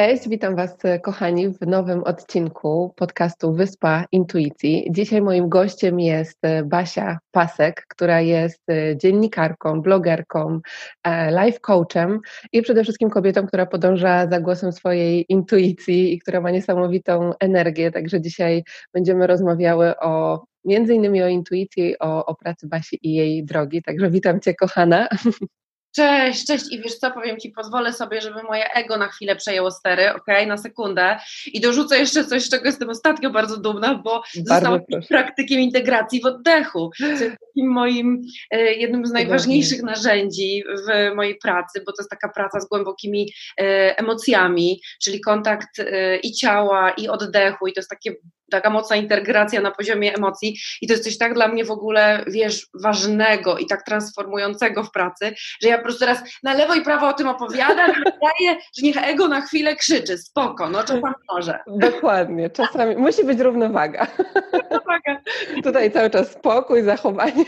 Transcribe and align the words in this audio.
Cześć, 0.00 0.28
witam 0.28 0.56
Was 0.56 0.76
kochani 1.02 1.48
w 1.48 1.60
nowym 1.66 2.04
odcinku 2.04 2.94
podcastu 2.96 3.52
Wyspa 3.52 4.04
Intuicji. 4.12 4.86
Dzisiaj 4.90 5.22
moim 5.22 5.48
gościem 5.48 6.00
jest 6.00 6.38
Basia 6.64 7.18
Pasek, 7.30 7.86
która 7.88 8.20
jest 8.20 8.62
dziennikarką, 8.96 9.82
blogerką, 9.82 10.60
e, 11.04 11.44
life 11.44 11.60
coachem 11.60 12.20
i 12.52 12.62
przede 12.62 12.82
wszystkim 12.82 13.10
kobietą, 13.10 13.46
która 13.46 13.66
podąża 13.66 14.26
za 14.26 14.40
głosem 14.40 14.72
swojej 14.72 15.26
intuicji 15.28 16.14
i 16.14 16.18
która 16.18 16.40
ma 16.40 16.50
niesamowitą 16.50 17.32
energię. 17.40 17.90
Także 17.90 18.20
dzisiaj 18.20 18.64
będziemy 18.94 19.26
rozmawiały 19.26 19.98
o 19.98 20.44
między 20.64 20.94
innymi 20.94 21.22
o 21.22 21.28
intuicji, 21.28 21.98
o, 21.98 22.26
o 22.26 22.34
pracy 22.34 22.68
Basi 22.68 22.98
i 23.02 23.14
jej 23.14 23.44
drogi. 23.44 23.82
Także 23.82 24.10
witam 24.10 24.40
Cię 24.40 24.54
kochana. 24.54 25.08
Cześć, 25.96 26.46
cześć 26.46 26.72
i 26.72 26.80
wiesz 26.80 26.94
co, 26.94 27.10
powiem 27.10 27.40
Ci, 27.40 27.50
pozwolę 27.50 27.92
sobie, 27.92 28.20
żeby 28.20 28.42
moje 28.42 28.72
ego 28.72 28.96
na 28.96 29.08
chwilę 29.08 29.36
przejęło 29.36 29.70
stery, 29.70 30.14
ok, 30.14 30.26
na 30.46 30.56
sekundę 30.56 31.18
i 31.46 31.60
dorzucę 31.60 31.98
jeszcze 31.98 32.24
coś, 32.24 32.44
z 32.44 32.50
czego 32.50 32.64
jestem 32.64 32.90
ostatnio 32.90 33.30
bardzo 33.30 33.56
dumna, 33.56 33.94
bo 33.94 34.22
zostałam 34.34 34.80
praktykiem 35.08 35.60
integracji 35.60 36.20
w 36.20 36.26
oddechu, 36.26 36.90
co 36.98 37.06
jest 37.06 37.22
takim 37.22 37.72
moim, 37.72 38.22
e, 38.50 38.72
jednym 38.74 39.06
z 39.06 39.12
najważniejszych 39.12 39.82
narzędzi 39.82 40.64
w 40.86 41.14
mojej 41.16 41.38
pracy, 41.38 41.82
bo 41.86 41.92
to 41.92 42.02
jest 42.02 42.10
taka 42.10 42.28
praca 42.28 42.60
z 42.60 42.68
głębokimi 42.68 43.32
e, 43.60 43.98
emocjami, 43.98 44.80
czyli 45.02 45.20
kontakt 45.20 45.78
e, 45.78 46.16
i 46.16 46.32
ciała, 46.32 46.90
i 46.90 47.08
oddechu 47.08 47.66
i 47.66 47.72
to 47.72 47.80
jest 47.80 47.90
takie 47.90 48.14
taka 48.50 48.70
mocna 48.70 48.96
integracja 48.96 49.60
na 49.60 49.70
poziomie 49.70 50.14
emocji 50.14 50.58
i 50.80 50.86
to 50.86 50.92
jest 50.92 51.04
coś 51.04 51.18
tak 51.18 51.34
dla 51.34 51.48
mnie 51.48 51.64
w 51.64 51.70
ogóle, 51.70 52.24
wiesz, 52.26 52.66
ważnego 52.82 53.58
i 53.58 53.66
tak 53.66 53.84
transformującego 53.84 54.84
w 54.84 54.90
pracy, 54.90 55.34
że 55.62 55.68
ja 55.68 55.79
po 55.80 55.84
prostu 55.84 56.00
teraz 56.00 56.22
na 56.42 56.54
lewo 56.54 56.74
i 56.74 56.82
prawo 56.82 57.08
o 57.08 57.12
tym 57.12 57.28
opowiadam 57.28 57.90
i 57.90 57.94
wydaje, 57.94 58.60
że 58.78 58.82
niech 58.82 59.08
ego 59.08 59.28
na 59.28 59.40
chwilę 59.40 59.76
krzyczy, 59.76 60.18
spoko, 60.18 60.68
no 60.70 60.80
czasami 60.80 61.14
może. 61.32 61.58
Dokładnie, 61.66 62.50
czasami 62.50 62.96
musi 62.96 63.24
być 63.24 63.40
równowaga. 63.40 64.06
Równowaga. 64.52 65.20
Tutaj 65.62 65.90
cały 65.90 66.10
czas 66.10 66.32
spokój, 66.32 66.82
zachowania, 66.82 67.44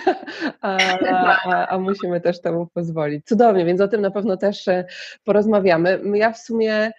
a, 0.61 0.79
a, 1.11 1.67
a 1.69 1.79
musimy 1.79 2.21
też 2.21 2.41
temu 2.41 2.67
pozwolić. 2.75 3.27
Cudownie, 3.27 3.65
więc 3.65 3.81
o 3.81 3.89
tym 3.89 4.01
na 4.01 4.11
pewno 4.11 4.37
też 4.37 4.69
e, 4.69 4.85
porozmawiamy. 5.25 6.01
Ja 6.15 6.33
w 6.33 6.39
sumie 6.39 6.93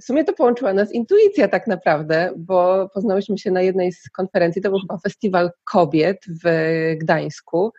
w 0.00 0.04
sumie 0.04 0.24
to 0.24 0.32
połączyła 0.32 0.72
nas 0.72 0.92
intuicja 0.92 1.48
tak 1.48 1.66
naprawdę, 1.66 2.32
bo 2.36 2.88
poznałyśmy 2.94 3.38
się 3.38 3.50
na 3.50 3.62
jednej 3.62 3.92
z 3.92 4.10
konferencji, 4.10 4.62
to 4.62 4.70
był 4.70 4.78
chyba 4.78 4.98
Festiwal 4.98 5.50
Kobiet 5.64 6.24
w 6.44 6.48
Gdańsku. 6.96 7.72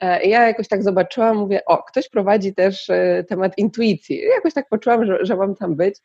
E, 0.00 0.24
ja 0.24 0.46
jakoś 0.46 0.68
tak 0.68 0.82
zobaczyłam, 0.82 1.36
mówię, 1.36 1.64
o, 1.66 1.82
ktoś 1.82 2.08
prowadzi 2.08 2.54
też 2.54 2.90
e, 2.90 3.24
temat 3.28 3.58
intuicji. 3.58 4.22
Jakoś 4.34 4.54
tak 4.54 4.68
poczułam, 4.68 5.06
że, 5.06 5.18
że 5.22 5.36
mam 5.36 5.54
tam 5.54 5.76
być. 5.76 5.98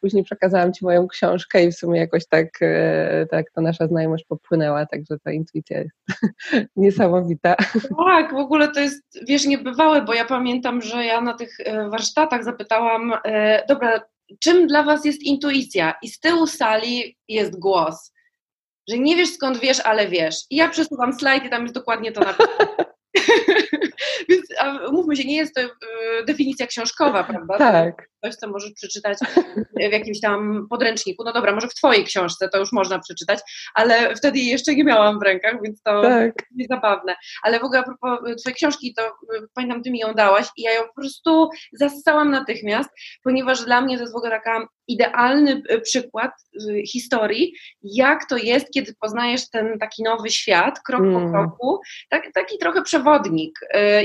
Później 0.00 0.24
przekazałam 0.24 0.72
Ci 0.72 0.84
moją 0.84 1.08
książkę 1.08 1.64
i 1.64 1.72
w 1.72 1.76
sumie 1.76 2.00
jakoś 2.00 2.26
tak, 2.26 2.48
tak 3.30 3.50
ta 3.54 3.60
nasza 3.60 3.86
znajomość 3.86 4.24
popłynęła, 4.24 4.86
także 4.86 5.18
ta 5.24 5.32
intuicja 5.32 5.78
jest 5.78 5.96
niesamowita. 6.76 7.56
Tak, 8.06 8.32
w 8.32 8.36
ogóle 8.36 8.68
to 8.68 8.80
jest, 8.80 9.02
wiesz, 9.28 9.46
niebywałe, 9.46 10.02
bo 10.02 10.14
ja 10.14 10.24
pamiętam, 10.24 10.82
że 10.82 11.04
ja 11.04 11.20
na 11.20 11.34
tych 11.34 11.56
warsztatach 11.90 12.44
zapytałam, 12.44 13.12
dobra, 13.68 14.00
czym 14.38 14.66
dla 14.66 14.82
Was 14.82 15.04
jest 15.04 15.22
intuicja? 15.22 15.94
I 16.02 16.08
z 16.08 16.20
tyłu 16.20 16.46
sali 16.46 17.18
jest 17.28 17.58
głos, 17.58 18.12
że 18.88 18.98
nie 18.98 19.16
wiesz 19.16 19.34
skąd 19.34 19.58
wiesz, 19.58 19.80
ale 19.80 20.08
wiesz. 20.08 20.36
I 20.50 20.56
ja 20.56 20.68
przesuwam 20.68 21.12
slajd 21.12 21.44
i 21.44 21.50
tam 21.50 21.62
jest 21.62 21.74
dokładnie 21.74 22.12
to 22.12 22.20
napisane. 22.20 22.84
Więc 24.28 24.46
mówmy 24.92 25.16
się, 25.16 25.24
nie 25.24 25.36
jest 25.36 25.54
to 25.54 25.60
y, 25.62 25.68
definicja 26.26 26.66
książkowa, 26.66 27.24
prawda? 27.24 27.58
Tak. 27.58 28.10
Coś, 28.24 28.34
co 28.34 28.48
możesz 28.48 28.72
przeczytać 28.72 29.18
w 29.88 29.92
jakimś 29.92 30.20
tam 30.20 30.66
podręczniku. 30.70 31.24
No 31.24 31.32
dobra, 31.32 31.54
może 31.54 31.68
w 31.68 31.74
Twojej 31.74 32.04
książce 32.04 32.48
to 32.48 32.58
już 32.58 32.72
można 32.72 32.98
przeczytać, 32.98 33.40
ale 33.74 34.16
wtedy 34.16 34.38
jej 34.38 34.46
jeszcze 34.46 34.74
nie 34.74 34.84
miałam 34.84 35.18
w 35.18 35.22
rękach, 35.22 35.62
więc 35.62 35.82
to 35.82 36.02
tak. 36.02 36.32
jest 36.56 36.70
zabawne. 36.70 37.16
Ale 37.42 37.60
w 37.60 37.64
ogóle 37.64 37.80
a 37.80 37.82
propos 37.82 38.18
Twojej 38.40 38.56
książki, 38.56 38.94
to 38.94 39.06
y, 39.06 39.48
pamiętam, 39.54 39.82
Ty 39.82 39.90
mi 39.90 39.98
ją 39.98 40.14
dałaś 40.14 40.46
i 40.56 40.62
ja 40.62 40.72
ją 40.72 40.82
po 40.82 40.94
prostu 40.94 41.48
zassałam 41.72 42.30
natychmiast, 42.30 42.90
ponieważ 43.24 43.64
dla 43.64 43.80
mnie 43.80 43.96
to 43.96 44.02
jest 44.02 44.12
w 44.12 44.16
ogóle 44.16 44.30
taka 44.30 44.66
idealny 44.88 45.62
y, 45.70 45.80
przykład 45.80 46.30
historii, 46.86 47.54
jak 47.82 48.28
to 48.28 48.36
jest, 48.36 48.70
kiedy 48.74 48.94
poznajesz 49.00 49.50
ten 49.50 49.78
taki 49.78 50.02
nowy 50.02 50.30
świat, 50.30 50.80
krok 50.86 51.00
mm. 51.00 51.14
po 51.14 51.30
kroku, 51.30 51.80
tak, 52.08 52.32
taki 52.34 52.58
trochę 52.58 52.82
przewodnik 52.82 53.60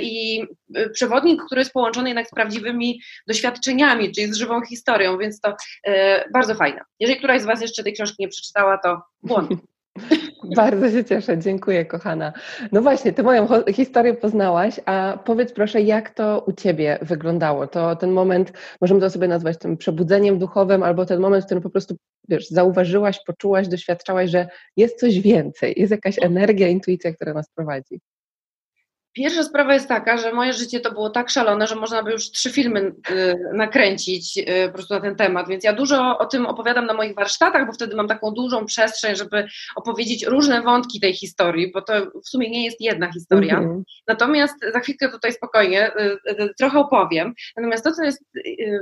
i 0.06 0.48
przewodnik, 0.94 1.42
który 1.46 1.62
jest 1.62 1.74
połączony 1.74 2.10
jednak 2.10 2.28
z 2.28 2.32
prawdziwymi 2.32 3.02
doświadczeniami, 3.28 4.12
czyli 4.12 4.34
z 4.34 4.36
żywą 4.36 4.62
historią, 4.62 5.18
więc 5.18 5.42
to 5.42 5.56
e, 5.88 6.30
bardzo 6.34 6.56
fajne. 6.56 6.82
Jeżeli 7.00 7.18
któraś 7.18 7.42
z 7.42 7.46
Was 7.46 7.62
jeszcze 7.62 7.84
tej 7.84 7.94
książki 7.94 8.16
nie 8.20 8.28
przeczytała, 8.28 8.78
to 8.78 9.02
błąd. 9.24 9.50
Bardzo 10.56 10.92
się 10.92 11.06
cieszę, 11.06 11.38
dziękuję 11.38 11.86
kochana. 11.86 12.34
No 12.72 12.82
właśnie, 12.82 13.14
Ty 13.14 13.24
moją 13.24 13.48
historię 13.74 14.14
poznałaś, 14.14 14.80
a 14.86 15.18
powiedz 15.26 15.54
proszę, 15.54 15.82
jak 15.82 16.10
to 16.10 16.44
u 16.48 16.54
Ciebie 16.54 17.00
wyglądało? 17.02 17.68
To 17.68 17.96
ten 17.96 18.12
moment, 18.12 18.54
możemy 18.82 19.00
to 19.00 19.10
sobie 19.10 19.28
nazwać 19.28 19.58
tym 19.58 19.78
przebudzeniem 19.78 20.40
duchowym, 20.40 20.84
albo 20.84 21.06
ten 21.06 21.20
moment, 21.20 21.44
w 21.44 21.46
którym 21.46 21.64
po 21.64 21.70
prostu, 21.70 21.96
wiesz, 22.30 22.50
zauważyłaś, 22.50 23.20
poczułaś, 23.28 23.68
doświadczałaś, 23.68 24.30
że 24.30 24.48
jest 24.78 25.00
coś 25.00 25.20
więcej, 25.20 25.74
jest 25.78 25.92
jakaś 25.92 26.16
energia, 26.22 26.68
intuicja, 26.68 27.14
która 27.14 27.34
nas 27.34 27.50
prowadzi. 27.56 28.00
Pierwsza 29.16 29.44
sprawa 29.44 29.74
jest 29.74 29.88
taka, 29.88 30.18
że 30.18 30.34
moje 30.34 30.54
życie 30.54 30.80
to 30.80 30.92
było 30.92 31.10
tak 31.10 31.30
szalone, 31.30 31.68
że 31.68 31.76
można 31.76 32.04
by 32.04 32.12
już 32.12 32.32
trzy 32.32 32.52
filmy 32.52 32.80
y, 33.10 33.36
nakręcić 33.54 34.38
y, 34.38 34.68
po 34.68 34.74
prostu 34.74 34.94
na 34.94 35.02
ten 35.02 35.16
temat, 35.16 35.48
więc 35.50 35.64
ja 35.64 35.74
dużo 35.74 36.18
o 36.18 36.26
tym 36.26 36.46
opowiadam 36.46 36.86
na 36.86 36.94
moich 36.94 37.16
warsztatach, 37.16 37.68
bo 37.68 37.74
wtedy 37.74 37.96
mam 37.96 38.08
taką 38.08 38.32
dużą 38.32 38.66
przestrzeń, 38.66 39.16
żeby 39.16 39.48
opowiedzieć 39.76 40.26
różne 40.26 40.62
wątki 40.62 41.00
tej 41.00 41.14
historii, 41.14 41.72
bo 41.72 41.82
to 41.82 41.94
w 42.26 42.30
sumie 42.30 42.50
nie 42.50 42.66
jest 42.66 42.82
jedna 42.82 43.12
historia. 43.12 43.58
Mm 43.58 43.70
-hmm. 43.70 43.84
Natomiast 44.08 44.56
za 44.74 44.80
chwilkę 44.80 45.10
tutaj 45.10 45.34
spokojnie 45.34 45.92
y, 46.30 46.54
trochę 46.58 46.80
opowiem. 46.80 47.34
Natomiast 47.58 47.84
to, 47.84 47.92
co 47.92 48.04
jest 48.04 48.24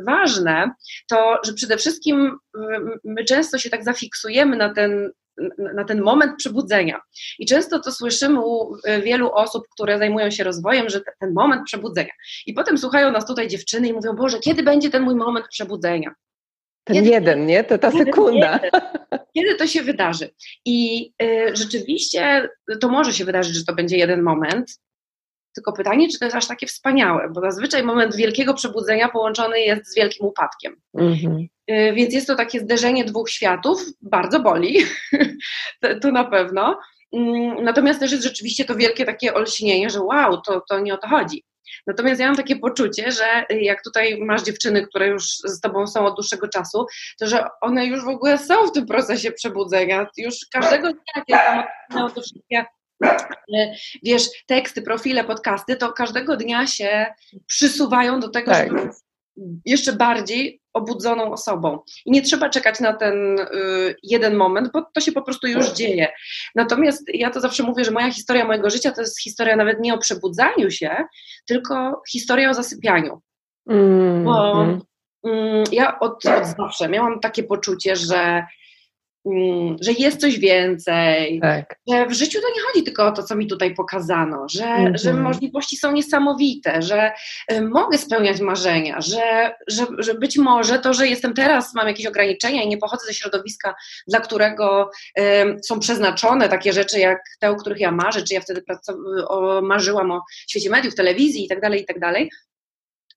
ważne, 0.07 0.71
to, 1.09 1.39
że 1.45 1.53
przede 1.53 1.77
wszystkim 1.77 2.37
my 3.03 3.23
często 3.23 3.57
się 3.57 3.69
tak 3.69 3.83
zafiksujemy 3.83 4.57
na 4.57 4.73
ten 4.73 5.11
na 5.75 5.83
ten 5.83 6.01
moment 6.01 6.31
przebudzenia. 6.37 7.01
I 7.39 7.45
często 7.45 7.79
to 7.79 7.91
słyszymy 7.91 8.39
u 8.45 8.75
e, 8.85 9.01
wielu 9.01 9.31
osób, 9.31 9.63
które 9.69 9.97
zajmują 9.97 10.31
się 10.31 10.43
rozwojem, 10.43 10.89
że 10.89 11.01
ten 11.19 11.33
moment 11.33 11.61
przebudzenia. 11.65 12.11
I 12.45 12.53
potem 12.53 12.77
słuchają 12.77 13.11
nas 13.11 13.25
tutaj 13.25 13.47
dziewczyny 13.47 13.87
i 13.87 13.93
mówią, 13.93 14.15
Boże, 14.15 14.39
kiedy 14.39 14.63
będzie 14.63 14.89
ten 14.89 15.03
mój 15.03 15.15
moment 15.15 15.45
przebudzenia? 15.47 16.15
Ten 16.83 16.95
kiedy, 16.95 17.09
jeden, 17.09 17.45
nie? 17.45 17.63
To 17.63 17.77
ta 17.77 17.91
sekunda. 17.91 18.59
Kiedy 19.35 19.55
to 19.55 19.67
się 19.67 19.81
wydarzy? 19.81 20.29
I 20.65 21.11
y, 21.21 21.55
rzeczywiście 21.55 22.49
to 22.81 22.89
może 22.89 23.13
się 23.13 23.25
wydarzyć, 23.25 23.55
że 23.55 23.65
to 23.65 23.75
będzie 23.75 23.97
jeden 23.97 24.21
moment, 24.21 24.79
tylko 25.53 25.73
pytanie, 25.73 26.09
czy 26.09 26.19
to 26.19 26.25
jest 26.25 26.37
aż 26.37 26.47
takie 26.47 26.67
wspaniałe, 26.67 27.29
bo 27.29 27.41
zazwyczaj 27.41 27.83
moment 27.83 28.15
wielkiego 28.15 28.53
przebudzenia 28.53 29.09
połączony 29.09 29.59
jest 29.59 29.91
z 29.91 29.95
wielkim 29.95 30.25
upadkiem. 30.25 30.75
Mm-hmm. 30.97 31.47
Więc 31.67 32.13
jest 32.13 32.27
to 32.27 32.35
takie 32.35 32.59
zderzenie 32.59 33.05
dwóch 33.05 33.29
światów, 33.29 33.81
bardzo 34.01 34.39
boli, 34.39 34.77
to, 35.81 35.99
to, 35.99 36.11
na 36.11 36.23
pewno. 36.23 36.79
Mm, 37.13 37.63
natomiast 37.63 37.99
też 37.99 38.11
jest 38.11 38.23
rzeczywiście 38.23 38.65
to 38.65 38.75
wielkie 38.75 39.05
takie 39.05 39.33
olśnienie, 39.33 39.89
że 39.89 40.01
wow, 40.01 40.41
to, 40.41 40.61
to 40.69 40.79
nie 40.79 40.93
o 40.93 40.97
to 40.97 41.07
chodzi. 41.07 41.43
Natomiast 41.87 42.21
ja 42.21 42.27
mam 42.27 42.35
takie 42.35 42.55
poczucie, 42.55 43.11
że 43.11 43.45
jak 43.49 43.83
tutaj 43.83 44.17
masz 44.21 44.43
dziewczyny, 44.43 44.87
które 44.87 45.07
już 45.07 45.23
z 45.27 45.59
tobą 45.59 45.87
są 45.87 46.05
od 46.05 46.15
dłuższego 46.15 46.47
czasu, 46.47 46.85
to 47.19 47.27
że 47.27 47.47
one 47.61 47.85
już 47.85 48.05
w 48.05 48.07
ogóle 48.07 48.37
są 48.37 48.67
w 48.67 48.71
tym 48.71 48.85
procesie 48.85 49.31
przebudzenia. 49.31 50.07
Już 50.17 50.35
każdego 50.51 50.87
dnia, 50.91 51.23
ja 51.27 51.67
tam 51.93 52.11
te 52.13 52.21
wszystkie 52.21 52.65
wiesz, 54.03 54.29
teksty, 54.45 54.81
profile, 54.81 55.23
podcasty, 55.23 55.75
to 55.75 55.93
każdego 55.93 56.37
dnia 56.37 56.67
się 56.67 57.05
przysuwają 57.47 58.19
do 58.19 58.29
tego, 58.29 58.51
tak. 58.51 58.69
żeby 58.69 58.89
jeszcze 59.65 59.93
bardziej 59.93 60.61
obudzoną 60.73 61.31
osobą. 61.31 61.79
I 62.05 62.11
nie 62.11 62.21
trzeba 62.21 62.49
czekać 62.49 62.79
na 62.79 62.93
ten 62.93 63.39
y, 63.39 63.95
jeden 64.03 64.35
moment, 64.35 64.71
bo 64.73 64.81
to 64.93 65.01
się 65.01 65.11
po 65.11 65.21
prostu 65.21 65.47
już 65.47 65.71
dzieje. 65.71 66.07
Natomiast 66.55 67.03
ja 67.13 67.29
to 67.29 67.39
zawsze 67.39 67.63
mówię, 67.63 67.85
że 67.85 67.91
moja 67.91 68.11
historia 68.11 68.45
mojego 68.45 68.69
życia 68.69 68.91
to 68.91 69.01
jest 69.01 69.21
historia 69.21 69.55
nawet 69.55 69.79
nie 69.79 69.93
o 69.93 69.97
przebudzaniu 69.97 70.71
się, 70.71 70.95
tylko 71.45 72.01
historia 72.11 72.49
o 72.49 72.53
zasypianiu. 72.53 73.21
Mm, 73.69 74.23
bo 74.23 74.63
mm. 74.63 74.81
mm 75.25 75.63
ja 75.71 75.99
od, 75.99 76.25
od 76.25 76.45
zawsze 76.57 76.89
miałam 76.89 77.19
takie 77.19 77.43
poczucie, 77.43 77.95
że 77.95 78.45
że 79.81 79.91
jest 79.91 80.21
coś 80.21 80.39
więcej, 80.39 81.39
tak. 81.41 81.75
że 81.89 82.05
w 82.05 82.13
życiu 82.13 82.41
to 82.41 82.47
nie 82.55 82.61
chodzi 82.61 82.83
tylko 82.83 83.07
o 83.07 83.11
to, 83.11 83.23
co 83.23 83.35
mi 83.35 83.47
tutaj 83.47 83.75
pokazano, 83.75 84.45
że, 84.49 84.65
mm 84.65 84.93
-hmm. 84.93 84.97
że 84.97 85.13
możliwości 85.13 85.77
są 85.77 85.91
niesamowite, 85.91 86.81
że 86.81 87.11
y, 87.51 87.61
mogę 87.61 87.97
spełniać 87.97 88.41
marzenia, 88.41 89.01
że, 89.01 89.55
że, 89.67 89.85
że 89.97 90.13
być 90.13 90.37
może 90.37 90.79
to, 90.79 90.93
że 90.93 91.07
jestem 91.07 91.33
teraz, 91.33 91.73
mam 91.73 91.87
jakieś 91.87 92.05
ograniczenia 92.05 92.63
i 92.63 92.67
nie 92.67 92.77
pochodzę 92.77 93.05
ze 93.05 93.13
środowiska, 93.13 93.75
dla 94.07 94.19
którego 94.19 94.89
y, 95.19 95.23
są 95.63 95.79
przeznaczone 95.79 96.49
takie 96.49 96.73
rzeczy 96.73 96.99
jak 96.99 97.19
te, 97.39 97.49
o 97.49 97.55
których 97.55 97.79
ja 97.79 97.91
marzę, 97.91 98.23
czy 98.23 98.33
ja 98.33 98.41
wtedy 98.41 98.63
o, 99.27 99.61
marzyłam 99.61 100.11
o 100.11 100.21
świecie 100.49 100.69
mediów, 100.69 100.95
telewizji 100.95 101.45
i 101.45 101.47
tak 101.47 101.61
dalej, 101.61 101.81
i 101.81 101.85
tak 101.85 101.99
dalej, 101.99 102.29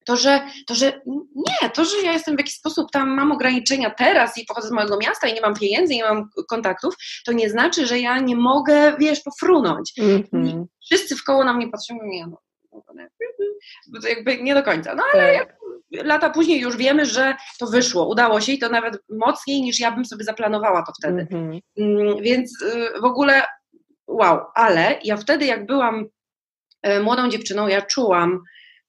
to 0.07 0.17
że, 0.17 0.41
to, 0.67 0.75
że 0.75 1.01
nie, 1.35 1.71
to, 1.71 1.85
że 1.85 1.97
ja 2.05 2.13
jestem 2.13 2.37
w 2.37 2.39
jakiś 2.39 2.55
sposób 2.55 2.91
tam, 2.91 3.11
mam 3.11 3.33
ograniczenia 3.33 3.91
teraz 3.91 4.39
i 4.39 4.45
pochodzę 4.45 4.69
z 4.69 4.73
małego 4.73 4.97
miasta 4.97 5.29
i 5.29 5.35
nie 5.35 5.41
mam 5.41 5.55
pieniędzy, 5.55 5.95
i 5.95 5.97
nie 5.97 6.05
mam 6.05 6.31
kontaktów, 6.49 6.95
to 7.27 7.33
nie 7.33 7.51
znaczy, 7.51 7.87
że 7.87 7.99
ja 7.99 8.19
nie 8.19 8.37
mogę, 8.37 8.97
wiesz, 8.99 9.21
pofrunąć. 9.21 9.93
Mm-hmm. 9.99 10.65
Wszyscy 10.85 11.17
w 11.17 11.25
koło 11.25 11.45
na 11.45 11.53
mnie 11.53 11.69
patrzą 11.69 11.95
i 11.95 12.03
mówią, 12.03 12.31
no, 12.31 12.39
to 14.03 14.09
jakby 14.09 14.43
nie 14.43 14.55
do 14.55 14.63
końca. 14.63 14.95
No 14.95 15.03
ale 15.15 15.39
tak. 15.39 15.57
lata 15.93 16.31
później 16.31 16.61
już 16.61 16.77
wiemy, 16.77 17.07
że 17.07 17.35
to 17.59 17.67
wyszło, 17.67 18.09
udało 18.09 18.41
się 18.41 18.53
i 18.53 18.59
to 18.59 18.69
nawet 18.69 19.03
mocniej 19.09 19.63
niż 19.63 19.81
ja 19.81 19.93
bym 19.93 20.05
sobie 20.05 20.25
zaplanowała 20.25 20.83
to 20.83 20.93
wtedy. 20.99 21.27
Mm-hmm. 21.31 22.23
Więc 22.23 22.63
y, 22.63 23.01
w 23.01 23.05
ogóle 23.05 23.43
wow, 24.07 24.41
ale 24.55 24.99
ja 25.05 25.17
wtedy 25.17 25.47
jak 25.47 25.67
byłam 25.67 26.07
y, 26.87 27.01
młodą 27.01 27.29
dziewczyną, 27.29 27.69
ja 27.69 27.83
czułam, 27.83 28.43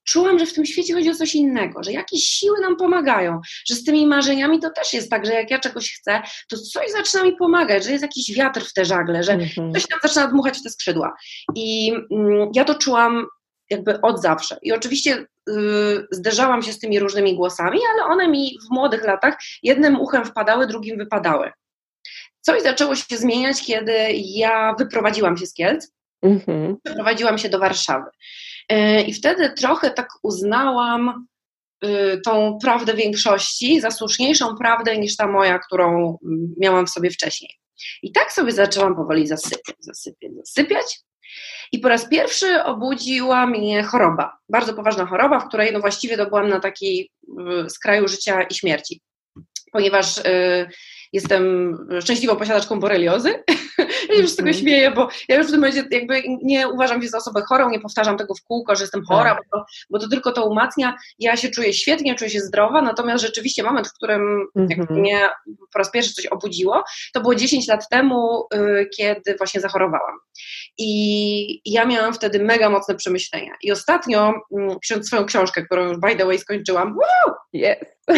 czułam, 0.07 0.39
że 0.39 0.45
w 0.45 0.53
tym 0.53 0.65
świecie 0.65 0.93
chodzi 0.93 1.09
o 1.09 1.15
coś 1.15 1.35
innego, 1.35 1.83
że 1.83 1.91
jakieś 1.91 2.23
siły 2.23 2.59
nam 2.61 2.75
pomagają, 2.75 3.41
że 3.67 3.75
z 3.75 3.83
tymi 3.83 4.07
marzeniami 4.07 4.59
to 4.59 4.69
też 4.69 4.93
jest 4.93 5.09
tak, 5.09 5.25
że 5.25 5.33
jak 5.33 5.51
ja 5.51 5.59
czegoś 5.59 5.93
chcę, 5.93 6.21
to 6.49 6.57
coś 6.57 6.91
zaczyna 6.91 7.23
mi 7.23 7.35
pomagać, 7.35 7.83
że 7.83 7.91
jest 7.91 8.01
jakiś 8.01 8.35
wiatr 8.35 8.61
w 8.61 8.73
te 8.73 8.85
żagle, 8.85 9.23
że 9.23 9.37
mm-hmm. 9.37 9.73
coś 9.73 9.87
tam 9.87 9.99
zaczyna 10.03 10.27
dmuchać 10.27 10.57
w 10.57 10.63
te 10.63 10.69
skrzydła. 10.69 11.13
I 11.55 11.93
mm, 12.11 12.51
ja 12.55 12.63
to 12.63 12.75
czułam 12.75 13.25
jakby 13.69 14.01
od 14.01 14.21
zawsze. 14.21 14.57
I 14.61 14.71
oczywiście 14.71 15.25
y, 15.49 16.07
zderzałam 16.11 16.61
się 16.61 16.73
z 16.73 16.79
tymi 16.79 16.99
różnymi 16.99 17.35
głosami, 17.35 17.79
ale 17.93 18.05
one 18.13 18.27
mi 18.27 18.57
w 18.67 18.73
młodych 18.73 19.03
latach 19.03 19.37
jednym 19.63 19.99
uchem 19.99 20.25
wpadały, 20.25 20.67
drugim 20.67 20.97
wypadały. 20.97 21.51
Coś 22.41 22.63
zaczęło 22.63 22.95
się 22.95 23.17
zmieniać, 23.17 23.61
kiedy 23.65 23.93
ja 24.13 24.75
wyprowadziłam 24.79 25.37
się 25.37 25.45
z 25.45 25.53
Kielc, 25.53 25.91
mm-hmm. 26.25 26.75
wyprowadziłam 26.85 27.37
się 27.37 27.49
do 27.49 27.59
Warszawy. 27.59 28.09
E, 28.69 29.01
I 29.01 29.13
wtedy 29.13 29.49
trochę 29.49 29.91
tak 29.91 30.09
uznałam 30.23 31.27
y, 31.85 32.21
tą 32.25 32.57
prawdę 32.61 32.93
większości 32.93 33.81
za 33.81 33.91
słuszniejszą 33.91 34.57
prawdę 34.57 34.97
niż 34.97 35.15
ta 35.15 35.27
moja, 35.27 35.59
którą 35.59 36.17
miałam 36.57 36.87
w 36.87 36.89
sobie 36.89 37.09
wcześniej. 37.09 37.51
I 38.03 38.11
tak 38.11 38.31
sobie 38.31 38.51
zaczęłam 38.51 38.95
powoli 38.95 39.27
zasypiać, 39.27 39.75
zasypiać, 39.79 40.31
zasypiać. 40.35 40.99
I 41.71 41.79
po 41.79 41.89
raz 41.89 42.09
pierwszy 42.09 42.63
obudziła 42.63 43.47
mnie 43.47 43.83
choroba, 43.83 44.37
bardzo 44.49 44.73
poważna 44.73 45.05
choroba, 45.05 45.39
w 45.39 45.47
której 45.47 45.73
no 45.73 45.79
właściwie 45.79 46.17
to 46.17 46.25
byłam 46.25 46.49
na 46.49 46.59
takiej 46.59 47.11
skraju 47.69 48.07
życia 48.07 48.41
i 48.41 48.55
śmierci, 48.55 49.01
ponieważ 49.71 50.17
y, 50.17 50.69
jestem 51.13 51.75
szczęśliwą 52.01 52.35
posiadaczką 52.35 52.79
boreliozy. 52.79 53.43
ja 54.09 54.15
już 54.15 54.29
z 54.29 54.35
tego 54.35 54.49
mhm. 54.49 54.63
śmieję, 54.63 54.91
bo 54.91 55.09
ja 55.29 55.37
już 55.37 55.47
w 55.47 55.51
tym 55.51 55.59
momencie 55.59 55.83
jakby 55.91 56.23
nie 56.43 56.67
uważam 56.67 57.01
się 57.01 57.07
za 57.07 57.17
osobę 57.17 57.41
chorą, 57.41 57.69
nie 57.69 57.79
powtarzam 57.79 58.17
tego 58.17 58.35
w 58.35 58.43
kółko, 58.43 58.75
że 58.75 58.83
jestem 58.83 59.03
chora, 59.05 59.35
tak. 59.35 59.43
bo, 59.51 59.57
to, 59.57 59.65
bo 59.89 59.99
to 59.99 60.07
tylko 60.07 60.31
to 60.31 60.45
umacnia. 60.45 60.95
Ja 61.19 61.37
się 61.37 61.49
czuję 61.49 61.73
świetnie, 61.73 62.15
czuję 62.15 62.29
się 62.29 62.39
zdrowa, 62.39 62.81
natomiast 62.81 63.23
rzeczywiście 63.23 63.63
moment, 63.63 63.87
w 63.87 63.93
którym 63.93 64.47
mhm. 64.55 64.99
mnie 64.99 65.29
po 65.73 65.79
raz 65.79 65.91
pierwszy 65.91 66.13
coś 66.13 66.25
obudziło, 66.25 66.83
to 67.13 67.21
było 67.21 67.35
10 67.35 67.67
lat 67.67 67.89
temu, 67.89 68.47
y, 68.53 68.89
kiedy 68.97 69.35
właśnie 69.37 69.61
zachorowałam. 69.61 70.17
I 70.77 71.61
ja 71.65 71.85
miałam 71.85 72.13
wtedy 72.13 72.43
mega 72.43 72.69
mocne 72.69 72.95
przemyślenia. 72.95 73.51
I 73.61 73.71
ostatnio, 73.71 74.33
y, 74.51 74.79
pisząc 74.81 75.07
swoją 75.07 75.25
książkę, 75.25 75.65
którą 75.65 75.87
już 75.87 75.97
by 75.97 76.15
the 76.15 76.25
way 76.25 76.39
skończyłam, 76.39 76.97
wow, 76.97 77.35
yes. 77.53 77.77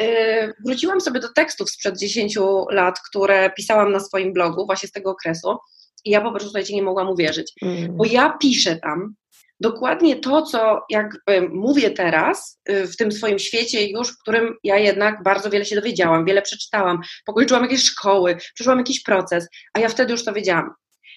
Y, 0.00 0.52
wróciłam 0.66 1.00
sobie 1.00 1.20
do 1.20 1.32
tekstów 1.32 1.70
sprzed 1.70 1.98
10 1.98 2.38
lat, 2.70 2.98
które 3.10 3.50
pisałam 3.50 3.92
na 3.92 4.00
swoim 4.00 4.32
blogu, 4.32 4.66
właśnie 4.66 4.88
z 4.88 4.92
tego 4.92 5.10
okresu. 5.10 5.56
I 6.04 6.10
ja 6.10 6.20
po 6.20 6.30
prostu 6.30 6.48
słuchajcie, 6.48 6.74
nie 6.74 6.82
mogłam 6.82 7.08
uwierzyć, 7.08 7.52
mm. 7.62 7.96
bo 7.96 8.04
ja 8.04 8.36
piszę 8.40 8.76
tam 8.76 9.14
dokładnie 9.60 10.16
to, 10.16 10.42
co 10.42 10.82
jakby 10.90 11.48
mówię 11.48 11.90
teraz 11.90 12.60
y, 12.70 12.86
w 12.86 12.96
tym 12.96 13.12
swoim 13.12 13.38
świecie 13.38 13.86
już, 13.86 14.08
w 14.08 14.18
którym 14.18 14.54
ja 14.64 14.76
jednak 14.76 15.22
bardzo 15.22 15.50
wiele 15.50 15.64
się 15.64 15.76
dowiedziałam, 15.76 16.24
wiele 16.24 16.42
przeczytałam, 16.42 17.00
pokończyłam 17.26 17.62
jakieś 17.62 17.84
szkoły, 17.84 18.36
przeszłam 18.54 18.78
jakiś 18.78 19.02
proces, 19.02 19.48
a 19.72 19.80
ja 19.80 19.88
wtedy 19.88 20.12
już 20.12 20.24
to 20.24 20.32
wiedziałam. 20.32 20.70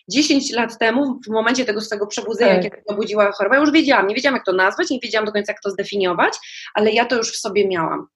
10 0.09 0.51
lat 0.51 0.77
temu, 0.77 1.19
w 1.27 1.31
momencie 1.31 1.65
tego 1.65 1.81
swojego 1.81 2.07
przebudzenia, 2.07 2.53
tak. 2.53 2.63
kiedy 2.63 2.83
obudziła 2.87 3.31
choroba, 3.31 3.57
już 3.57 3.71
wiedziałam, 3.71 4.07
nie 4.07 4.15
wiedziałam 4.15 4.35
jak 4.35 4.45
to 4.45 4.53
nazwać, 4.53 4.89
nie 4.89 4.99
wiedziałam 4.99 5.25
do 5.25 5.31
końca 5.31 5.51
jak 5.51 5.61
to 5.61 5.69
zdefiniować, 5.69 6.33
ale 6.73 6.91
ja 6.91 7.05
to 7.05 7.15
już 7.15 7.31
w 7.31 7.39
sobie 7.39 7.67
miałam. 7.67 8.07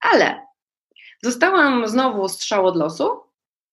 Ale 0.00 0.40
dostałam 1.22 1.88
znowu 1.88 2.28
strzał 2.28 2.66
od 2.66 2.76
losu, 2.76 3.20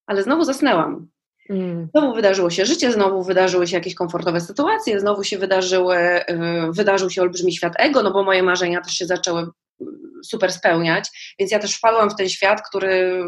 ale 0.08 0.24
znowu 0.24 0.44
zasnęłam. 0.44 1.08
Mm. 1.50 1.88
Znowu 1.92 2.14
wydarzyło 2.14 2.50
się 2.50 2.66
życie, 2.66 2.92
znowu 2.92 3.24
wydarzyły 3.24 3.68
się 3.68 3.76
jakieś 3.76 3.96
komfortowe 3.96 4.42
sytuacje, 4.42 5.00
znowu 5.00 5.24
się 5.24 5.38
wydarzyły, 5.38 5.98
y, 5.98 6.72
wydarzył 6.72 7.10
się 7.10 7.22
olbrzymi 7.22 7.54
świat 7.54 7.74
ego, 7.78 8.04
no 8.04 8.12
bo 8.12 8.24
moje 8.24 8.44
marzenia 8.44 8.82
też 8.82 8.94
się 8.94 9.06
zaczęły 9.06 9.42
y, 9.42 9.86
super 10.26 10.52
spełniać, 10.52 11.36
więc 11.40 11.52
ja 11.52 11.60
też 11.60 11.76
wpadłam 11.76 12.10
w 12.10 12.16
ten 12.16 12.30
świat, 12.30 12.62
który, 12.70 13.24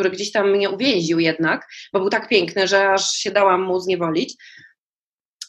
który 0.00 0.10
gdzieś 0.10 0.32
tam 0.32 0.50
mnie 0.50 0.70
uwięził 0.70 1.18
jednak, 1.18 1.68
bo 1.92 2.00
był 2.00 2.10
tak 2.10 2.28
piękny, 2.28 2.66
że 2.66 2.92
aż 2.92 3.12
się 3.12 3.30
dałam 3.30 3.62
mu 3.62 3.80
zniewolić. 3.80 4.36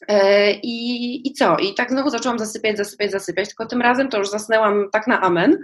E, 0.07 0.51
I, 0.51 1.27
I 1.27 1.33
co? 1.33 1.57
I 1.57 1.74
tak 1.74 1.92
znowu 1.92 2.09
zaczęłam 2.09 2.39
zasypiać, 2.39 2.77
zasypiać, 2.77 3.12
zasypiać, 3.12 3.48
tylko 3.48 3.65
tym 3.65 3.81
razem 3.81 4.09
to 4.09 4.18
już 4.18 4.30
zasnęłam 4.30 4.89
tak 4.92 5.07
na 5.07 5.21
amen, 5.21 5.57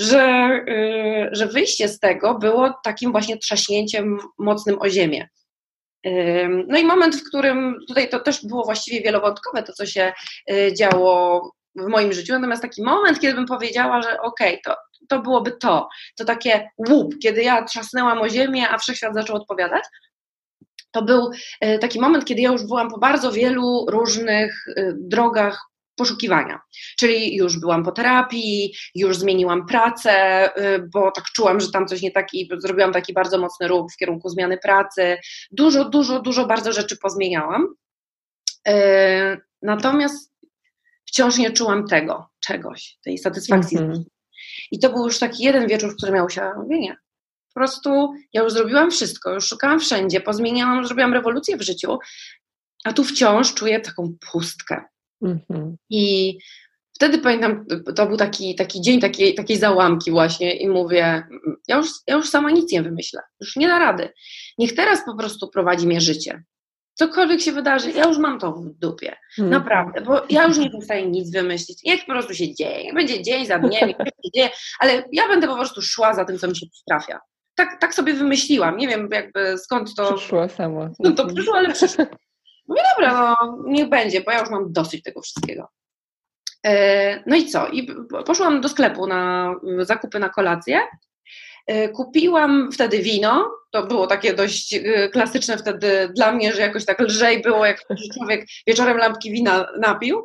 że, 0.00 0.50
y, 0.68 1.28
że 1.32 1.46
wyjście 1.46 1.88
z 1.88 1.98
tego 1.98 2.38
było 2.38 2.74
takim 2.84 3.12
właśnie 3.12 3.38
trzaśnięciem 3.38 4.18
mocnym 4.38 4.76
o 4.80 4.88
ziemię. 4.88 5.28
No 6.68 6.78
i 6.78 6.84
moment, 6.84 7.16
w 7.16 7.28
którym 7.28 7.76
tutaj 7.88 8.08
to 8.08 8.20
też 8.20 8.46
było 8.46 8.64
właściwie 8.64 9.00
wielowątkowe, 9.00 9.62
to 9.62 9.72
co 9.72 9.86
się 9.86 10.12
działo 10.78 11.50
w 11.76 11.86
moim 11.88 12.12
życiu, 12.12 12.32
natomiast 12.32 12.62
taki 12.62 12.82
moment, 12.82 13.20
kiedy 13.20 13.34
bym 13.34 13.46
powiedziała, 13.46 14.02
że 14.02 14.20
okej, 14.20 14.60
okay, 14.60 14.60
to, 14.64 14.76
to 15.08 15.22
byłoby 15.22 15.52
to, 15.52 15.88
to 16.16 16.24
takie 16.24 16.70
łup, 16.88 17.14
kiedy 17.22 17.42
ja 17.42 17.64
trzasnęłam 17.64 18.20
o 18.20 18.28
ziemię, 18.28 18.68
a 18.70 18.78
wszechświat 18.78 19.14
zaczął 19.14 19.36
odpowiadać, 19.36 19.84
to 20.94 21.02
był 21.02 21.30
y, 21.64 21.78
taki 21.78 22.00
moment, 22.00 22.24
kiedy 22.24 22.42
ja 22.42 22.52
już 22.52 22.66
byłam 22.66 22.90
po 22.90 22.98
bardzo 22.98 23.32
wielu 23.32 23.86
różnych 23.88 24.66
y, 24.68 24.94
drogach 24.98 25.60
poszukiwania. 25.96 26.60
Czyli 26.98 27.36
już 27.36 27.60
byłam 27.60 27.84
po 27.84 27.92
terapii, 27.92 28.74
już 28.94 29.18
zmieniłam 29.18 29.66
pracę, 29.66 30.46
y, 30.58 30.88
bo 30.92 31.10
tak 31.10 31.24
czułam, 31.24 31.60
że 31.60 31.70
tam 31.70 31.86
coś 31.86 32.02
nie 32.02 32.10
tak 32.10 32.34
i 32.34 32.48
zrobiłam 32.58 32.92
taki 32.92 33.12
bardzo 33.12 33.38
mocny 33.38 33.68
ruch 33.68 33.92
w 33.94 33.96
kierunku 33.96 34.28
zmiany 34.28 34.58
pracy. 34.58 35.16
Dużo, 35.50 35.84
dużo, 35.84 36.20
dużo 36.20 36.46
bardzo 36.46 36.72
rzeczy 36.72 36.96
pozmieniałam. 36.96 37.74
Natomiast 39.62 40.32
wciąż 41.06 41.38
nie 41.38 41.50
czułam 41.50 41.86
tego, 41.86 42.28
czegoś, 42.40 42.98
tej 43.04 43.18
satysfakcji. 43.18 43.78
Mm 43.78 43.92
-hmm. 43.92 44.02
I 44.70 44.78
to 44.78 44.90
był 44.90 45.04
już 45.04 45.18
taki 45.18 45.44
jeden 45.44 45.68
wieczór, 45.68 45.92
w 45.92 45.96
którym 45.96 46.14
ja 46.14 46.24
usiadłam, 46.24 46.62
mówię 46.62 46.80
nie. 46.80 46.96
Po 47.54 47.60
prostu 47.60 48.12
ja 48.32 48.42
już 48.42 48.52
zrobiłam 48.52 48.90
wszystko, 48.90 49.34
już 49.34 49.48
szukałam 49.48 49.80
wszędzie, 49.80 50.20
pozmieniałam, 50.20 50.86
zrobiłam 50.86 51.14
rewolucję 51.14 51.56
w 51.56 51.62
życiu, 51.62 51.98
a 52.84 52.92
tu 52.92 53.04
wciąż 53.04 53.54
czuję 53.54 53.80
taką 53.80 54.14
pustkę. 54.30 54.84
Mhm. 55.22 55.76
I 55.90 56.34
wtedy 56.94 57.18
pamiętam, 57.18 57.66
to 57.96 58.06
był 58.06 58.16
taki, 58.16 58.54
taki 58.54 58.80
dzień 58.80 59.00
takiej, 59.00 59.34
takiej 59.34 59.56
załamki 59.56 60.10
właśnie 60.10 60.56
i 60.56 60.68
mówię, 60.68 61.26
ja 61.68 61.76
już, 61.76 61.88
ja 62.06 62.14
już 62.14 62.28
sama 62.28 62.50
nic 62.50 62.72
nie 62.72 62.82
wymyślę, 62.82 63.20
już 63.40 63.56
nie 63.56 63.68
da 63.68 63.78
rady. 63.78 64.08
Niech 64.58 64.74
teraz 64.74 65.04
po 65.04 65.16
prostu 65.16 65.48
prowadzi 65.48 65.86
mnie 65.86 66.00
życie. 66.00 66.44
Cokolwiek 66.94 67.40
się 67.40 67.52
wydarzy, 67.52 67.90
ja 67.90 68.04
już 68.04 68.18
mam 68.18 68.38
to 68.38 68.52
w 68.52 68.70
dupie. 68.70 69.16
Mhm. 69.38 69.50
Naprawdę, 69.50 70.00
bo 70.00 70.22
ja 70.30 70.44
już 70.44 70.58
nie 70.58 70.82
stanie 70.82 71.06
nic 71.06 71.32
wymyślić. 71.32 71.82
Niech 71.84 72.00
po 72.00 72.12
prostu 72.12 72.34
się 72.34 72.54
dzieje. 72.54 72.92
Będzie 72.92 73.22
dzień 73.22 73.46
za 73.46 73.58
dniem, 73.58 73.88
się 73.90 74.30
dzieje, 74.34 74.50
ale 74.78 75.04
ja 75.12 75.28
będę 75.28 75.46
po 75.46 75.56
prostu 75.56 75.82
szła 75.82 76.14
za 76.14 76.24
tym, 76.24 76.38
co 76.38 76.48
mi 76.48 76.56
się 76.56 76.66
trafia. 76.88 77.20
Tak, 77.54 77.80
tak 77.80 77.94
sobie 77.94 78.14
wymyśliłam. 78.14 78.76
Nie 78.76 78.88
wiem 78.88 79.08
jakby 79.12 79.58
skąd 79.58 79.94
to... 79.94 80.14
Przyszło 80.14 80.48
samo. 80.48 80.88
No 80.98 81.12
to 81.12 81.26
przyszło, 81.26 81.54
ale 81.56 81.72
przyszło. 81.72 82.04
Mówię, 82.68 82.82
dobra, 82.96 83.12
no 83.12 83.58
niech 83.66 83.88
będzie, 83.88 84.20
bo 84.20 84.32
ja 84.32 84.40
już 84.40 84.50
mam 84.50 84.72
dosyć 84.72 85.02
tego 85.02 85.20
wszystkiego. 85.20 85.68
E, 86.66 87.22
no 87.26 87.36
i 87.36 87.46
co? 87.46 87.68
I 87.68 87.88
poszłam 88.26 88.60
do 88.60 88.68
sklepu 88.68 89.06
na 89.06 89.54
zakupy 89.78 90.18
na 90.18 90.28
kolację. 90.28 90.80
E, 91.66 91.88
kupiłam 91.88 92.72
wtedy 92.72 92.98
wino, 92.98 93.50
to 93.74 93.86
było 93.86 94.06
takie 94.06 94.34
dość 94.34 94.74
y, 94.74 95.10
klasyczne 95.12 95.58
wtedy 95.58 96.08
dla 96.16 96.32
mnie, 96.32 96.52
że 96.52 96.60
jakoś 96.60 96.84
tak 96.84 97.00
lżej 97.00 97.42
było, 97.42 97.66
jak 97.66 97.80
człowiek 98.14 98.46
wieczorem 98.66 98.96
lampki 98.96 99.30
wina 99.32 99.66
napił. 99.80 100.22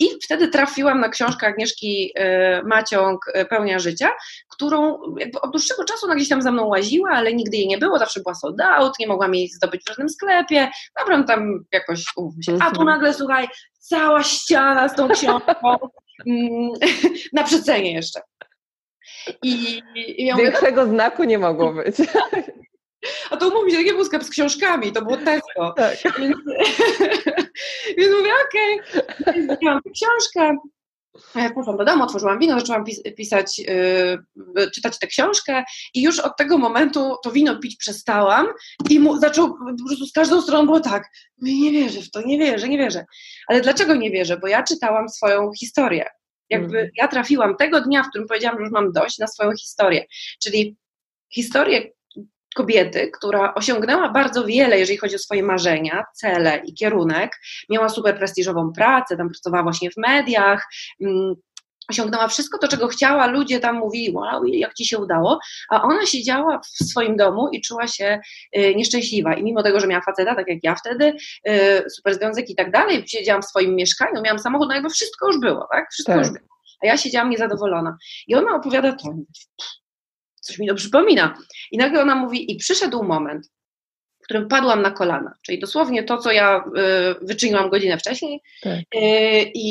I 0.00 0.08
wtedy 0.24 0.48
trafiłam 0.48 1.00
na 1.00 1.08
książkę 1.08 1.46
Agnieszki 1.46 2.12
y, 2.18 2.66
Maciąg 2.66 3.32
Pełnia 3.50 3.78
Życia, 3.78 4.10
którą 4.50 4.98
od 5.42 5.50
dłuższego 5.50 5.84
czasu 5.84 6.06
ona 6.06 6.14
gdzieś 6.14 6.28
tam 6.28 6.42
za 6.42 6.52
mną 6.52 6.66
łaziła, 6.66 7.10
ale 7.10 7.32
nigdy 7.32 7.56
jej 7.56 7.68
nie 7.68 7.78
było, 7.78 7.98
zawsze 7.98 8.20
była 8.20 8.34
sold 8.34 8.60
out, 8.60 8.98
nie 8.98 9.06
mogłam 9.06 9.34
jej 9.34 9.48
zdobyć 9.48 9.82
w 9.84 9.88
żadnym 9.88 10.08
sklepie, 10.08 10.70
dobra, 10.98 11.22
tam 11.22 11.64
jakoś 11.72 12.04
umówmy 12.16 12.42
się. 12.42 12.52
A 12.52 12.70
tu 12.70 12.80
mhm. 12.80 12.86
nagle, 12.86 13.14
słuchaj, 13.14 13.48
cała 13.78 14.22
ściana 14.22 14.88
z 14.88 14.94
tą 14.94 15.08
książką, 15.08 15.76
mm, 16.26 16.70
na 17.32 17.44
przecenie 17.44 17.92
jeszcze. 17.92 18.20
I, 19.42 19.82
i 19.94 20.26
ja 20.26 20.36
Większego 20.36 20.80
mówię, 20.80 20.94
znaku 20.94 21.24
nie 21.24 21.38
mogło 21.38 21.72
być. 21.84 21.96
A 23.30 23.36
to 23.36 23.48
umówmy 23.48 23.70
się, 23.70 23.84
nie 23.84 23.92
był 23.92 24.04
sklep 24.04 24.24
z 24.24 24.30
książkami, 24.30 24.92
to 24.92 25.02
było 25.02 25.16
Tesco. 25.16 25.74
Tak. 25.76 25.96
Więc, 26.18 26.36
więc 27.98 28.16
mówię, 28.16 28.30
okej, 28.48 28.80
okay. 29.20 29.80
tę 29.84 29.90
książkę, 29.90 30.56
poszłam 31.54 31.76
do 31.76 31.84
domu, 31.84 32.04
otworzyłam 32.04 32.38
wino, 32.38 32.60
zaczęłam 32.60 32.84
pis 32.84 33.02
pisać, 33.16 33.58
yy, 33.58 34.70
czytać 34.70 34.98
tę 34.98 35.06
książkę 35.06 35.64
i 35.94 36.02
już 36.02 36.18
od 36.18 36.36
tego 36.36 36.58
momentu 36.58 37.16
to 37.24 37.30
wino 37.30 37.58
pić 37.58 37.76
przestałam 37.76 38.46
i 38.90 39.00
mu 39.00 39.18
zaczął, 39.18 39.48
po 39.48 39.86
prostu 39.86 40.06
z 40.06 40.12
każdą 40.12 40.42
stroną 40.42 40.66
było 40.66 40.80
tak, 40.80 41.08
nie 41.38 41.72
wierzę 41.72 42.02
w 42.02 42.10
to, 42.10 42.22
nie 42.22 42.38
wierzę, 42.38 42.68
nie 42.68 42.78
wierzę. 42.78 43.04
Ale 43.48 43.60
dlaczego 43.60 43.94
nie 43.94 44.10
wierzę? 44.10 44.36
Bo 44.36 44.46
ja 44.48 44.62
czytałam 44.62 45.08
swoją 45.08 45.50
historię. 45.60 46.04
Jakby 46.50 46.78
mm. 46.78 46.90
ja 46.96 47.08
trafiłam 47.08 47.56
tego 47.56 47.80
dnia, 47.80 48.02
w 48.02 48.08
którym 48.08 48.28
powiedziałam, 48.28 48.58
że 48.58 48.62
już 48.62 48.72
mam 48.72 48.92
dość, 48.92 49.18
na 49.18 49.26
swoją 49.26 49.56
historię. 49.56 50.04
Czyli 50.42 50.76
historię 51.32 51.90
kobiety, 52.54 53.10
która 53.10 53.54
osiągnęła 53.54 54.08
bardzo 54.08 54.44
wiele, 54.44 54.78
jeżeli 54.78 54.98
chodzi 54.98 55.14
o 55.14 55.18
swoje 55.18 55.42
marzenia, 55.42 56.04
cele 56.14 56.62
i 56.64 56.74
kierunek. 56.74 57.40
Miała 57.70 57.88
super 57.88 58.18
prestiżową 58.18 58.72
pracę, 58.72 59.16
tam 59.16 59.30
pracowała 59.30 59.62
właśnie 59.62 59.90
w 59.90 59.96
mediach, 59.96 60.66
mm, 61.00 61.34
osiągnęła 61.90 62.28
wszystko 62.28 62.58
to, 62.58 62.68
czego 62.68 62.88
chciała, 62.88 63.26
ludzie 63.26 63.60
tam 63.60 63.76
mówili, 63.76 64.14
wow, 64.14 64.46
jak 64.46 64.74
ci 64.74 64.86
się 64.86 64.98
udało, 64.98 65.38
a 65.70 65.82
ona 65.82 66.06
siedziała 66.06 66.60
w 66.60 66.66
swoim 66.66 67.16
domu 67.16 67.48
i 67.52 67.60
czuła 67.60 67.86
się 67.86 68.20
y, 68.56 68.74
nieszczęśliwa. 68.74 69.34
I 69.34 69.42
mimo 69.42 69.62
tego, 69.62 69.80
że 69.80 69.86
miała 69.86 70.02
faceta, 70.02 70.34
tak 70.34 70.48
jak 70.48 70.58
ja 70.62 70.74
wtedy, 70.74 71.12
y, 71.48 71.84
super 71.90 72.14
związek 72.14 72.50
i 72.50 72.54
tak 72.54 72.70
dalej, 72.70 73.04
siedziałam 73.06 73.42
w 73.42 73.46
swoim 73.46 73.74
mieszkaniu, 73.74 74.22
miałam 74.22 74.38
samochód, 74.38 74.68
no 74.68 74.74
jakby 74.74 74.90
wszystko 74.90 75.26
już 75.26 75.40
było, 75.40 75.68
tak? 75.72 75.90
Wszystko 75.92 76.12
tak. 76.12 76.20
już 76.20 76.30
było. 76.30 76.48
A 76.82 76.86
ja 76.86 76.96
siedziałam 76.96 77.30
niezadowolona. 77.30 77.96
I 78.26 78.34
ona 78.34 78.56
opowiada 78.56 78.92
to, 78.92 79.14
coś 80.40 80.58
mi 80.58 80.68
to 80.68 80.74
przypomina. 80.74 81.38
I 81.70 81.78
nagle 81.78 82.02
ona 82.02 82.14
mówi, 82.14 82.52
i 82.52 82.56
przyszedł 82.56 83.02
moment, 83.02 83.50
w 84.20 84.24
którym 84.24 84.48
padłam 84.48 84.82
na 84.82 84.90
kolana, 84.90 85.34
czyli 85.42 85.58
dosłownie 85.58 86.02
to, 86.02 86.18
co 86.18 86.32
ja 86.32 86.64
y, 87.22 87.26
wyczyniłam 87.26 87.70
godzinę 87.70 87.98
wcześniej. 87.98 88.40
Tak. 88.62 88.78
Y, 88.78 89.50
I, 89.54 89.68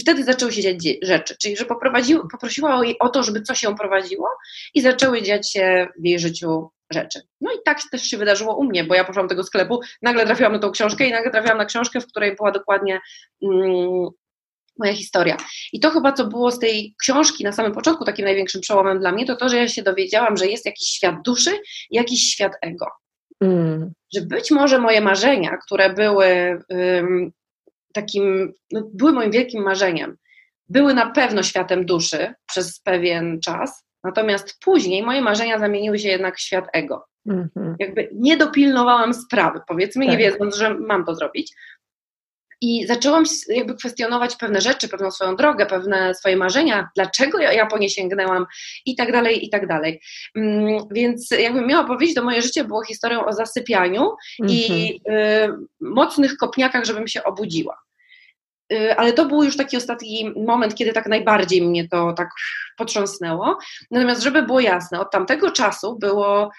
i 0.00 0.02
wtedy 0.02 0.24
zaczęły 0.24 0.52
się 0.52 0.62
dziać 0.62 0.98
rzeczy, 1.02 1.36
czyli 1.42 1.56
że 1.56 1.64
poprosiła 2.32 2.84
jej 2.84 2.98
o 2.98 3.08
to, 3.08 3.22
żeby 3.22 3.42
coś 3.42 3.62
ją 3.62 3.74
prowadziło 3.74 4.28
i 4.74 4.80
zaczęły 4.80 5.22
dziać 5.22 5.52
się 5.52 5.86
w 5.98 6.06
jej 6.06 6.18
życiu 6.18 6.70
rzeczy. 6.90 7.20
No 7.40 7.52
i 7.52 7.56
tak 7.64 7.78
też 7.90 8.02
się 8.02 8.18
wydarzyło 8.18 8.56
u 8.56 8.64
mnie, 8.64 8.84
bo 8.84 8.94
ja 8.94 9.04
poszłam 9.04 9.26
do 9.26 9.28
tego 9.28 9.44
sklepu, 9.44 9.80
nagle 10.02 10.26
trafiłam 10.26 10.52
na 10.52 10.58
tą 10.58 10.70
książkę 10.70 11.06
i 11.06 11.10
nagle 11.10 11.30
trafiłam 11.30 11.58
na 11.58 11.64
książkę, 11.64 12.00
w 12.00 12.06
której 12.06 12.36
była 12.36 12.50
dokładnie 12.50 13.00
mm, 13.42 14.08
moja 14.78 14.92
historia. 14.92 15.36
I 15.72 15.80
to 15.80 15.90
chyba, 15.90 16.12
co 16.12 16.26
było 16.26 16.50
z 16.50 16.58
tej 16.58 16.94
książki 17.02 17.44
na 17.44 17.52
samym 17.52 17.72
początku 17.72 18.04
takim 18.04 18.24
największym 18.24 18.60
przełomem 18.60 19.00
dla 19.00 19.12
mnie, 19.12 19.26
to 19.26 19.36
to, 19.36 19.48
że 19.48 19.56
ja 19.56 19.68
się 19.68 19.82
dowiedziałam, 19.82 20.36
że 20.36 20.46
jest 20.46 20.66
jakiś 20.66 20.88
świat 20.88 21.14
duszy 21.24 21.50
i 21.90 21.96
jakiś 21.96 22.32
świat 22.32 22.52
ego. 22.62 22.86
Mm. 23.40 23.92
Że 24.14 24.20
być 24.20 24.50
może 24.50 24.78
moje 24.78 25.00
marzenia, 25.00 25.56
które 25.56 25.94
były 25.94 26.26
um, 26.68 27.32
takim, 27.92 28.52
no, 28.72 28.90
były 28.94 29.12
moim 29.12 29.30
wielkim 29.30 29.62
marzeniem, 29.62 30.16
były 30.68 30.94
na 30.94 31.10
pewno 31.10 31.42
światem 31.42 31.86
duszy 31.86 32.34
przez 32.46 32.80
pewien 32.80 33.40
czas, 33.40 33.84
natomiast 34.04 34.58
później 34.64 35.02
moje 35.02 35.20
marzenia 35.20 35.58
zamieniły 35.58 35.98
się 35.98 36.08
jednak 36.08 36.36
w 36.36 36.40
świat 36.40 36.64
ego. 36.72 37.04
Mm 37.26 37.48
-hmm. 37.56 37.74
Jakby 37.78 38.08
nie 38.12 38.36
dopilnowałam 38.36 39.14
sprawy, 39.14 39.60
powiedzmy, 39.68 40.06
tak. 40.06 40.12
nie 40.12 40.18
wiedząc, 40.18 40.56
że 40.56 40.74
mam 40.74 41.04
to 41.04 41.14
zrobić. 41.14 41.54
I 42.60 42.86
zaczęłam 42.86 43.24
jakby 43.48 43.74
kwestionować 43.74 44.36
pewne 44.36 44.60
rzeczy, 44.60 44.88
pewną 44.88 45.10
swoją 45.10 45.36
drogę, 45.36 45.66
pewne 45.66 46.14
swoje 46.14 46.36
marzenia, 46.36 46.88
dlaczego 46.96 47.38
ja, 47.38 47.66
po 47.66 47.78
nie 47.78 47.90
sięgnęłam 47.90 48.46
i 48.86 48.96
tak 48.96 49.12
dalej, 49.12 49.46
i 49.46 49.50
tak 49.50 49.66
dalej. 49.66 50.00
Mm, 50.36 50.78
więc 50.90 51.30
jakbym 51.30 51.66
miała 51.66 51.84
powiedzieć, 51.84 52.14
to 52.14 52.24
moje 52.24 52.42
życie 52.42 52.64
było 52.64 52.84
historią 52.84 53.24
o 53.24 53.32
zasypianiu 53.32 54.16
mm 54.40 54.52
-hmm. 54.52 54.54
i 54.54 55.00
y, 55.08 55.66
mocnych 55.80 56.36
kopniakach, 56.36 56.84
żebym 56.84 57.08
się 57.08 57.24
obudziła. 57.24 57.89
Y, 58.72 58.96
ale 58.96 59.12
to 59.12 59.26
był 59.26 59.42
już 59.42 59.56
taki 59.56 59.76
ostatni 59.76 60.32
moment, 60.36 60.74
kiedy 60.74 60.92
tak 60.92 61.06
najbardziej 61.06 61.62
mnie 61.62 61.88
to 61.88 62.12
tak 62.12 62.28
potrząsnęło. 62.76 63.58
Natomiast, 63.90 64.22
żeby 64.22 64.42
było 64.42 64.60
jasne, 64.60 65.00
od 65.00 65.10
tamtego 65.10 65.50
czasu 65.50 65.98
było 65.98 66.50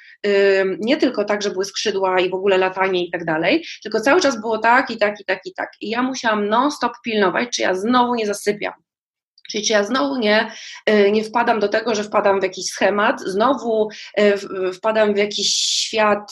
nie 0.80 0.98
tylko 0.98 1.26
tak, 1.26 1.42
że 1.42 1.50
były 1.50 1.66
skrzydła 1.66 2.20
i 2.20 2.30
w 2.30 2.34
ogóle 2.34 2.58
latanie 2.58 3.06
i 3.06 3.12
tak 3.12 3.26
dalej, 3.26 3.66
tylko 3.84 4.00
cały 4.00 4.22
czas 4.22 4.42
było 4.42 4.58
tak 4.58 4.92
i 4.92 4.98
tak 4.98 5.20
i 5.20 5.26
tak 5.26 5.40
i 5.46 5.54
tak. 5.54 5.72
I 5.82 5.90
ja 5.90 6.02
musiałam 6.04 6.48
non-stop 6.48 6.92
pilnować, 7.04 7.50
czy 7.56 7.62
ja 7.62 7.76
znowu 7.76 8.16
nie 8.16 8.26
zasypiam. 8.26 8.74
Czyli 9.52 9.66
czy 9.66 9.74
ja 9.74 9.84
znowu 9.84 10.18
nie, 10.18 10.52
y, 10.90 11.12
nie 11.12 11.24
wpadam 11.24 11.60
do 11.60 11.68
tego, 11.68 11.96
że 11.96 12.04
wpadam 12.04 12.40
w 12.40 12.44
jakiś 12.44 12.66
schemat, 12.66 13.22
znowu 13.22 13.90
y, 14.20 14.74
wpadam 14.74 15.14
w 15.14 15.18
jakiś 15.18 15.56
świat 15.56 16.32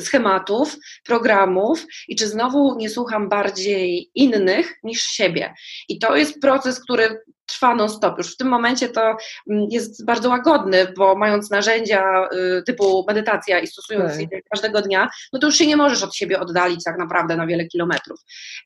schematów, 0.00 0.76
programów 1.04 1.86
i 2.08 2.16
czy 2.16 2.28
znowu 2.28 2.76
nie 2.78 2.90
słucham 2.90 3.28
bardziej 3.28 4.10
innych 4.14 4.74
niż 4.82 5.02
siebie. 5.02 5.54
I 5.88 5.98
to 5.98 6.16
jest 6.16 6.40
proces, 6.40 6.80
który 6.80 7.20
trwa 7.46 7.74
non-stop. 7.74 8.18
Już 8.18 8.34
w 8.34 8.36
tym 8.36 8.48
momencie 8.48 8.88
to 8.88 9.16
mm, 9.50 9.66
jest 9.70 10.04
bardzo 10.04 10.28
łagodny, 10.28 10.92
bo 10.96 11.16
mając 11.16 11.50
narzędzia 11.50 12.28
y, 12.58 12.62
typu 12.62 13.04
medytacja 13.08 13.58
i 13.58 13.66
stosując 13.66 14.12
tak. 14.12 14.32
je 14.32 14.42
każdego 14.52 14.82
dnia, 14.82 15.08
no 15.32 15.38
to 15.38 15.46
już 15.46 15.56
się 15.56 15.66
nie 15.66 15.76
możesz 15.76 16.02
od 16.02 16.16
siebie 16.16 16.40
oddalić 16.40 16.84
tak 16.84 16.98
naprawdę 16.98 17.36
na 17.36 17.46
wiele 17.46 17.66
kilometrów. 17.66 18.20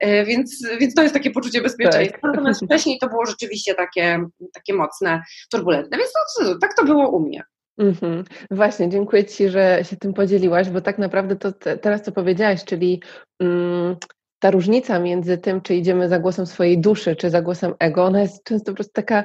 Y, 0.04 0.24
więc, 0.24 0.66
więc 0.80 0.94
to 0.94 1.02
jest 1.02 1.14
takie 1.14 1.30
poczucie 1.30 1.62
bezpieczeństwa. 1.62 2.18
Tak. 2.22 2.30
Natomiast 2.30 2.64
wcześniej 2.64 2.98
to 2.98 3.08
było 3.08 3.26
rzeczywiście 3.26 3.74
takie, 3.74 4.24
takie 4.54 4.74
mocne, 4.74 5.22
turbulentne. 5.50 5.98
Więc 5.98 6.10
no, 6.40 6.58
tak 6.60 6.74
to 6.74 6.84
było 6.84 7.08
u 7.08 7.20
mnie. 7.20 7.42
Mhm. 7.80 8.24
Właśnie, 8.50 8.88
dziękuję 8.88 9.24
Ci, 9.24 9.48
że 9.48 9.78
się 9.82 9.96
tym 9.96 10.14
podzieliłaś, 10.14 10.70
bo 10.70 10.80
tak 10.80 10.98
naprawdę 10.98 11.36
to 11.36 11.52
te, 11.52 11.78
teraz 11.78 12.02
co 12.02 12.12
powiedziałaś, 12.12 12.64
czyli 12.64 13.02
mm, 13.40 13.96
ta 14.38 14.50
różnica 14.50 14.98
między 14.98 15.38
tym, 15.38 15.60
czy 15.60 15.74
idziemy 15.74 16.08
za 16.08 16.18
głosem 16.18 16.46
swojej 16.46 16.78
duszy, 16.78 17.16
czy 17.16 17.30
za 17.30 17.42
głosem 17.42 17.74
ego, 17.78 18.04
ona 18.04 18.20
jest 18.20 18.44
często 18.44 18.72
po 18.72 18.76
prostu 18.76 18.92
taka 18.92 19.24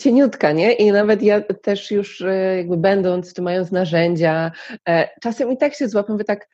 cieniutka, 0.00 0.52
nie? 0.52 0.72
I 0.72 0.92
nawet 0.92 1.22
ja 1.22 1.40
też 1.40 1.90
już 1.90 2.20
e, 2.20 2.56
jakby 2.56 2.76
będąc, 2.76 3.34
czy 3.34 3.42
mając 3.42 3.70
narzędzia, 3.70 4.52
e, 4.88 5.08
czasem 5.22 5.52
i 5.52 5.56
tak 5.56 5.74
się 5.74 5.88
złapam, 5.88 6.18
wy 6.18 6.24
tak, 6.24 6.48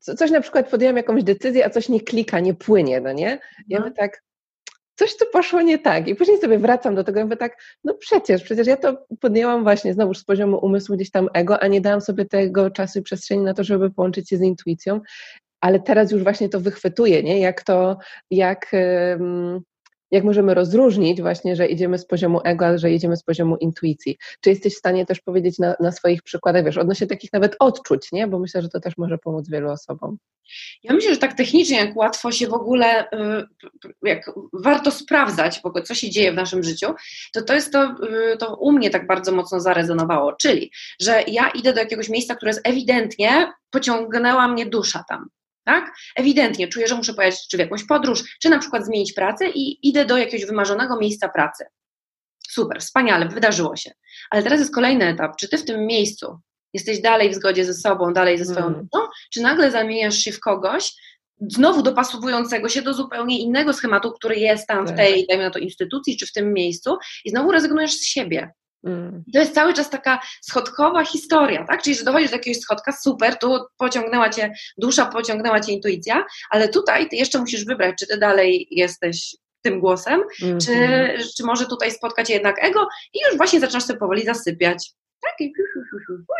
coś 0.00 0.30
na 0.30 0.40
przykład 0.40 0.70
podjęłam 0.70 0.96
jakąś 0.96 1.24
decyzję, 1.24 1.66
a 1.66 1.70
coś 1.70 1.88
nie 1.88 2.00
klika, 2.00 2.40
nie 2.40 2.54
płynie, 2.54 3.00
no 3.00 3.12
nie? 3.12 3.38
Ja 3.68 3.80
no. 3.80 3.90
tak, 3.90 4.22
coś 4.94 5.16
tu 5.16 5.24
poszło 5.32 5.62
nie 5.62 5.78
tak. 5.78 6.08
I 6.08 6.14
później 6.14 6.38
sobie 6.38 6.58
wracam 6.58 6.94
do 6.94 7.04
tego 7.04 7.20
i 7.20 7.24
mówię 7.24 7.36
tak, 7.36 7.56
no 7.84 7.94
przecież, 7.94 8.42
przecież 8.42 8.66
ja 8.66 8.76
to 8.76 9.06
podjęłam 9.20 9.62
właśnie 9.62 9.94
znowu 9.94 10.14
z 10.14 10.24
poziomu 10.24 10.58
umysłu 10.58 10.96
gdzieś 10.96 11.10
tam 11.10 11.28
ego, 11.34 11.60
a 11.60 11.66
nie 11.66 11.80
dałam 11.80 12.00
sobie 12.00 12.24
tego 12.24 12.70
czasu 12.70 12.98
i 12.98 13.02
przestrzeni 13.02 13.42
na 13.42 13.54
to, 13.54 13.64
żeby 13.64 13.90
połączyć 13.90 14.28
się 14.28 14.36
z 14.36 14.42
intuicją. 14.42 15.00
Ale 15.60 15.80
teraz 15.80 16.12
już 16.12 16.22
właśnie 16.22 16.48
to 16.48 16.60
wychwytuję, 16.60 17.22
nie? 17.22 17.40
Jak 17.40 17.62
to, 17.62 17.98
jak, 18.30 18.70
jak 20.14 20.24
możemy 20.24 20.54
rozróżnić 20.54 21.22
właśnie, 21.22 21.56
że 21.56 21.66
idziemy 21.66 21.98
z 21.98 22.06
poziomu 22.06 22.40
ego, 22.44 22.78
że 22.78 22.90
idziemy 22.90 23.16
z 23.16 23.22
poziomu 23.22 23.56
intuicji. 23.56 24.18
Czy 24.40 24.50
jesteś 24.50 24.74
w 24.74 24.78
stanie 24.78 25.06
też 25.06 25.20
powiedzieć 25.20 25.58
na, 25.58 25.74
na 25.80 25.92
swoich 25.92 26.22
przykładach, 26.22 26.64
wiesz, 26.64 26.78
odnośnie 26.78 27.06
takich 27.06 27.32
nawet 27.32 27.56
odczuć, 27.58 28.12
nie? 28.12 28.26
Bo 28.26 28.38
myślę, 28.38 28.62
że 28.62 28.68
to 28.68 28.80
też 28.80 28.96
może 28.96 29.18
pomóc 29.18 29.48
wielu 29.48 29.70
osobom. 29.70 30.18
Ja 30.82 30.94
myślę, 30.94 31.14
że 31.14 31.20
tak 31.20 31.32
technicznie, 31.32 31.76
jak 31.76 31.96
łatwo 31.96 32.32
się 32.32 32.48
w 32.48 32.54
ogóle, 32.54 33.04
y, 33.04 33.46
jak 34.02 34.30
warto 34.52 34.90
sprawdzać 34.90 35.60
w 35.60 35.66
ogóle, 35.66 35.84
co 35.84 35.94
się 35.94 36.10
dzieje 36.10 36.32
w 36.32 36.36
naszym 36.36 36.62
życiu, 36.62 36.86
to 37.32 37.42
to 37.42 37.54
jest 37.54 37.72
to, 37.72 37.94
y, 38.32 38.36
to 38.36 38.56
u 38.56 38.72
mnie 38.72 38.90
tak 38.90 39.06
bardzo 39.06 39.32
mocno 39.32 39.60
zarezonowało. 39.60 40.32
Czyli, 40.32 40.70
że 41.00 41.22
ja 41.26 41.48
idę 41.48 41.72
do 41.72 41.80
jakiegoś 41.80 42.08
miejsca, 42.08 42.34
które 42.34 42.50
jest 42.50 42.68
ewidentnie, 42.68 43.52
pociągnęła 43.70 44.48
mnie 44.48 44.66
dusza 44.66 45.04
tam 45.08 45.28
tak? 45.64 45.94
Ewidentnie 46.16 46.68
czuję, 46.68 46.88
że 46.88 46.94
muszę 46.94 47.14
pojechać 47.14 47.48
czy 47.48 47.56
w 47.56 47.60
jakąś 47.60 47.84
podróż, 47.84 48.38
czy 48.42 48.50
na 48.50 48.58
przykład 48.58 48.86
zmienić 48.86 49.12
pracę 49.12 49.48
i 49.48 49.88
idę 49.88 50.04
do 50.04 50.18
jakiegoś 50.18 50.46
wymarzonego 50.46 50.96
miejsca 50.96 51.28
pracy. 51.28 51.64
Super, 52.48 52.80
wspaniale, 52.80 53.28
wydarzyło 53.28 53.76
się. 53.76 53.90
Ale 54.30 54.42
teraz 54.42 54.60
jest 54.60 54.74
kolejny 54.74 55.08
etap. 55.08 55.36
Czy 55.36 55.48
ty 55.48 55.58
w 55.58 55.64
tym 55.64 55.86
miejscu 55.86 56.38
jesteś 56.74 57.00
dalej 57.00 57.30
w 57.30 57.34
zgodzie 57.34 57.64
ze 57.64 57.74
sobą, 57.74 58.12
dalej 58.12 58.38
ze 58.38 58.44
swoją 58.44 58.66
mm. 58.66 58.88
czy 59.32 59.40
nagle 59.40 59.70
zamieniasz 59.70 60.16
się 60.16 60.32
w 60.32 60.40
kogoś, 60.40 60.92
znowu 61.40 61.82
dopasowującego 61.82 62.68
się 62.68 62.82
do 62.82 62.94
zupełnie 62.94 63.38
innego 63.38 63.72
schematu, 63.72 64.12
który 64.12 64.36
jest 64.36 64.66
tam 64.66 64.84
w 64.84 64.88
tak. 64.88 64.96
tej, 64.96 65.26
dajmy 65.28 65.44
na 65.44 65.50
to, 65.50 65.58
instytucji, 65.58 66.16
czy 66.16 66.26
w 66.26 66.32
tym 66.32 66.52
miejscu 66.52 66.96
i 67.24 67.30
znowu 67.30 67.52
rezygnujesz 67.52 67.92
z 67.92 68.04
siebie. 68.04 68.50
Mm. 68.86 69.24
To 69.32 69.38
jest 69.38 69.54
cały 69.54 69.74
czas 69.74 69.90
taka 69.90 70.20
schodkowa 70.42 71.04
historia, 71.04 71.64
tak? 71.64 71.82
Czyli, 71.82 71.96
że 71.96 72.04
dochodzisz 72.04 72.30
do 72.30 72.36
jakiegoś 72.36 72.60
schodka, 72.60 72.92
super, 72.92 73.38
tu 73.38 73.58
pociągnęła 73.76 74.30
cię 74.30 74.52
dusza, 74.78 75.06
pociągnęła 75.06 75.60
cię 75.60 75.72
intuicja, 75.72 76.24
ale 76.50 76.68
tutaj 76.68 77.08
ty 77.08 77.16
jeszcze 77.16 77.38
musisz 77.38 77.64
wybrać, 77.64 77.94
czy 77.98 78.06
ty 78.06 78.18
dalej 78.18 78.68
jesteś 78.70 79.36
tym 79.62 79.80
głosem, 79.80 80.22
mm 80.42 80.58
-hmm. 80.58 80.66
czy, 80.66 80.72
mhm. 80.72 81.22
czy 81.36 81.44
może 81.44 81.66
tutaj 81.66 81.90
spotkać 81.90 82.30
jednak 82.30 82.64
ego 82.64 82.88
i 83.14 83.18
już 83.28 83.36
właśnie 83.36 83.60
zaczynasz 83.60 83.84
sobie 83.84 83.98
powoli 83.98 84.24
zasypiać. 84.24 84.92
I, 85.40 85.52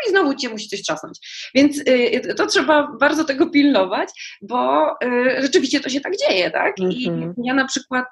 i 0.07 0.09
znowu 0.09 0.35
cię 0.35 0.49
musi 0.49 0.69
coś 0.69 0.81
trzasnąć. 0.81 1.49
Więc 1.55 1.77
y, 1.77 2.35
to 2.37 2.45
trzeba 2.45 2.91
bardzo 2.99 3.23
tego 3.23 3.49
pilnować, 3.49 4.09
bo 4.41 4.91
y, 5.03 5.41
rzeczywiście 5.41 5.79
to 5.79 5.89
się 5.89 6.01
tak 6.01 6.13
dzieje, 6.17 6.51
tak? 6.51 6.79
I 6.79 7.11
-hmm. 7.11 7.33
ja 7.43 7.53
na 7.53 7.65
przykład, 7.67 8.05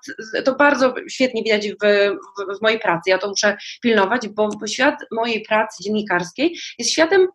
to 0.45 0.55
bardzo 0.55 0.95
świetnie 1.09 1.43
widać 1.43 1.69
w, 1.69 1.75
w, 1.75 2.57
w, 2.57 2.61
mojej 2.61 2.79
pracy, 2.79 3.09
ja 3.09 3.17
to 3.17 3.29
muszę 3.29 3.57
pilnować, 3.81 4.27
bo 4.27 4.49
świat 4.67 4.95
mojej 5.11 5.41
pracy 5.41 5.83
dziennikarskiej 5.83 6.57
jest 6.79 6.91
światem, 6.91 7.27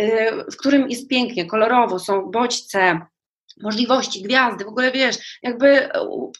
y, 0.00 0.30
w 0.52 0.56
którym 0.56 0.90
jest 0.90 1.08
pięknie, 1.08 1.46
kolorowo, 1.46 1.98
są 1.98 2.30
bodźce, 2.30 3.00
możliwości, 3.62 4.22
gwiazdy, 4.22 4.64
w 4.64 4.68
ogóle 4.68 4.92
wiesz, 4.92 5.38
jakby 5.42 5.88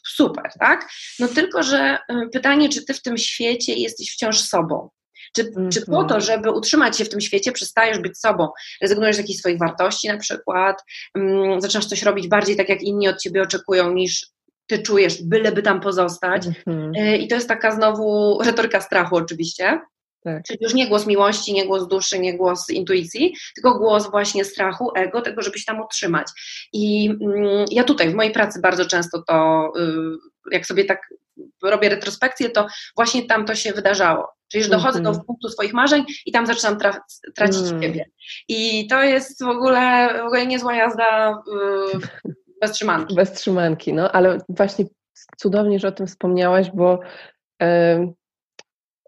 super, 0.07 0.51
tak? 0.59 0.89
No 1.19 1.27
tylko, 1.27 1.63
że 1.63 1.97
y, 2.11 2.29
pytanie, 2.33 2.69
czy 2.69 2.85
ty 2.85 2.93
w 2.93 3.01
tym 3.01 3.17
świecie 3.17 3.73
jesteś 3.73 4.11
wciąż 4.11 4.39
sobą? 4.39 4.89
Czy, 5.35 5.41
mm 5.41 5.53
-hmm. 5.53 5.73
czy 5.73 5.81
po 5.81 5.91
to, 5.91 6.15
mhm. 6.15 6.21
żeby 6.21 6.51
utrzymać 6.51 6.97
się 6.97 7.05
w 7.05 7.09
tym 7.09 7.21
świecie, 7.21 7.51
przestajesz 7.51 7.99
być 7.99 8.17
sobą, 8.17 8.49
rezygnujesz 8.81 9.15
z 9.15 9.19
jakichś 9.19 9.39
swoich 9.39 9.59
wartości 9.59 10.07
na 10.07 10.17
przykład, 10.17 10.83
um, 11.15 11.61
zaczynasz 11.61 11.85
coś 11.85 12.03
robić 12.03 12.27
bardziej 12.27 12.55
tak, 12.55 12.69
jak 12.69 12.81
inni 12.81 13.07
od 13.07 13.21
ciebie 13.21 13.41
oczekują, 13.41 13.93
niż 13.93 14.27
ty 14.67 14.79
czujesz, 14.79 15.23
byleby 15.23 15.61
tam 15.61 15.81
pozostać. 15.81 16.45
Mm 16.67 16.91
-hmm. 16.91 17.17
I 17.17 17.27
to 17.27 17.35
jest 17.35 17.47
taka 17.47 17.71
znowu 17.71 18.39
retoryka 18.43 18.81
strachu 18.81 19.15
oczywiście. 19.15 19.81
Tak. 20.23 20.43
Czyli 20.43 20.59
już 20.61 20.73
nie 20.73 20.87
głos 20.87 21.07
miłości, 21.07 21.53
nie 21.53 21.65
głos 21.65 21.87
duszy, 21.87 22.19
nie 22.19 22.37
głos 22.37 22.69
intuicji, 22.69 23.35
tylko 23.55 23.79
głos 23.79 24.11
właśnie 24.11 24.45
strachu, 24.45 24.91
ego, 24.95 25.21
tego, 25.21 25.41
żeby 25.41 25.59
się 25.59 25.65
tam 25.65 25.81
utrzymać. 25.81 26.27
I 26.73 27.09
mm, 27.09 27.65
ja 27.71 27.83
tutaj 27.83 28.09
w 28.09 28.13
mojej 28.13 28.31
pracy 28.31 28.59
bardzo 28.61 28.85
często 28.85 29.23
to, 29.27 29.71
y, 29.77 30.51
jak 30.51 30.65
sobie 30.65 30.85
tak 30.85 31.13
robię 31.63 31.89
retrospekcję, 31.89 32.49
to 32.49 32.67
właśnie 32.95 33.25
tam 33.25 33.45
to 33.45 33.55
się 33.55 33.73
wydarzało. 33.73 34.27
Czyli, 34.51 34.63
że 34.63 34.69
dochodzę 34.69 35.01
do 35.01 35.11
punktu 35.11 35.49
swoich 35.49 35.73
marzeń 35.73 36.05
i 36.25 36.31
tam 36.31 36.45
zaczynam 36.45 36.77
tra 36.77 37.01
tracić 37.35 37.67
mm. 37.67 37.81
siebie. 37.81 38.05
I 38.47 38.87
to 38.87 39.03
jest 39.03 39.43
w 39.43 39.47
ogóle, 39.47 40.09
w 40.23 40.25
ogóle 40.25 40.47
niezła 40.47 40.75
jazda 40.75 41.41
yy, 41.93 41.99
bez 42.61 42.71
trzymanki. 42.71 43.15
Bez 43.15 43.31
trzymanki, 43.31 43.93
no 43.93 44.11
ale 44.11 44.37
właśnie 44.49 44.85
cudownie, 45.37 45.79
że 45.79 45.87
o 45.87 45.91
tym 45.91 46.07
wspomniałaś, 46.07 46.71
bo 46.71 46.99
yy, 47.61 47.67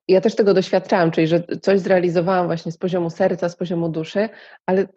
ja 0.07 0.21
też 0.21 0.36
tego 0.36 0.53
doświadczałam, 0.53 1.12
czyli 1.12 1.27
że 1.27 1.43
coś 1.62 1.79
zrealizowałam 1.79 2.45
właśnie 2.45 2.71
z 2.71 2.77
poziomu 2.77 3.10
serca, 3.10 3.50
z 3.50 3.55
poziomu 3.55 3.89
duszy, 3.89 4.29
ale 4.65 4.88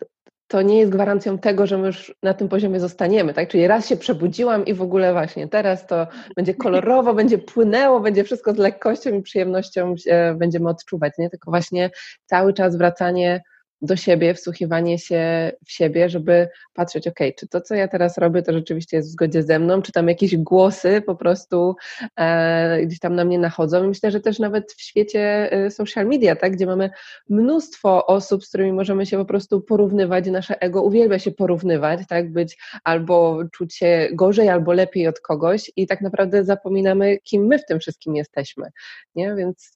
to 0.48 0.62
nie 0.62 0.78
jest 0.78 0.92
gwarancją 0.92 1.38
tego, 1.38 1.66
że 1.66 1.78
my 1.78 1.86
już 1.86 2.14
na 2.22 2.34
tym 2.34 2.48
poziomie 2.48 2.80
zostaniemy, 2.80 3.34
tak? 3.34 3.48
Czyli 3.48 3.66
raz 3.66 3.88
się 3.88 3.96
przebudziłam 3.96 4.64
i 4.64 4.74
w 4.74 4.82
ogóle 4.82 5.12
właśnie 5.12 5.48
teraz 5.48 5.86
to 5.86 6.06
będzie 6.36 6.54
kolorowo, 6.54 7.14
będzie 7.24 7.38
płynęło, 7.38 8.00
będzie 8.00 8.24
wszystko 8.24 8.54
z 8.54 8.58
lekkością 8.58 9.10
i 9.10 9.22
przyjemnością 9.22 9.94
będziemy 10.34 10.68
odczuwać, 10.68 11.12
nie? 11.18 11.30
Tylko 11.30 11.50
właśnie 11.50 11.90
cały 12.26 12.52
czas 12.52 12.76
wracanie 12.76 13.42
do 13.84 13.96
siebie, 13.96 14.34
wsłuchiwanie 14.34 14.98
się 14.98 15.52
w 15.66 15.72
siebie, 15.72 16.08
żeby 16.08 16.48
patrzeć, 16.74 17.08
ok, 17.08 17.18
czy 17.38 17.48
to, 17.48 17.60
co 17.60 17.74
ja 17.74 17.88
teraz 17.88 18.18
robię, 18.18 18.42
to 18.42 18.52
rzeczywiście 18.52 18.96
jest 18.96 19.08
w 19.08 19.12
zgodzie 19.12 19.42
ze 19.42 19.58
mną, 19.58 19.82
czy 19.82 19.92
tam 19.92 20.08
jakieś 20.08 20.36
głosy 20.36 21.02
po 21.06 21.16
prostu 21.16 21.76
e, 22.16 22.82
gdzieś 22.82 22.98
tam 22.98 23.14
na 23.14 23.24
mnie 23.24 23.38
nachodzą. 23.38 23.84
I 23.84 23.88
myślę, 23.88 24.10
że 24.10 24.20
też 24.20 24.38
nawet 24.38 24.72
w 24.72 24.82
świecie 24.82 25.52
e, 25.52 25.70
social 25.70 26.06
media, 26.06 26.36
tak, 26.36 26.52
gdzie 26.52 26.66
mamy 26.66 26.90
mnóstwo 27.28 28.06
osób, 28.06 28.44
z 28.44 28.48
którymi 28.48 28.72
możemy 28.72 29.06
się 29.06 29.16
po 29.18 29.24
prostu 29.24 29.61
porównywać, 29.61 30.26
nasze 30.26 30.61
ego 30.61 30.82
uwielbia 30.82 31.18
się 31.18 31.30
porównywać, 31.30 32.00
tak, 32.09 32.32
być 32.32 32.59
albo 32.85 33.38
czuć 33.52 33.74
się 33.74 34.09
gorzej, 34.12 34.48
albo 34.48 34.72
lepiej 34.72 35.09
od 35.09 35.20
kogoś 35.20 35.70
i 35.76 35.87
tak 35.87 36.00
naprawdę 36.00 36.44
zapominamy, 36.44 37.18
kim 37.18 37.46
my 37.46 37.59
w 37.59 37.66
tym 37.66 37.80
wszystkim 37.80 38.16
jesteśmy, 38.16 38.68
nie? 39.14 39.35
Więc 39.35 39.72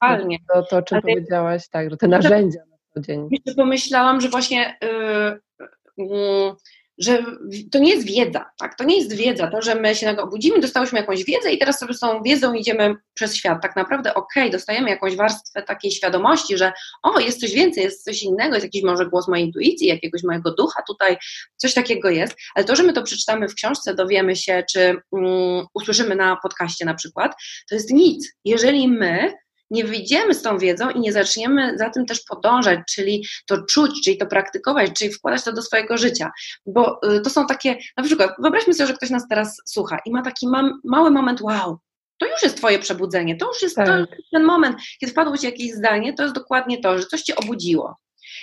to, 0.53 0.63
to, 0.63 0.77
o 0.77 0.81
czym 0.81 0.99
Ale... 1.03 1.13
powiedziałaś, 1.13 1.69
tak, 1.69 1.89
że 1.89 1.97
te 1.97 2.07
narzędzia 2.07 2.68
dzień. 2.97 3.27
Jeszcze 3.31 3.53
pomyślałam, 3.55 4.21
że 4.21 4.29
właśnie 4.29 4.77
yy, 4.81 6.05
yy, 6.05 6.55
że 6.99 7.23
to 7.71 7.79
nie 7.79 7.91
jest 7.91 8.07
wiedza, 8.07 8.45
tak? 8.59 8.77
To 8.77 8.83
nie 8.83 8.97
jest 8.97 9.15
wiedza, 9.15 9.47
to, 9.47 9.61
że 9.61 9.75
my 9.75 9.95
się 9.95 10.05
nagle 10.05 10.23
obudzimy, 10.23 10.59
dostałyśmy 10.59 10.99
jakąś 10.99 11.23
wiedzę 11.23 11.51
i 11.51 11.57
teraz 11.57 11.79
sobie 11.79 11.93
z 11.93 11.99
tą 11.99 12.23
wiedzą 12.23 12.53
idziemy 12.53 12.95
przez 13.13 13.35
świat. 13.35 13.61
Tak 13.61 13.75
naprawdę 13.75 14.13
okej, 14.13 14.43
okay, 14.43 14.51
dostajemy 14.51 14.89
jakąś 14.89 15.15
warstwę 15.15 15.63
takiej 15.63 15.91
świadomości, 15.91 16.57
że 16.57 16.73
o, 17.03 17.19
jest 17.19 17.41
coś 17.41 17.51
więcej, 17.51 17.83
jest 17.83 18.03
coś 18.03 18.23
innego, 18.23 18.53
jest 18.53 18.65
jakiś 18.65 18.83
może 18.83 19.05
głos 19.05 19.27
mojej 19.27 19.45
intuicji, 19.45 19.87
jakiegoś 19.87 20.23
mojego 20.23 20.51
ducha 20.51 20.81
tutaj, 20.87 21.17
coś 21.57 21.73
takiego 21.73 22.09
jest, 22.09 22.35
ale 22.55 22.65
to, 22.65 22.75
że 22.75 22.83
my 22.83 22.93
to 22.93 23.03
przeczytamy 23.03 23.47
w 23.47 23.55
książce, 23.55 23.95
dowiemy 23.95 24.35
się, 24.35 24.63
czy 24.71 24.95
um, 25.11 25.65
usłyszymy 25.73 26.15
na 26.15 26.37
podcaście 26.43 26.85
na 26.85 26.93
przykład, 26.93 27.35
to 27.69 27.75
jest 27.75 27.91
nic. 27.91 28.33
Jeżeli 28.45 28.87
my 28.87 29.33
nie 29.69 29.85
wyjdziemy 29.85 30.33
z 30.33 30.41
tą 30.41 30.57
wiedzą 30.57 30.89
i 30.89 30.99
nie 30.99 31.13
zaczniemy 31.13 31.77
za 31.77 31.89
tym 31.89 32.05
też 32.05 32.21
podążać, 32.21 32.79
czyli 32.89 33.25
to 33.45 33.57
czuć, 33.63 34.01
czyli 34.03 34.17
to 34.17 34.25
praktykować, 34.25 34.91
czyli 34.97 35.13
wkładać 35.13 35.43
to 35.43 35.53
do 35.53 35.61
swojego 35.61 35.97
życia. 35.97 36.31
Bo 36.65 36.99
y, 37.17 37.21
to 37.21 37.29
są 37.29 37.47
takie, 37.47 37.77
na 37.97 38.03
przykład, 38.03 38.31
wyobraźmy 38.39 38.73
sobie, 38.73 38.87
że 38.87 38.93
ktoś 38.93 39.09
nas 39.09 39.27
teraz 39.27 39.61
słucha 39.65 39.99
i 40.05 40.11
ma 40.11 40.21
taki 40.21 40.47
mam, 40.47 40.81
mały 40.83 41.11
moment, 41.11 41.41
wow, 41.41 41.77
to 42.17 42.27
już 42.27 42.43
jest 42.43 42.57
Twoje 42.57 42.79
przebudzenie, 42.79 43.37
to 43.37 43.47
już 43.47 43.61
jest 43.61 43.75
tak. 43.75 44.07
ten 44.31 44.43
moment, 44.43 44.77
kiedy 44.99 45.11
wpadło 45.11 45.37
Ci 45.37 45.45
jakieś 45.45 45.71
zdanie, 45.71 46.13
to 46.13 46.23
jest 46.23 46.35
dokładnie 46.35 46.81
to, 46.81 46.97
że 46.97 47.05
coś 47.05 47.21
Cię 47.21 47.35
obudziło. 47.35 47.97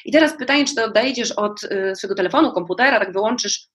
I 0.04 0.12
teraz 0.12 0.38
pytanie, 0.38 0.64
czy 0.64 0.74
to 0.74 0.84
odejdziesz 0.84 1.32
od 1.32 1.64
y, 1.64 1.92
swojego 1.96 2.14
telefonu, 2.14 2.52
komputera, 2.52 2.98
tak 2.98 3.12
wyłączysz 3.12 3.68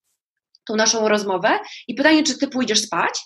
tą 0.67 0.75
naszą 0.75 1.07
rozmowę 1.07 1.59
i 1.87 1.95
pytanie, 1.95 2.23
czy 2.23 2.37
Ty 2.37 2.47
pójdziesz 2.47 2.81
spać, 2.81 3.19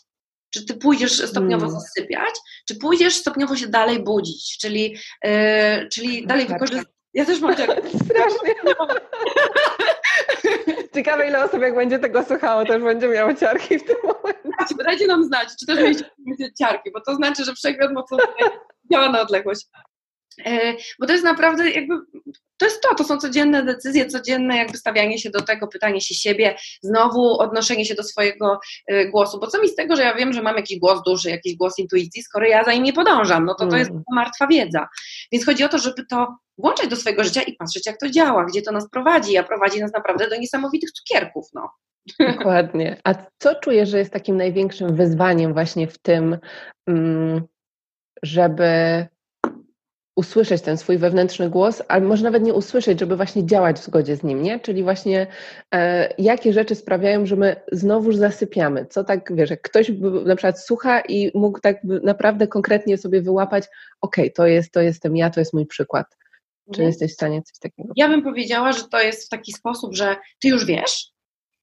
czy 0.55 0.65
ty 0.65 0.73
pójdziesz 0.73 1.25
stopniowo 1.29 1.65
hmm. 1.65 1.81
zasypiać, 1.81 2.35
czy 2.67 2.75
pójdziesz 2.75 3.15
stopniowo 3.15 3.55
się 3.55 3.67
dalej 3.67 4.03
budzić, 4.03 4.57
czyli, 4.57 4.97
yy, 5.23 5.89
czyli 5.93 6.27
dalej 6.27 6.47
wykorzystać. 6.47 6.95
Ja 7.13 7.25
też 7.25 7.41
mam 7.41 7.55
ciarki. 7.55 7.97
Strasznie. 8.05 8.55
Ciekawe, 10.93 11.27
ile 11.27 11.45
osób, 11.45 11.61
jak 11.61 11.75
będzie 11.75 11.99
tego 11.99 12.23
słuchało, 12.23 12.65
też 12.65 12.83
będzie 12.83 13.07
miało 13.07 13.33
ciarki 13.33 13.79
w 13.79 13.83
tym 13.83 13.95
momencie. 14.03 14.75
Dajcie 14.85 15.07
nam 15.07 15.23
znać, 15.23 15.49
czy 15.59 15.65
też 15.65 15.79
mieliście 15.79 16.53
ciarki, 16.59 16.91
bo 16.91 17.01
to 17.01 17.15
znaczy, 17.15 17.45
że 17.45 17.53
przegląd 17.53 17.93
mocno 17.93 18.17
działa 18.91 19.09
na 19.09 19.21
odległość. 19.21 19.65
E, 20.45 20.73
bo 20.99 21.05
to 21.07 21.13
jest 21.13 21.25
naprawdę 21.25 21.71
jakby, 21.71 21.95
to 22.57 22.65
jest 22.65 22.81
to, 22.81 22.95
to 22.95 23.03
są 23.03 23.17
codzienne 23.17 23.63
decyzje, 23.63 24.05
codzienne 24.05 24.57
jakby 24.57 24.77
stawianie 24.77 25.19
się 25.19 25.29
do 25.29 25.41
tego, 25.41 25.67
pytanie 25.67 26.01
się 26.01 26.15
siebie, 26.15 26.55
znowu 26.81 27.39
odnoszenie 27.39 27.85
się 27.85 27.95
do 27.95 28.03
swojego 28.03 28.59
e, 28.87 29.05
głosu, 29.05 29.39
bo 29.39 29.47
co 29.47 29.61
mi 29.61 29.69
z 29.69 29.75
tego, 29.75 29.95
że 29.95 30.03
ja 30.03 30.15
wiem, 30.15 30.33
że 30.33 30.41
mam 30.41 30.55
jakiś 30.55 30.79
głos 30.79 31.01
duży, 31.05 31.29
jakiś 31.29 31.55
głos 31.55 31.79
intuicji, 31.79 32.23
skoro 32.23 32.45
ja 32.45 32.63
za 32.63 32.73
nim 32.73 32.83
nie 32.83 32.93
podążam, 32.93 33.45
no 33.45 33.55
to 33.55 33.67
to 33.67 33.77
jest 33.77 33.91
mm. 33.91 34.03
martwa 34.11 34.47
wiedza. 34.47 34.87
Więc 35.31 35.45
chodzi 35.45 35.63
o 35.63 35.69
to, 35.69 35.77
żeby 35.79 36.05
to 36.09 36.35
włączać 36.57 36.87
do 36.87 36.95
swojego 36.95 37.23
życia 37.23 37.41
i 37.41 37.53
patrzeć, 37.53 37.85
jak 37.85 37.97
to 37.97 38.09
działa, 38.09 38.45
gdzie 38.45 38.61
to 38.61 38.71
nas 38.71 38.89
prowadzi, 38.89 39.37
a 39.37 39.43
prowadzi 39.43 39.79
nas 39.79 39.93
naprawdę 39.93 40.29
do 40.29 40.35
niesamowitych 40.35 40.91
cukierków, 40.91 41.47
no. 41.53 41.69
Dokładnie. 42.19 43.01
A 43.03 43.13
co 43.39 43.55
czujesz, 43.55 43.89
że 43.89 43.97
jest 43.97 44.13
takim 44.13 44.37
największym 44.37 44.95
wyzwaniem 44.95 45.53
właśnie 45.53 45.87
w 45.87 45.97
tym, 45.97 46.37
mm, 46.87 47.41
żeby 48.23 48.67
usłyszeć 50.15 50.61
ten 50.61 50.77
swój 50.77 50.97
wewnętrzny 50.97 51.49
głos, 51.49 51.81
ale 51.87 52.05
może 52.05 52.23
nawet 52.23 52.43
nie 52.43 52.53
usłyszeć, 52.53 52.99
żeby 52.99 53.15
właśnie 53.15 53.45
działać 53.45 53.77
w 53.79 53.83
zgodzie 53.83 54.15
z 54.15 54.23
nim, 54.23 54.43
nie? 54.43 54.59
Czyli 54.59 54.83
właśnie 54.83 55.27
e, 55.73 56.13
jakie 56.17 56.53
rzeczy 56.53 56.75
sprawiają, 56.75 57.25
że 57.25 57.35
my 57.35 57.55
znowuż 57.71 58.15
zasypiamy. 58.15 58.85
Co 58.85 59.03
tak, 59.03 59.35
wiesz, 59.35 59.49
jak 59.49 59.61
ktoś 59.61 59.91
na 60.25 60.35
przykład 60.35 60.61
słucha 60.61 61.01
i 61.01 61.31
mógł 61.33 61.59
tak 61.59 61.83
naprawdę 61.83 62.47
konkretnie 62.47 62.97
sobie 62.97 63.21
wyłapać, 63.21 63.63
ok, 64.01 64.15
to 64.35 64.47
jest, 64.47 64.71
to 64.71 64.81
jestem 64.81 65.17
ja, 65.17 65.29
to 65.29 65.39
jest 65.39 65.53
mój 65.53 65.65
przykład. 65.65 66.07
Czy 66.65 66.81
mhm. 66.81 66.87
jesteś 66.87 67.11
w 67.11 67.15
stanie 67.15 67.41
coś 67.41 67.59
takiego? 67.59 67.93
Ja 67.95 68.09
bym 68.09 68.23
powiedziała, 68.23 68.71
że 68.71 68.83
to 68.83 69.01
jest 69.01 69.25
w 69.25 69.29
taki 69.29 69.53
sposób, 69.53 69.95
że 69.95 70.15
ty 70.39 70.47
już 70.47 70.65
wiesz 70.65 71.15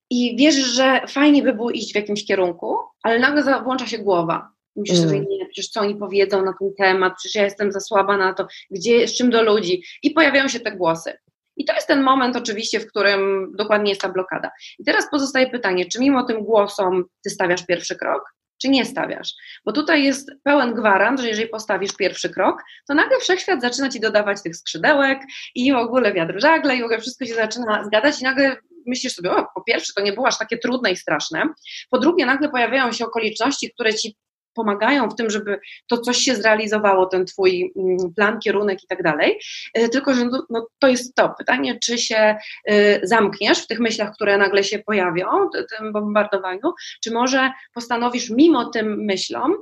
i 0.09 0.35
wierzysz, 0.37 0.67
że 0.67 1.01
fajnie 1.07 1.43
by 1.43 1.53
było 1.53 1.71
iść 1.71 1.91
w 1.91 1.95
jakimś 1.95 2.25
kierunku, 2.25 2.77
ale 3.03 3.19
nagle 3.19 3.63
włącza 3.63 3.87
się 3.87 3.97
głowa 3.97 4.52
Myślisz 4.75 4.99
mm. 4.99 5.09
sobie, 5.09 5.19
nie, 5.19 5.45
przecież 5.45 5.69
co 5.69 5.79
oni 5.79 5.95
powiedzą 5.95 6.45
na 6.45 6.53
ten 6.59 6.69
temat, 6.77 7.13
przecież 7.17 7.35
ja 7.35 7.43
jestem 7.43 7.71
za 7.71 7.79
słaba 7.79 8.17
na 8.17 8.33
to, 8.33 8.47
gdzie, 8.71 9.07
z 9.07 9.13
czym 9.17 9.29
do 9.29 9.43
ludzi. 9.43 9.83
I 10.03 10.11
pojawiają 10.11 10.47
się 10.47 10.59
te 10.59 10.71
głosy. 10.71 11.13
I 11.57 11.65
to 11.65 11.73
jest 11.73 11.87
ten 11.87 12.03
moment 12.03 12.35
oczywiście, 12.35 12.79
w 12.79 12.87
którym 12.87 13.51
dokładnie 13.55 13.89
jest 13.89 14.01
ta 14.01 14.09
blokada. 14.09 14.51
I 14.79 14.83
teraz 14.83 15.09
pozostaje 15.11 15.49
pytanie, 15.49 15.85
czy 15.85 15.99
mimo 15.99 16.23
tym 16.23 16.43
głosom 16.43 17.03
ty 17.23 17.29
stawiasz 17.29 17.65
pierwszy 17.65 17.95
krok, 17.95 18.23
czy 18.61 18.69
nie 18.69 18.85
stawiasz? 18.85 19.33
Bo 19.65 19.71
tutaj 19.71 20.03
jest 20.03 20.31
pełen 20.43 20.73
gwarant, 20.73 21.19
że 21.19 21.27
jeżeli 21.27 21.49
postawisz 21.49 21.95
pierwszy 21.95 22.29
krok, 22.29 22.63
to 22.87 22.93
nagle 22.93 23.19
wszechświat 23.19 23.61
zaczyna 23.61 23.89
ci 23.89 23.99
dodawać 23.99 24.43
tych 24.43 24.55
skrzydełek 24.55 25.19
i 25.55 25.73
w 25.73 25.75
ogóle 25.75 26.13
wiatr 26.13 26.33
żagle 26.37 26.75
i 26.75 26.81
w 26.81 26.83
ogóle 26.83 27.01
wszystko 27.01 27.25
się 27.25 27.35
zaczyna 27.35 27.83
zgadać 27.83 28.21
i 28.21 28.23
nagle 28.23 28.57
myślisz 28.87 29.13
sobie, 29.13 29.31
o, 29.31 29.47
po 29.55 29.63
pierwsze 29.63 29.93
to 29.95 30.01
nie 30.01 30.13
było 30.13 30.27
aż 30.27 30.37
takie 30.37 30.57
trudne 30.57 30.91
i 30.91 30.97
straszne, 30.97 31.43
po 31.89 31.99
drugie 31.99 32.25
nagle 32.25 32.49
pojawiają 32.49 32.91
się 32.91 33.05
okoliczności, 33.05 33.71
które 33.73 33.93
ci 33.93 34.15
pomagają 34.53 35.09
w 35.09 35.15
tym, 35.15 35.29
żeby 35.29 35.59
to 35.87 35.97
coś 35.97 36.17
się 36.17 36.35
zrealizowało, 36.35 37.05
ten 37.05 37.25
twój 37.25 37.73
mm, 37.75 38.13
plan, 38.15 38.39
kierunek 38.39 38.83
i 38.83 38.87
tak 38.87 39.03
dalej, 39.03 39.39
y, 39.77 39.89
tylko 39.89 40.13
że 40.13 40.25
no, 40.25 40.45
no, 40.49 40.67
to 40.79 40.87
jest 40.87 41.15
to 41.15 41.33
pytanie, 41.37 41.79
czy 41.79 41.97
się 41.97 42.35
y, 42.71 42.99
zamkniesz 43.03 43.63
w 43.63 43.67
tych 43.67 43.79
myślach, 43.79 44.13
które 44.13 44.37
nagle 44.37 44.63
się 44.63 44.79
pojawią, 44.79 45.49
tym 45.77 45.93
bombardowaniu, 45.93 46.73
czy 47.03 47.11
może 47.11 47.51
postanowisz 47.73 48.29
mimo 48.29 48.65
tym 48.65 49.05
myślom 49.05 49.55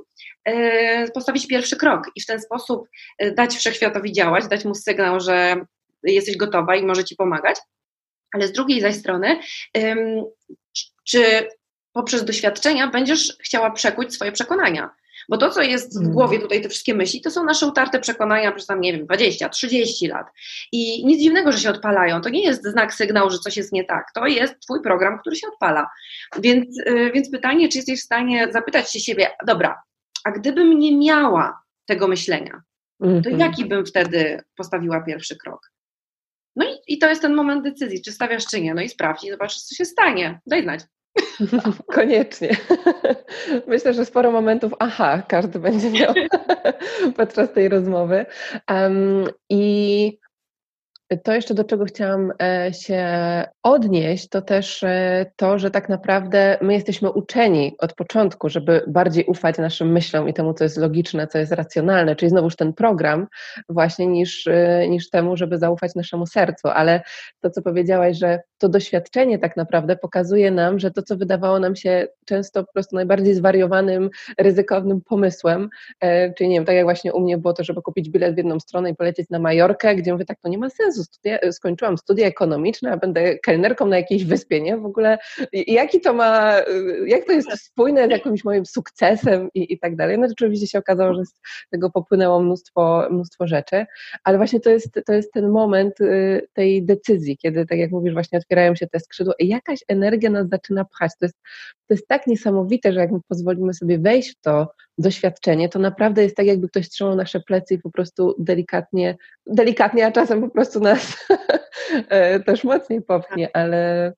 postawić 1.14 1.46
pierwszy 1.46 1.76
krok 1.76 2.10
i 2.16 2.20
w 2.20 2.26
ten 2.26 2.40
sposób 2.40 2.88
dać 3.36 3.56
wszechświatowi 3.56 4.12
działać, 4.12 4.48
dać 4.48 4.64
mu 4.64 4.74
sygnał, 4.74 5.20
że 5.20 5.56
jesteś 6.02 6.36
gotowa 6.36 6.76
i 6.76 6.84
może 6.84 7.04
ci 7.04 7.16
pomagać, 7.16 7.56
ale 8.34 8.48
z 8.48 8.52
drugiej 8.52 8.80
zaś 8.80 8.94
strony, 8.94 9.40
czy 11.04 11.48
poprzez 11.92 12.24
doświadczenia 12.24 12.86
będziesz 12.86 13.36
chciała 13.40 13.70
przekuć 13.70 14.14
swoje 14.14 14.32
przekonania? 14.32 14.90
Bo 15.28 15.36
to, 15.36 15.50
co 15.50 15.62
jest 15.62 15.98
w 15.98 16.00
mm. 16.00 16.12
głowie 16.12 16.38
tutaj, 16.38 16.62
te 16.62 16.68
wszystkie 16.68 16.94
myśli, 16.94 17.20
to 17.20 17.30
są 17.30 17.44
nasze 17.44 17.66
utarte 17.66 18.00
przekonania 18.00 18.52
przez 18.52 18.66
tam, 18.66 18.80
nie 18.80 18.92
wiem, 18.92 19.06
20, 19.06 19.48
30 19.48 20.06
lat. 20.06 20.26
I 20.72 21.06
nic 21.06 21.22
dziwnego, 21.22 21.52
że 21.52 21.58
się 21.58 21.70
odpalają. 21.70 22.20
To 22.20 22.28
nie 22.28 22.42
jest 22.42 22.64
znak, 22.66 22.94
sygnał, 22.94 23.30
że 23.30 23.38
coś 23.38 23.56
jest 23.56 23.72
nie 23.72 23.84
tak. 23.84 24.06
To 24.14 24.26
jest 24.26 24.60
Twój 24.60 24.82
program, 24.82 25.18
który 25.18 25.36
się 25.36 25.46
odpala. 25.48 25.90
Więc, 26.38 26.78
y, 26.78 27.10
więc 27.14 27.30
pytanie, 27.30 27.68
czy 27.68 27.78
jesteś 27.78 28.00
w 28.00 28.04
stanie 28.04 28.52
zapytać 28.52 28.92
się 28.92 29.00
siebie, 29.00 29.30
dobra, 29.46 29.82
a 30.24 30.30
gdybym 30.30 30.78
nie 30.78 30.98
miała 30.98 31.62
tego 31.86 32.08
myślenia, 32.08 32.62
to 33.00 33.06
mhm. 33.06 33.40
jaki 33.40 33.64
bym 33.64 33.86
wtedy 33.86 34.42
postawiła 34.56 35.00
pierwszy 35.00 35.36
krok? 35.36 35.72
No 36.56 36.64
i, 36.64 36.94
i 36.94 36.98
to 36.98 37.08
jest 37.08 37.22
ten 37.22 37.34
moment 37.34 37.64
decyzji, 37.64 38.02
czy 38.02 38.12
stawiasz, 38.12 38.46
czy 38.46 38.60
nie. 38.60 38.74
No 38.74 38.82
i 38.82 38.88
sprawdź 38.88 39.24
i 39.24 39.30
zobacz, 39.30 39.56
co 39.56 39.74
się 39.74 39.84
stanie. 39.84 40.40
Daj 40.46 40.62
znać. 40.62 40.80
Koniecznie. 41.94 42.56
Myślę, 43.66 43.94
że 43.94 44.04
sporo 44.04 44.30
momentów, 44.30 44.72
aha, 44.78 45.22
każdy 45.28 45.58
będzie 45.58 45.90
miał 45.90 46.14
podczas 47.16 47.52
tej 47.52 47.68
rozmowy. 47.68 48.26
Um, 48.68 49.24
I 49.50 50.18
to 51.24 51.32
jeszcze 51.32 51.54
do 51.54 51.64
czego 51.64 51.84
chciałam 51.84 52.32
e, 52.42 52.70
się 52.74 53.04
odnieść, 53.62 54.28
to 54.28 54.42
też 54.42 54.82
e, 54.82 55.26
to, 55.36 55.58
że 55.58 55.70
tak 55.70 55.88
naprawdę 55.88 56.58
my 56.60 56.72
jesteśmy 56.72 57.10
uczeni 57.10 57.76
od 57.78 57.94
początku, 57.94 58.48
żeby 58.48 58.84
bardziej 58.86 59.24
ufać 59.24 59.58
naszym 59.58 59.92
myślom 59.92 60.28
i 60.28 60.34
temu, 60.34 60.54
co 60.54 60.64
jest 60.64 60.76
logiczne, 60.76 61.26
co 61.26 61.38
jest 61.38 61.52
racjonalne, 61.52 62.16
czyli 62.16 62.30
znowuż 62.30 62.56
ten 62.56 62.72
program, 62.72 63.26
właśnie 63.68 64.06
niż, 64.06 64.46
e, 64.46 64.86
niż 64.88 65.10
temu, 65.10 65.36
żeby 65.36 65.58
zaufać 65.58 65.94
naszemu 65.94 66.26
sercu. 66.26 66.68
Ale 66.68 67.02
to, 67.40 67.50
co 67.50 67.62
powiedziałaś, 67.62 68.18
że 68.18 68.40
to 68.62 68.68
doświadczenie 68.68 69.38
tak 69.38 69.56
naprawdę 69.56 69.96
pokazuje 69.96 70.50
nam, 70.50 70.78
że 70.78 70.90
to, 70.90 71.02
co 71.02 71.16
wydawało 71.16 71.58
nam 71.58 71.76
się 71.76 72.08
często 72.24 72.64
po 72.64 72.72
prostu 72.72 72.96
najbardziej 72.96 73.34
zwariowanym, 73.34 74.10
ryzykownym 74.38 75.00
pomysłem, 75.00 75.68
czyli 76.36 76.50
nie 76.50 76.56
wiem, 76.56 76.64
tak 76.64 76.76
jak 76.76 76.84
właśnie 76.84 77.12
u 77.12 77.20
mnie 77.20 77.38
było 77.38 77.54
to, 77.54 77.64
żeby 77.64 77.82
kupić 77.82 78.10
bilet 78.10 78.34
w 78.34 78.36
jedną 78.36 78.60
stronę 78.60 78.90
i 78.90 78.94
polecieć 78.94 79.30
na 79.30 79.38
Majorkę, 79.38 79.96
gdzie 79.96 80.12
mówię, 80.12 80.24
tak, 80.24 80.40
to 80.40 80.48
nie 80.48 80.58
ma 80.58 80.70
sensu 80.70 81.04
studia, 81.04 81.38
skończyłam 81.52 81.98
studia 81.98 82.26
ekonomiczne, 82.26 82.92
a 82.92 82.96
będę 82.96 83.38
kelnerką 83.38 83.86
na 83.86 83.96
jakiejś 83.96 84.24
wyspie, 84.24 84.60
nie? 84.60 84.76
W 84.76 84.86
ogóle 84.86 85.18
jaki 85.52 86.00
to 86.00 86.12
ma, 86.12 86.56
jak 87.06 87.24
to 87.24 87.32
jest 87.32 87.50
spójne 87.64 88.06
z 88.06 88.10
jakimś 88.10 88.44
moim 88.44 88.66
sukcesem 88.66 89.48
i, 89.54 89.72
i 89.72 89.78
tak 89.78 89.96
dalej. 89.96 90.18
No 90.18 90.28
oczywiście 90.32 90.66
się 90.66 90.78
okazało, 90.78 91.14
że 91.14 91.24
z 91.24 91.34
tego 91.70 91.90
popłynęło 91.90 92.42
mnóstwo, 92.42 93.08
mnóstwo 93.10 93.46
rzeczy, 93.46 93.86
ale 94.24 94.36
właśnie 94.36 94.60
to 94.60 94.70
jest, 94.70 95.00
to 95.06 95.12
jest 95.12 95.32
ten 95.32 95.48
moment 95.48 96.00
y, 96.00 96.48
tej 96.52 96.86
decyzji, 96.86 97.36
kiedy, 97.36 97.66
tak 97.66 97.78
jak 97.78 97.90
mówisz, 97.90 98.12
właśnie 98.12 98.40
otwierają 98.52 98.74
się 98.74 98.86
te 98.86 99.00
skrzydła 99.00 99.34
i 99.38 99.48
jakaś 99.48 99.80
energia 99.88 100.30
nas 100.30 100.48
zaczyna 100.48 100.84
pchać. 100.84 101.12
To 101.20 101.26
jest, 101.26 101.36
to 101.88 101.94
jest 101.94 102.08
tak 102.08 102.26
niesamowite, 102.26 102.92
że 102.92 103.00
jak 103.00 103.12
my 103.12 103.18
pozwolimy 103.28 103.74
sobie 103.74 103.98
wejść 103.98 104.30
w 104.30 104.40
to 104.40 104.72
doświadczenie, 104.98 105.68
to 105.68 105.78
naprawdę 105.78 106.22
jest 106.22 106.36
tak, 106.36 106.46
jakby 106.46 106.68
ktoś 106.68 106.88
trzymał 106.88 107.16
nasze 107.16 107.40
plecy 107.40 107.74
i 107.74 107.78
po 107.78 107.90
prostu 107.90 108.34
delikatnie, 108.38 109.16
delikatnie, 109.46 110.06
a 110.06 110.12
czasem 110.12 110.40
po 110.40 110.48
prostu 110.50 110.80
nas 110.80 111.26
e, 112.08 112.40
też 112.40 112.64
mocniej 112.64 113.02
popchnie, 113.02 113.46
tak. 113.46 113.56
ale... 113.56 114.12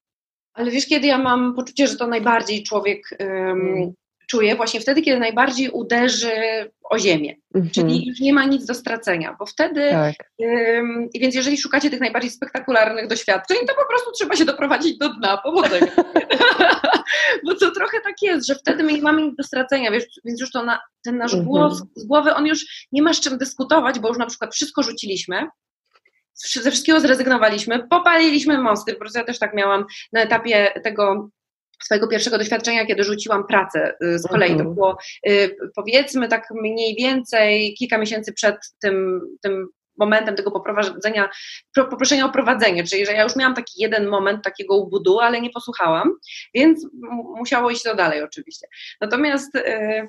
Ale 0.55 0.71
wiesz, 0.71 0.87
kiedy 0.87 1.07
ja 1.07 1.19
mam 1.19 1.55
poczucie, 1.55 1.87
że 1.87 1.97
to 1.97 2.07
najbardziej 2.07 2.63
człowiek 2.63 3.03
um, 3.21 3.95
czuje? 4.27 4.57
Właśnie 4.57 4.81
wtedy, 4.81 5.03
kiedy 5.03 5.21
najbardziej 5.21 5.71
uderzy 5.71 6.33
o 6.91 6.99
ziemię, 6.99 7.35
mm 7.55 7.67
-hmm. 7.67 7.71
czyli 7.71 8.07
już 8.07 8.21
nie 8.21 8.33
ma 8.33 8.45
nic 8.45 8.65
do 8.65 8.75
stracenia, 8.75 9.37
bo 9.39 9.47
wtedy, 9.47 9.91
tak. 9.91 10.15
um, 10.39 11.09
więc 11.15 11.35
jeżeli 11.35 11.59
szukacie 11.59 11.91
tych 11.91 12.01
najbardziej 12.01 12.31
spektakularnych 12.31 13.09
doświadczeń, 13.09 13.57
to 13.67 13.75
po 13.75 13.89
prostu 13.89 14.13
trzeba 14.13 14.37
się 14.37 14.45
doprowadzić 14.45 14.99
do 14.99 15.09
dna, 15.09 15.37
powodzenia. 15.37 15.93
bo 17.45 17.55
to 17.55 17.71
trochę 17.71 18.01
tak 18.01 18.23
jest, 18.23 18.47
że 18.47 18.55
wtedy 18.55 18.83
my 18.83 18.93
nie 18.93 19.03
mamy 19.03 19.23
nic 19.23 19.37
do 19.37 19.43
stracenia, 19.43 19.91
wiesz, 19.91 20.05
więc 20.25 20.41
już 20.41 20.51
to 20.51 20.65
na, 20.65 20.81
ten 21.05 21.17
nasz 21.17 21.35
mm 21.35 21.45
-hmm. 21.45 21.49
głos 21.49 21.83
z 21.97 22.07
głowy, 22.07 22.35
on 22.35 22.47
już 22.47 22.87
nie 22.93 23.03
ma 23.03 23.15
z 23.15 23.21
czym 23.21 23.39
dyskutować, 23.39 23.99
bo 23.99 24.09
już 24.09 24.19
na 24.19 24.27
przykład 24.27 24.55
wszystko 24.55 24.83
rzuciliśmy, 24.83 25.47
ze 26.35 26.71
wszystkiego 26.71 27.01
zrezygnowaliśmy, 27.01 27.89
popaliliśmy 27.89 28.59
mosty, 28.59 28.93
po 28.93 29.01
prostu 29.01 29.19
ja 29.19 29.25
też 29.25 29.39
tak 29.39 29.55
miałam 29.55 29.85
na 30.13 30.21
etapie 30.21 30.81
tego 30.85 31.31
swojego 31.85 32.09
pierwszego 32.09 32.39
doświadczenia, 32.39 32.87
kiedy 32.87 33.05
rzuciłam 33.05 33.47
pracę 33.47 33.95
y, 34.05 34.19
z 34.19 34.27
kolei. 34.27 34.51
To 34.51 34.55
mhm. 34.55 34.75
było 34.75 34.99
y, 35.29 35.57
powiedzmy 35.75 36.29
tak 36.29 36.49
mniej 36.51 36.95
więcej 36.95 37.75
kilka 37.79 37.99
miesięcy 37.99 38.33
przed 38.33 38.57
tym, 38.83 39.21
tym 39.43 39.69
momentem 39.99 40.37
tego 40.37 40.51
poprowadzenia, 40.51 41.29
poproszenia 41.75 42.27
o 42.27 42.33
prowadzenie, 42.33 42.85
czyli 42.85 43.07
że 43.07 43.13
ja 43.13 43.23
już 43.23 43.37
miałam 43.37 43.55
taki 43.55 43.83
jeden 43.83 44.09
moment 44.09 44.45
takiego 44.45 44.77
ubudu, 44.77 45.19
ale 45.21 45.41
nie 45.41 45.51
posłuchałam, 45.51 46.13
więc 46.55 46.87
musiało 47.37 47.71
iść 47.71 47.83
to 47.83 47.95
dalej 47.95 48.23
oczywiście. 48.23 48.67
Natomiast 49.01 49.55
yy, 49.55 50.09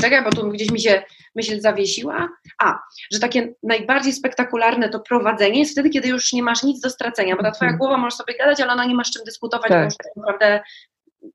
czekaj, 0.00 0.24
bo 0.24 0.30
tu 0.30 0.50
gdzieś 0.50 0.70
mi 0.70 0.80
się 0.80 1.02
myśl 1.34 1.60
zawiesiła. 1.60 2.28
A, 2.62 2.78
że 3.12 3.20
takie 3.20 3.54
najbardziej 3.62 4.12
spektakularne 4.12 4.88
to 4.88 5.00
prowadzenie 5.00 5.58
jest 5.58 5.72
wtedy, 5.72 5.90
kiedy 5.90 6.08
już 6.08 6.32
nie 6.32 6.42
masz 6.42 6.62
nic 6.62 6.80
do 6.80 6.90
stracenia, 6.90 7.36
bo 7.36 7.42
ta 7.42 7.50
twoja 7.50 7.70
mhm. 7.70 7.78
głowa 7.78 7.96
może 7.96 8.16
sobie 8.16 8.34
gadać, 8.38 8.60
ale 8.60 8.72
ona 8.72 8.84
nie 8.84 8.94
ma 8.94 9.04
z 9.04 9.10
czym 9.10 9.24
dyskutować, 9.24 9.68
tak. 9.68 9.78
bo 9.78 9.84
już 9.84 9.96
tak 9.96 10.16
naprawdę 10.16 10.60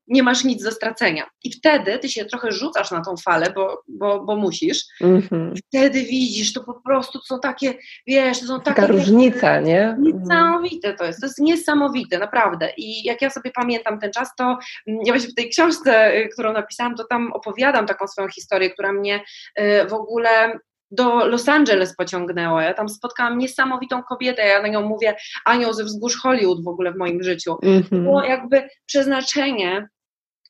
nie 0.08 0.24
masz 0.24 0.44
nic 0.44 0.64
do 0.64 0.72
stracenia. 0.72 1.30
I 1.44 1.52
wtedy 1.52 2.00
ty 2.00 2.10
się 2.10 2.26
trochę 2.26 2.52
rzucasz 2.52 2.92
na 2.92 3.02
tą 3.02 3.18
falę, 3.18 3.54
bo, 3.56 3.84
bo, 3.88 4.24
bo 4.24 4.36
musisz. 4.36 4.84
Mm-hmm. 5.02 5.54
Wtedy 5.68 6.04
widzisz, 6.04 6.54
to 6.54 6.64
po 6.64 6.74
prostu 6.74 7.20
są 7.20 7.40
takie, 7.40 7.74
wiesz, 8.08 8.40
to 8.40 8.46
są 8.46 8.62
takie... 8.62 8.82
Taka 8.82 8.94
różnica, 8.94 9.60
nie? 9.60 9.98
Niesamowite 10.00 10.94
to 10.94 11.06
jest, 11.06 11.20
to 11.20 11.26
jest 11.26 11.40
niesamowite, 11.40 12.20
naprawdę. 12.20 12.70
I 12.78 13.04
jak 13.04 13.22
ja 13.22 13.30
sobie 13.30 13.52
pamiętam 13.52 14.00
ten 14.00 14.12
czas, 14.12 14.30
to 14.38 14.44
mm, 14.44 15.00
ja 15.06 15.14
właśnie 15.14 15.30
w 15.30 15.36
tej 15.36 15.50
książce, 15.50 16.18
y, 16.18 16.30
którą 16.30 16.54
napisałam, 16.54 16.96
to 16.96 17.04
tam 17.04 17.34
opowiadam 17.34 17.86
taką 17.86 18.08
swoją 18.08 18.28
historię, 18.28 18.70
która 18.70 18.92
mnie 18.94 19.24
y, 19.60 19.88
w 19.88 19.94
ogóle 19.94 20.60
do 20.92 21.28
Los 21.28 21.50
Angeles 21.50 21.96
pociągnęło. 21.96 22.62
Ja 22.62 22.74
tam 22.74 22.90
spotkałam 22.90 23.38
niesamowitą 23.38 24.04
kobietę, 24.04 24.48
ja 24.48 24.62
na 24.62 24.68
nią 24.68 24.82
mówię 24.82 25.16
anioł 25.46 25.74
ze 25.74 25.84
wzgórz 25.84 26.18
Hollywood 26.18 26.64
w 26.64 26.68
ogóle 26.68 26.92
w 26.92 26.98
moim 26.98 27.24
życiu. 27.24 27.58
Mm 27.64 27.82
-hmm. 27.82 27.90
To 27.90 27.96
było 27.96 28.24
jakby 28.24 28.68
przeznaczenie, 28.86 29.88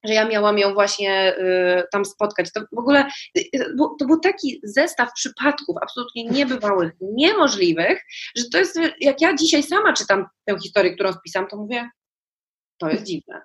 że 0.04 0.14
ja 0.14 0.28
miałam 0.28 0.58
ją 0.58 0.74
właśnie 0.74 1.38
y, 1.38 1.84
tam 1.92 2.06
spotkać. 2.06 2.52
To 2.54 2.62
w 2.72 2.80
ogóle 2.80 3.06
y, 3.38 3.50
to 4.00 4.06
był 4.06 4.20
taki 4.20 4.60
zestaw 4.64 5.14
przypadków 5.14 5.76
absolutnie 5.82 6.26
niebywałych, 6.26 6.92
niemożliwych, 7.02 8.02
że 8.38 8.44
to 8.52 8.58
jest, 8.58 8.80
jak 9.00 9.22
ja 9.22 9.36
dzisiaj 9.36 9.64
sama 9.64 9.94
czytam 9.94 10.26
tę 10.46 10.60
historię, 10.60 10.94
którą 10.94 11.14
spisałam, 11.14 11.50
to 11.50 11.58
mówię, 11.58 11.90
to 12.78 12.90
jest 12.90 13.04
dziwne. 13.04 13.42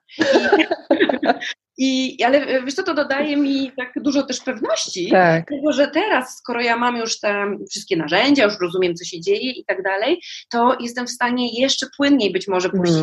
I, 1.78 2.16
I, 2.18 2.24
ale 2.24 2.62
wiesz 2.62 2.74
co, 2.74 2.82
to 2.82 2.94
dodaje 2.94 3.36
mi 3.36 3.72
tak 3.76 3.92
dużo 3.96 4.22
też 4.22 4.40
pewności, 4.40 5.10
tak. 5.10 5.48
tego, 5.48 5.72
że 5.72 5.88
teraz, 5.88 6.36
skoro 6.38 6.60
ja 6.60 6.76
mam 6.76 6.96
już 6.96 7.20
te 7.20 7.56
wszystkie 7.70 7.96
narzędzia, 7.96 8.44
już 8.44 8.60
rozumiem, 8.60 8.94
co 8.94 9.04
się 9.04 9.20
dzieje 9.20 9.50
i 9.52 9.64
tak 9.64 9.82
dalej, 9.82 10.20
to 10.52 10.76
jestem 10.80 11.06
w 11.06 11.10
stanie 11.10 11.60
jeszcze 11.60 11.86
płynniej 11.96 12.32
być 12.32 12.48
może 12.48 12.70
puścić 12.70 13.02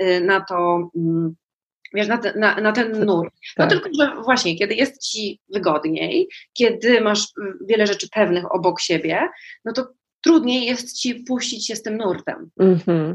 mm. 0.00 0.26
na 0.26 0.40
to 0.40 0.90
mm, 0.96 1.34
wiesz, 1.94 2.08
na, 2.08 2.18
ten, 2.18 2.40
na, 2.40 2.60
na 2.60 2.72
ten 2.72 3.04
nurt. 3.04 3.34
No 3.58 3.66
tak. 3.66 3.70
tylko, 3.70 3.88
że 4.00 4.22
właśnie, 4.22 4.56
kiedy 4.56 4.74
jest 4.74 5.02
ci 5.02 5.40
wygodniej, 5.52 6.28
kiedy 6.52 7.00
masz 7.00 7.26
wiele 7.68 7.86
rzeczy 7.86 8.08
pewnych 8.08 8.54
obok 8.54 8.80
siebie, 8.80 9.28
no 9.64 9.72
to 9.72 9.86
trudniej 10.24 10.66
jest 10.66 10.92
ci 10.92 11.14
puścić 11.14 11.66
się 11.66 11.76
z 11.76 11.82
tym 11.82 11.96
nurtem. 11.96 12.50
Mm 12.60 12.76
-hmm. 12.76 13.14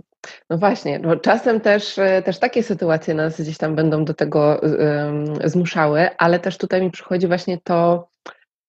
No 0.49 0.57
właśnie, 0.57 0.99
bo 0.99 1.15
czasem 1.15 1.61
też, 1.61 1.99
e, 1.99 2.21
też 2.21 2.39
takie 2.39 2.63
sytuacje 2.63 3.13
nas 3.13 3.41
gdzieś 3.41 3.57
tam 3.57 3.75
będą 3.75 4.05
do 4.05 4.13
tego 4.13 4.61
um, 4.61 5.49
zmuszały, 5.49 6.17
ale 6.17 6.39
też 6.39 6.57
tutaj 6.57 6.81
mi 6.81 6.91
przychodzi 6.91 7.27
właśnie 7.27 7.57
to, 7.63 8.09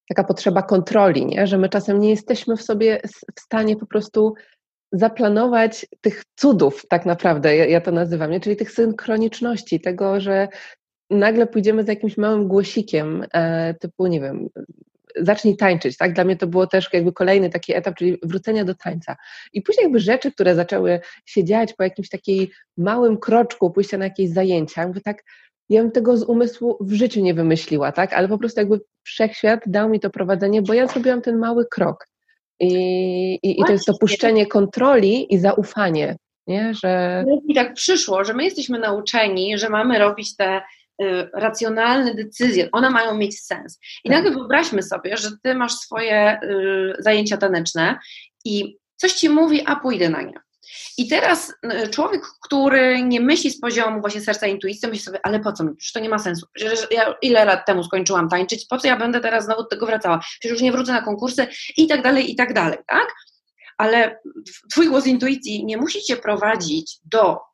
taka 0.08 0.24
potrzeba 0.24 0.62
kontroli, 0.62 1.26
nie? 1.26 1.46
że 1.46 1.58
my 1.58 1.68
czasem 1.68 2.00
nie 2.00 2.10
jesteśmy 2.10 2.56
w 2.56 2.62
sobie 2.62 3.00
w 3.36 3.40
stanie 3.40 3.76
po 3.76 3.86
prostu 3.86 4.34
zaplanować 4.92 5.86
tych 6.00 6.22
cudów, 6.36 6.86
tak 6.88 7.06
naprawdę, 7.06 7.56
ja, 7.56 7.66
ja 7.66 7.80
to 7.80 7.92
nazywam, 7.92 8.30
nie? 8.30 8.40
czyli 8.40 8.56
tych 8.56 8.70
synchroniczności, 8.70 9.80
tego, 9.80 10.20
że 10.20 10.48
nagle 11.10 11.46
pójdziemy 11.46 11.84
z 11.84 11.88
jakimś 11.88 12.16
małym 12.16 12.48
głosikiem, 12.48 13.26
e, 13.32 13.74
typu, 13.74 14.06
nie 14.06 14.20
wiem, 14.20 14.48
zacznij 15.16 15.56
tańczyć, 15.56 15.96
tak? 15.96 16.12
Dla 16.12 16.24
mnie 16.24 16.36
to 16.36 16.46
było 16.46 16.66
też 16.66 16.88
jakby 16.92 17.12
kolejny 17.12 17.50
taki 17.50 17.74
etap, 17.74 17.94
czyli 17.94 18.18
wrócenia 18.22 18.64
do 18.64 18.74
tańca. 18.74 19.16
I 19.52 19.62
później 19.62 19.84
jakby 19.84 20.00
rzeczy, 20.00 20.32
które 20.32 20.54
zaczęły 20.54 21.00
się 21.26 21.44
dziać 21.44 21.72
po 21.72 21.82
jakimś 21.82 22.08
takiej 22.08 22.50
małym 22.76 23.18
kroczku, 23.18 23.70
pójścia 23.70 23.98
na 23.98 24.04
jakieś 24.04 24.30
zajęcia, 24.30 24.86
mówię 24.86 25.00
tak, 25.00 25.22
ja 25.68 25.82
bym 25.82 25.90
tego 25.90 26.16
z 26.16 26.22
umysłu 26.22 26.76
w 26.80 26.92
życiu 26.92 27.20
nie 27.20 27.34
wymyśliła, 27.34 27.92
tak? 27.92 28.12
Ale 28.12 28.28
po 28.28 28.38
prostu 28.38 28.60
jakby 28.60 28.80
wszechświat 29.02 29.60
dał 29.66 29.88
mi 29.88 30.00
to 30.00 30.10
prowadzenie, 30.10 30.62
bo 30.62 30.74
ja 30.74 30.86
zrobiłam 30.86 31.22
ten 31.22 31.38
mały 31.38 31.66
krok. 31.66 32.06
I, 32.60 32.74
i, 33.42 33.60
i 33.60 33.64
to 33.64 33.72
jest 33.72 33.86
to 33.86 33.98
puszczenie 34.00 34.46
kontroli 34.46 35.34
i 35.34 35.38
zaufanie, 35.38 36.16
nie? 36.46 36.74
Że... 36.82 37.24
I 37.48 37.54
tak 37.54 37.74
przyszło, 37.74 38.24
że 38.24 38.34
my 38.34 38.44
jesteśmy 38.44 38.78
nauczeni, 38.78 39.58
że 39.58 39.68
mamy 39.68 39.98
robić 39.98 40.36
te 40.36 40.62
racjonalne 41.34 42.14
decyzje, 42.14 42.68
one 42.72 42.90
mają 42.90 43.14
mieć 43.14 43.40
sens. 43.40 43.78
I 44.04 44.08
tak. 44.08 44.18
nagle 44.18 44.30
wyobraźmy 44.30 44.82
sobie, 44.82 45.16
że 45.16 45.28
ty 45.42 45.54
masz 45.54 45.72
swoje 45.72 46.40
y, 46.42 46.94
zajęcia 46.98 47.36
taneczne 47.36 47.98
i 48.44 48.78
coś 48.96 49.12
ci 49.12 49.28
mówi, 49.28 49.62
a 49.66 49.76
pójdę 49.76 50.08
na 50.08 50.22
nie. 50.22 50.40
I 50.98 51.08
teraz 51.08 51.52
y, 51.84 51.88
człowiek, 51.88 52.22
który 52.42 53.02
nie 53.02 53.20
myśli 53.20 53.50
z 53.50 53.60
poziomu 53.60 54.00
właśnie 54.00 54.20
serca 54.20 54.46
intuicji, 54.46 54.88
myśli 54.88 55.04
sobie, 55.04 55.20
ale 55.22 55.40
po 55.40 55.52
co 55.52 55.64
mi? 55.64 55.76
Przecież 55.76 55.92
to 55.92 56.00
nie 56.00 56.08
ma 56.08 56.18
sensu. 56.18 56.46
Przecież 56.54 56.86
ja 56.90 57.14
ile 57.22 57.44
lat 57.44 57.66
temu 57.66 57.84
skończyłam 57.84 58.28
tańczyć, 58.28 58.66
po 58.66 58.78
co 58.78 58.88
ja 58.88 58.96
będę 58.96 59.20
teraz 59.20 59.44
znowu 59.44 59.62
do 59.62 59.68
tego 59.68 59.86
wracała? 59.86 60.18
Przecież 60.18 60.50
już 60.50 60.62
nie 60.62 60.72
wrócę 60.72 60.92
na 60.92 61.02
konkursy 61.02 61.46
i 61.76 61.86
tak 61.86 62.02
dalej, 62.02 62.32
i 62.32 62.36
tak 62.36 62.54
dalej, 62.54 62.78
tak? 62.86 63.14
Ale 63.78 64.20
twój 64.70 64.88
głos 64.88 65.06
intuicji 65.06 65.64
nie 65.64 65.76
musi 65.76 66.02
cię 66.02 66.16
prowadzić 66.16 66.98
do 67.04 67.49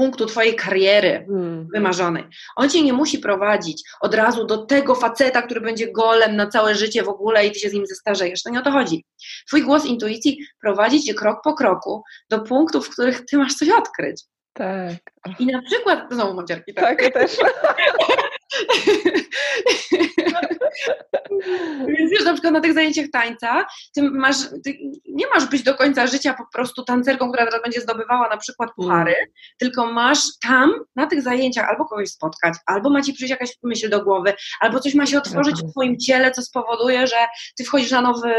punktu 0.00 0.26
Twojej 0.26 0.56
kariery 0.56 1.24
hmm. 1.28 1.68
wymarzonej. 1.72 2.24
On 2.56 2.70
Cię 2.70 2.82
nie 2.82 2.92
musi 2.92 3.18
prowadzić 3.18 3.82
od 4.00 4.14
razu 4.14 4.44
do 4.44 4.66
tego 4.66 4.94
faceta, 4.94 5.42
który 5.42 5.60
będzie 5.60 5.92
golem 5.92 6.36
na 6.36 6.46
całe 6.46 6.74
życie 6.74 7.02
w 7.02 7.08
ogóle 7.08 7.46
i 7.46 7.52
Ty 7.52 7.58
się 7.58 7.70
z 7.70 7.72
nim 7.72 7.86
zestarzejesz. 7.86 8.42
To 8.42 8.50
nie 8.50 8.58
o 8.58 8.62
to 8.62 8.70
chodzi. 8.70 9.04
Twój 9.48 9.62
głos 9.62 9.84
intuicji 9.84 10.38
prowadzi 10.60 11.02
Cię 11.02 11.14
krok 11.14 11.40
po 11.44 11.54
kroku 11.54 12.02
do 12.30 12.38
punktów, 12.38 12.86
w 12.86 12.90
których 12.90 13.26
Ty 13.26 13.36
masz 13.36 13.54
coś 13.54 13.68
odkryć. 13.68 14.22
Tak. 14.52 14.96
I 15.38 15.46
na 15.46 15.62
przykład, 15.62 16.06
znowu 16.10 16.34
mam 16.34 16.46
ciarki, 16.46 16.74
tak? 16.74 16.84
Tak, 16.84 17.02
ja 17.02 17.10
też. 17.10 17.36
Więc 21.86 22.10
wiesz, 22.10 22.24
na 22.24 22.32
przykład 22.32 22.52
na 22.52 22.60
tych 22.60 22.72
zajęciach 22.72 23.06
tańca, 23.12 23.66
ty 23.94 24.02
masz, 24.02 24.36
ty 24.64 24.78
nie 25.08 25.26
masz 25.34 25.46
być 25.46 25.62
do 25.62 25.74
końca 25.74 26.06
życia 26.06 26.34
po 26.34 26.44
prostu 26.52 26.84
tancerką, 26.84 27.28
która 27.28 27.46
teraz 27.46 27.62
będzie 27.62 27.80
zdobywała 27.80 28.28
na 28.28 28.36
przykład 28.36 28.70
puchary, 28.76 29.14
mm. 29.14 29.26
tylko 29.58 29.92
masz 29.92 30.18
tam 30.42 30.72
na 30.96 31.06
tych 31.06 31.22
zajęciach 31.22 31.68
albo 31.68 31.84
kogoś 31.84 32.08
spotkać, 32.08 32.54
albo 32.66 32.90
ma 32.90 33.02
ci 33.02 33.12
przyjść 33.12 33.30
jakaś 33.30 33.50
myśl 33.62 33.90
do 33.90 34.04
głowy, 34.04 34.32
albo 34.60 34.80
coś 34.80 34.94
ma 34.94 35.06
się 35.06 35.18
otworzyć 35.18 35.56
w 35.56 35.70
twoim 35.70 35.98
ciele, 35.98 36.30
co 36.30 36.42
spowoduje, 36.42 37.06
że 37.06 37.16
ty 37.58 37.64
wchodzisz 37.64 37.90
na 37.90 38.00
nowy 38.00 38.32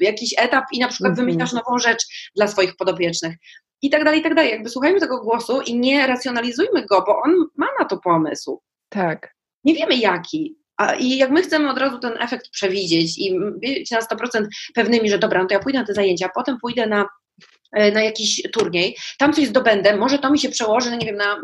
jakiś 0.00 0.34
etap 0.38 0.64
i 0.72 0.78
na 0.78 0.88
przykład 0.88 1.12
mm 1.12 1.14
-hmm. 1.14 1.20
wymyślasz 1.20 1.52
nową 1.52 1.78
rzecz 1.78 2.04
dla 2.36 2.48
swoich 2.48 2.76
podopiecznych 2.76 3.34
i 3.82 3.90
tak 3.90 4.04
dalej, 4.04 4.20
i 4.20 4.22
tak 4.22 4.34
dalej. 4.34 4.50
Jakby 4.50 4.70
słuchajmy 4.70 5.00
tego 5.00 5.20
głosu 5.20 5.60
i 5.60 5.78
nie 5.78 6.06
racjonalizujmy 6.06 6.86
go, 6.86 7.04
bo 7.06 7.22
on 7.22 7.46
ma 7.56 7.66
na 7.78 7.84
to 7.84 7.98
pomysł. 7.98 8.62
Tak. 8.92 9.34
Nie 9.64 9.74
wiemy 9.74 9.96
jaki. 9.96 10.56
A, 10.76 10.94
I 10.94 11.16
jak 11.16 11.30
my 11.30 11.42
chcemy 11.42 11.70
od 11.70 11.78
razu 11.78 11.98
ten 11.98 12.12
efekt 12.20 12.50
przewidzieć 12.50 13.18
i 13.18 13.38
być 13.60 13.90
na 13.90 14.00
100% 14.00 14.46
pewnymi, 14.74 15.08
że 15.08 15.18
dobra, 15.18 15.42
no 15.42 15.48
to 15.48 15.54
ja 15.54 15.60
pójdę 15.60 15.78
na 15.78 15.86
te 15.86 15.94
zajęcia, 15.94 16.28
potem 16.34 16.58
pójdę 16.60 16.86
na 16.86 17.06
E, 17.72 17.92
na 17.92 18.02
jakiś 18.02 18.42
turniej, 18.52 18.96
tam 19.18 19.32
coś 19.32 19.46
zdobędę, 19.46 19.96
może 19.96 20.18
to 20.18 20.30
mi 20.30 20.38
się 20.38 20.48
przełoży, 20.48 20.90
no 20.90 20.96
nie 20.96 21.06
wiem, 21.06 21.16
na 21.16 21.36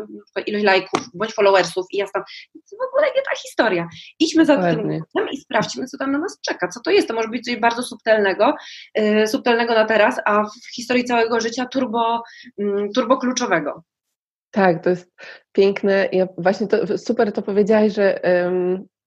ilość 0.45 0.65
lajków 0.65 1.01
bądź 1.13 1.33
followersów 1.33 1.85
i 1.91 1.97
ja 1.97 2.05
tam, 2.13 2.23
w 2.53 2.87
ogóle 2.87 3.07
nie 3.15 3.21
ta 3.21 3.35
historia. 3.35 3.87
Idźmy 4.19 4.45
za 4.45 4.57
tym 4.57 5.01
i 5.31 5.37
sprawdźmy, 5.37 5.85
co 5.85 5.97
tam 5.97 6.11
na 6.11 6.17
nas 6.17 6.39
czeka, 6.41 6.67
co 6.67 6.79
to 6.79 6.91
jest. 6.91 7.07
To 7.07 7.13
może 7.13 7.27
być 7.27 7.45
coś 7.45 7.55
bardzo 7.55 7.83
subtelnego, 7.83 8.55
yy, 8.95 9.27
subtelnego 9.27 9.73
na 9.73 9.85
teraz, 9.85 10.15
a 10.25 10.43
w 10.43 10.75
historii 10.75 11.03
całego 11.03 11.41
życia 11.41 11.65
turbo, 11.65 12.23
yy, 12.57 12.89
turbo 12.95 13.17
kluczowego. 13.17 13.83
Tak, 14.51 14.83
to 14.83 14.89
jest 14.89 15.11
piękne. 15.51 16.09
Ja 16.11 16.27
właśnie 16.37 16.67
to 16.67 16.97
super 16.97 17.31
to 17.31 17.41
powiedziałaś, 17.41 17.93
że 17.93 18.21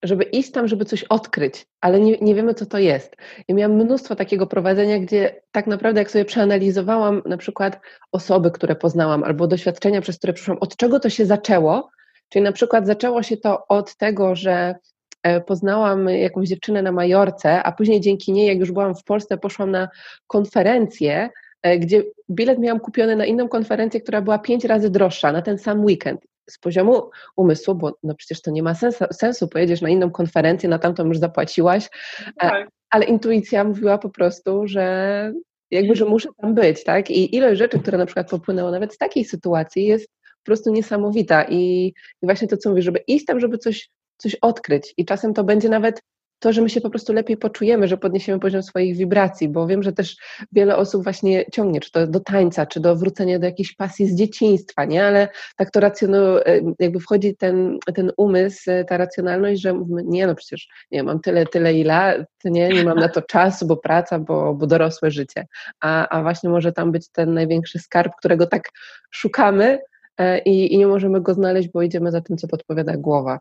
żeby 0.02 0.24
iść 0.24 0.50
tam, 0.50 0.68
żeby 0.68 0.84
coś 0.84 1.04
odkryć, 1.04 1.66
ale 1.80 2.00
nie, 2.00 2.18
nie 2.18 2.34
wiemy, 2.34 2.54
co 2.54 2.66
to 2.66 2.78
jest. 2.78 3.16
I 3.48 3.54
miałam 3.54 3.76
mnóstwo 3.76 4.16
takiego 4.16 4.46
prowadzenia, 4.46 4.98
gdzie 4.98 5.42
tak 5.52 5.66
naprawdę, 5.66 6.00
jak 6.00 6.10
sobie 6.10 6.24
przeanalizowałam 6.24 7.22
na 7.26 7.36
przykład 7.36 7.80
osoby, 8.12 8.50
które 8.50 8.76
poznałam, 8.76 9.24
albo 9.24 9.46
doświadczenia, 9.46 10.00
przez 10.00 10.18
które 10.18 10.32
przyszłam, 10.32 10.58
od 10.60 10.76
czego 10.76 11.00
to 11.00 11.10
się 11.10 11.26
zaczęło, 11.26 11.90
czyli 12.28 12.44
na 12.44 12.52
przykład 12.52 12.86
zaczęło 12.86 13.22
się 13.22 13.36
to 13.36 13.66
od 13.68 13.96
tego, 13.96 14.36
że 14.36 14.74
e, 15.22 15.40
poznałam 15.40 16.08
jakąś 16.08 16.48
dziewczynę 16.48 16.82
na 16.82 16.92
Majorce, 16.92 17.62
a 17.62 17.72
później 17.72 18.00
dzięki 18.00 18.32
niej, 18.32 18.46
jak 18.46 18.58
już 18.58 18.72
byłam 18.72 18.94
w 18.94 19.04
Polsce, 19.04 19.38
poszłam 19.38 19.70
na 19.70 19.88
konferencję, 20.26 21.30
gdzie 21.78 22.02
bilet 22.30 22.58
miałam 22.58 22.80
kupiony 22.80 23.16
na 23.16 23.26
inną 23.26 23.48
konferencję, 23.48 24.00
która 24.00 24.22
była 24.22 24.38
pięć 24.38 24.64
razy 24.64 24.90
droższa 24.90 25.32
na 25.32 25.42
ten 25.42 25.58
sam 25.58 25.84
weekend. 25.84 26.20
Z 26.50 26.58
poziomu 26.58 27.10
umysłu, 27.36 27.74
bo 27.74 27.98
no 28.02 28.14
przecież 28.14 28.42
to 28.42 28.50
nie 28.50 28.62
ma 28.62 28.74
sensu, 28.74 29.04
sensu. 29.12 29.48
Pojedziesz 29.48 29.80
na 29.80 29.88
inną 29.88 30.10
konferencję, 30.10 30.68
na 30.68 30.78
tamtą 30.78 31.06
już 31.06 31.18
zapłaciłaś, 31.18 31.88
e, 32.26 32.32
tak. 32.38 32.68
ale 32.90 33.04
intuicja 33.04 33.64
mówiła 33.64 33.98
po 33.98 34.10
prostu, 34.10 34.66
że 34.66 35.32
jakby, 35.70 35.96
że 35.96 36.04
muszę 36.04 36.28
tam 36.40 36.54
być, 36.54 36.84
tak? 36.84 37.10
I 37.10 37.36
ilość 37.36 37.58
rzeczy, 37.58 37.78
które 37.78 37.98
na 37.98 38.06
przykład 38.06 38.30
popłynęło 38.30 38.70
nawet 38.70 38.94
z 38.94 38.98
takiej 38.98 39.24
sytuacji 39.24 39.84
jest 39.84 40.06
po 40.42 40.44
prostu 40.44 40.72
niesamowita. 40.72 41.44
I, 41.44 41.86
i 42.22 42.26
właśnie 42.26 42.48
to, 42.48 42.56
co 42.56 42.70
mówisz, 42.70 42.84
żeby 42.84 42.98
iść 43.06 43.24
tam, 43.24 43.40
żeby 43.40 43.58
coś, 43.58 43.90
coś 44.16 44.34
odkryć. 44.34 44.94
I 44.96 45.04
czasem 45.04 45.34
to 45.34 45.44
będzie 45.44 45.68
nawet 45.68 46.02
to, 46.42 46.52
że 46.52 46.62
my 46.62 46.70
się 46.70 46.80
po 46.80 46.90
prostu 46.90 47.12
lepiej 47.12 47.36
poczujemy, 47.36 47.88
że 47.88 47.96
podniesiemy 47.96 48.40
poziom 48.40 48.62
swoich 48.62 48.96
wibracji, 48.96 49.48
bo 49.48 49.66
wiem, 49.66 49.82
że 49.82 49.92
też 49.92 50.16
wiele 50.52 50.76
osób 50.76 51.04
właśnie 51.04 51.44
ciągnie, 51.52 51.80
czy 51.80 51.90
to 51.90 52.06
do 52.06 52.20
tańca, 52.20 52.66
czy 52.66 52.80
do 52.80 52.96
wrócenia 52.96 53.38
do 53.38 53.46
jakiejś 53.46 53.74
pasji 53.76 54.06
z 54.06 54.14
dzieciństwa, 54.14 54.84
nie? 54.84 55.06
Ale 55.06 55.28
tak 55.56 55.70
to 55.70 55.80
racjonalnie, 55.80 56.42
jakby 56.78 57.00
wchodzi 57.00 57.36
ten, 57.36 57.78
ten 57.94 58.12
umysł, 58.16 58.70
ta 58.88 58.96
racjonalność, 58.96 59.60
że 59.60 59.72
mówimy, 59.72 60.02
nie 60.04 60.26
no 60.26 60.34
przecież, 60.34 60.68
nie 60.90 61.02
mam 61.02 61.20
tyle, 61.20 61.46
tyle 61.46 61.74
i 61.74 61.84
lat, 61.84 62.26
nie, 62.44 62.68
nie 62.68 62.84
mam 62.84 62.98
na 62.98 63.08
to 63.08 63.22
czasu, 63.22 63.66
bo 63.66 63.76
praca, 63.76 64.18
bo, 64.18 64.54
bo 64.54 64.66
dorosłe 64.66 65.10
życie. 65.10 65.46
A, 65.80 66.08
a 66.08 66.22
właśnie 66.22 66.50
może 66.50 66.72
tam 66.72 66.92
być 66.92 67.08
ten 67.08 67.34
największy 67.34 67.78
skarb, 67.78 68.12
którego 68.18 68.46
tak 68.46 68.68
szukamy, 69.10 69.78
e, 70.18 70.38
i, 70.38 70.74
i 70.74 70.78
nie 70.78 70.86
możemy 70.86 71.20
go 71.20 71.34
znaleźć, 71.34 71.68
bo 71.68 71.82
idziemy 71.82 72.10
za 72.10 72.20
tym, 72.20 72.36
co 72.36 72.48
podpowiada 72.48 72.96
głowa. 72.96 73.38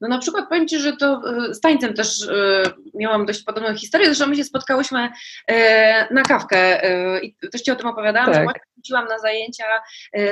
No 0.00 0.08
na 0.08 0.18
przykład 0.18 0.48
powiem 0.48 0.68
Ci, 0.68 0.78
że 0.78 0.96
to 0.96 1.22
e, 1.50 1.54
z 1.54 1.60
tańcem 1.60 1.94
też 1.94 2.28
e, 2.28 2.62
miałam 2.94 3.26
dość 3.26 3.42
podobną 3.42 3.74
historię, 3.76 4.06
zresztą 4.06 4.26
my 4.26 4.36
się 4.36 4.44
spotkałyśmy 4.44 5.10
e, 5.46 6.14
na 6.14 6.22
kawkę 6.22 6.80
i 7.22 7.36
też 7.52 7.62
Ci 7.62 7.70
o 7.70 7.76
tym 7.76 7.86
opowiadałam, 7.86 8.32
tak. 8.32 8.46
że 8.46 8.60
chodziłam 8.76 9.08
na 9.08 9.18
zajęcia 9.18 9.64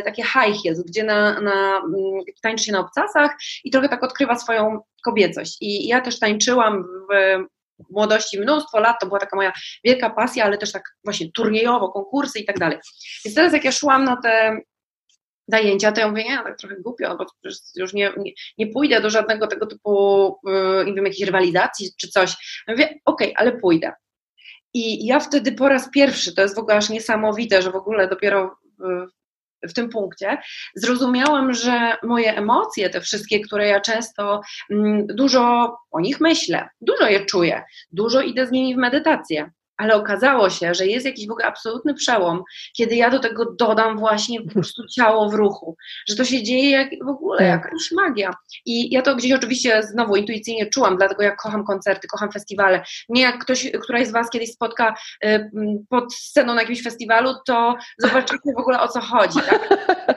takie 0.05 0.23
high 0.23 0.63
heels, 0.63 0.83
gdzie 0.83 1.05
na, 1.05 1.41
na, 1.41 1.77
mm, 1.77 2.25
tańczy 2.43 2.65
się 2.65 2.73
na 2.73 2.81
obcasach 2.81 3.31
i 3.65 3.71
trochę 3.71 3.89
tak 3.89 4.03
odkrywa 4.03 4.39
swoją 4.39 4.81
kobiecość. 5.05 5.57
I 5.61 5.87
ja 5.87 6.01
też 6.01 6.19
tańczyłam 6.19 6.85
w 7.79 7.93
młodości 7.93 8.41
mnóstwo 8.41 8.81
lat, 8.81 8.97
to 9.01 9.07
była 9.07 9.19
taka 9.19 9.37
moja 9.37 9.53
wielka 9.85 10.11
pasja, 10.11 10.45
ale 10.45 10.59
też 10.59 10.73
tak 10.73 10.83
właśnie 11.05 11.33
turniejowo, 11.33 11.89
konkursy 11.89 12.39
i 12.39 12.45
tak 12.45 12.59
dalej. 12.59 12.79
Więc 13.25 13.35
teraz 13.35 13.53
jak 13.53 13.65
ja 13.65 13.73
szłam 13.73 14.05
na 14.05 14.17
te 14.17 14.61
zajęcia, 15.49 15.93
to 15.93 16.01
ja 16.01 16.09
mówię, 16.09 16.25
nie, 16.25 16.37
tak 16.37 16.59
trochę 16.59 16.77
głupio, 16.77 17.17
bo 17.17 17.27
już 17.77 17.93
nie, 17.93 18.13
nie, 18.17 18.33
nie 18.59 18.67
pójdę 18.67 19.01
do 19.01 19.11
żadnego 19.11 19.47
tego 19.47 19.67
typu, 19.67 20.39
yy, 20.45 20.85
nie 20.87 20.95
wiem, 20.95 21.05
jakiejś 21.05 21.27
rywalizacji 21.27 21.91
czy 22.01 22.09
coś. 22.09 22.63
Ja 22.67 22.75
mówię, 22.75 22.85
okej, 22.85 23.01
okay, 23.05 23.33
ale 23.37 23.53
pójdę. 23.53 23.93
I 24.75 25.07
ja 25.07 25.21
wtedy 25.21 25.53
po 25.53 25.69
raz 25.69 25.91
pierwszy, 25.91 26.35
to 26.35 26.43
jest 26.43 26.55
w 26.55 26.59
ogóle 26.59 26.77
aż 26.77 26.91
niesamowite, 26.91 27.63
że 27.63 27.71
w 27.71 27.77
ogóle 27.77 28.09
dopiero 28.09 28.57
w, 28.79 29.07
w 29.71 29.73
tym 29.73 29.89
punkcie, 29.89 30.39
zrozumiałam, 30.75 31.55
że 31.55 31.97
moje 32.03 32.37
emocje, 32.37 32.91
te 32.91 33.01
wszystkie, 33.01 33.41
które 33.41 33.69
ja 33.69 33.81
często 33.81 34.41
mm, 34.71 35.07
dużo 35.07 35.75
o 35.91 36.01
nich 36.01 36.21
myślę, 36.21 36.69
dużo 36.81 37.09
je 37.09 37.27
czuję, 37.27 37.63
dużo 37.91 38.21
idę 38.21 38.47
z 38.47 38.51
nimi 38.51 38.75
w 38.75 38.79
medytację, 38.79 39.51
ale 39.77 39.95
okazało 39.95 40.51
się, 40.51 40.75
że 40.75 40.87
jest 40.87 41.07
jakiś 41.07 41.27
w 41.27 41.31
ogóle 41.31 41.47
absolutny 41.47 41.95
przełom, 41.95 42.43
kiedy 42.77 42.95
ja 42.95 43.11
do 43.11 43.19
tego 43.19 43.53
dodam 43.53 43.99
właśnie 43.99 44.43
po 44.43 44.53
prostu 44.53 44.87
ciało 44.87 45.31
w 45.31 45.35
ruchu, 45.35 45.77
że 46.09 46.17
to 46.17 46.25
się 46.25 46.43
dzieje 46.43 46.71
jak, 46.71 46.91
w 47.05 47.09
ogóle 47.09 47.39
tak. 47.39 47.49
jakaś 47.49 47.93
magia. 47.93 48.35
I 48.67 48.95
ja 48.95 49.03
to 49.03 49.17
gdzieś 49.17 49.33
oczywiście 49.33 49.83
znowu 49.83 50.17
intuicyjnie 50.17 50.67
czułam, 50.67 50.97
dlatego 50.97 51.23
ja 51.23 51.37
kocham 51.37 51.65
koncerty, 51.65 52.09
kocham 52.09 52.33
festiwale. 52.33 52.85
Nie 53.09 53.23
jak 53.23 53.39
ktoś, 53.39 53.71
któraś 53.83 54.07
z 54.07 54.12
Was 54.12 54.31
kiedyś 54.31 54.53
spotka 54.53 54.95
y, 55.25 55.51
pod 55.89 56.15
sceną 56.15 56.55
na 56.55 56.61
jakimś 56.61 56.83
festiwalu, 56.83 57.35
to 57.47 57.77
zobaczycie 57.99 58.53
w 58.57 58.61
ogóle 58.61 58.81
o 58.81 58.89
co 58.89 59.01
chodzi. 59.01 59.39
Tak? 59.51 59.69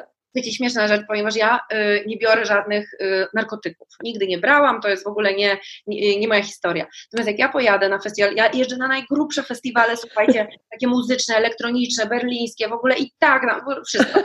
Wiecie, 0.35 0.51
śmieszna 0.51 0.87
rzecz, 0.87 1.01
ponieważ 1.07 1.35
ja 1.35 1.59
y, 1.73 2.03
nie 2.07 2.17
biorę 2.17 2.45
żadnych 2.45 2.93
y, 2.93 3.27
narkotyków. 3.33 3.87
Nigdy 4.03 4.27
nie 4.27 4.37
brałam, 4.37 4.81
to 4.81 4.89
jest 4.89 5.03
w 5.03 5.07
ogóle 5.07 5.33
nie, 5.33 5.57
nie, 5.87 6.19
nie, 6.19 6.27
moja 6.27 6.43
historia. 6.43 6.87
Natomiast 7.13 7.27
jak 7.27 7.39
ja 7.39 7.49
pojadę 7.49 7.89
na 7.89 7.99
festiwal, 7.99 8.35
ja 8.35 8.51
jeżdżę 8.53 8.77
na 8.77 8.87
najgrubsze 8.87 9.43
festiwale, 9.43 9.97
słuchajcie, 9.97 10.47
takie 10.71 10.87
muzyczne, 10.87 11.35
elektroniczne, 11.35 12.05
berlińskie, 12.05 12.67
w 12.67 12.73
ogóle 12.73 12.97
i 12.97 13.11
tak, 13.19 13.43
no, 13.47 13.83
wszystko. 13.87 14.19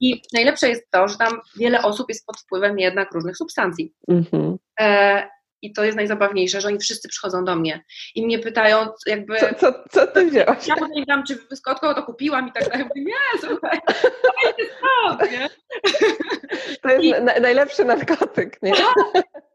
I 0.00 0.22
najlepsze 0.32 0.68
jest 0.68 0.90
to, 0.90 1.08
że 1.08 1.16
tam 1.16 1.40
wiele 1.56 1.82
osób 1.82 2.08
jest 2.08 2.26
pod 2.26 2.40
wpływem 2.40 2.78
jednak 2.78 3.12
różnych 3.12 3.36
substancji. 3.36 3.92
Mm 4.08 4.22
-hmm. 4.22 4.56
e, 4.80 5.39
i 5.62 5.72
to 5.72 5.84
jest 5.84 5.96
najzabawniejsze, 5.96 6.60
że 6.60 6.68
oni 6.68 6.78
wszyscy 6.78 7.08
przychodzą 7.08 7.44
do 7.44 7.56
mnie 7.56 7.84
i 8.14 8.26
mnie 8.26 8.38
pytają 8.38 8.86
jakby... 9.06 9.38
Co, 9.38 9.54
co, 9.54 9.84
co 9.90 10.06
ty 10.06 10.26
wzięłaś? 10.26 10.66
Ja 10.66 10.74
potem 10.74 11.04
tam, 11.06 11.24
czy 11.24 11.36
wyskotko 11.50 11.94
to 11.94 12.02
kupiłam 12.02 12.48
i 12.48 12.52
tak 12.52 12.68
dalej. 12.68 12.86
Mówię, 12.88 13.04
nie, 13.04 13.40
słuchaj, 13.48 13.80
to 13.86 14.62
jest 14.62 14.72
to, 15.18 15.26
nie? 15.26 15.48
To 16.82 16.88
jest 16.88 17.04
I, 17.04 17.10
na, 17.10 17.40
najlepszy 17.40 17.84
narkotyk, 17.84 18.62
nie? 18.62 18.72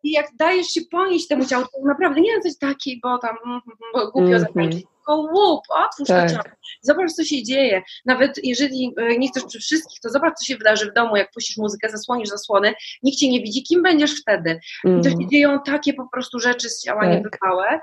Tak. 0.05 0.09
I 0.09 0.11
jak 0.11 0.35
dajesz 0.35 0.67
się 0.67 0.81
ponieść 0.91 1.27
temu 1.27 1.45
ciału, 1.45 1.65
to 1.65 1.87
naprawdę 1.87 2.21
nie 2.21 2.41
coś 2.41 2.57
taki, 2.57 2.99
bo 3.03 3.17
tam 3.17 3.35
mm, 3.45 3.61
bo 3.93 4.11
głupio 4.11 4.27
mm 4.27 4.43
-hmm. 4.43 4.71
tylko 4.71 5.15
łup, 5.15 5.61
otwórz 5.69 6.07
tak. 6.07 6.55
zobacz, 6.81 7.11
co 7.11 7.23
się 7.23 7.43
dzieje. 7.43 7.81
Nawet 8.05 8.39
jeżeli 8.43 8.93
e, 8.97 9.17
nie 9.17 9.27
chcesz 9.27 9.43
przy 9.43 9.59
wszystkich, 9.59 9.99
to 9.99 10.09
zobacz, 10.09 10.33
co 10.39 10.45
się 10.45 10.57
wydarzy 10.57 10.91
w 10.91 10.93
domu, 10.93 11.15
jak 11.15 11.31
puścisz 11.31 11.57
muzykę, 11.57 11.89
zasłonisz 11.89 12.29
zasłony, 12.29 12.73
nikt 13.03 13.17
cię 13.17 13.29
nie 13.29 13.41
widzi, 13.41 13.63
kim 13.63 13.83
będziesz 13.83 14.21
wtedy. 14.21 14.59
Mm. 14.85 14.99
I 14.99 15.03
to 15.03 15.09
się 15.09 15.15
mm. 15.15 15.29
dzieją 15.29 15.59
takie 15.65 15.93
po 15.93 16.07
prostu 16.11 16.39
rzeczy 16.39 16.69
z 16.69 16.81
ciała 16.83 17.01
tak. 17.01 17.11
niebywałe, 17.11 17.79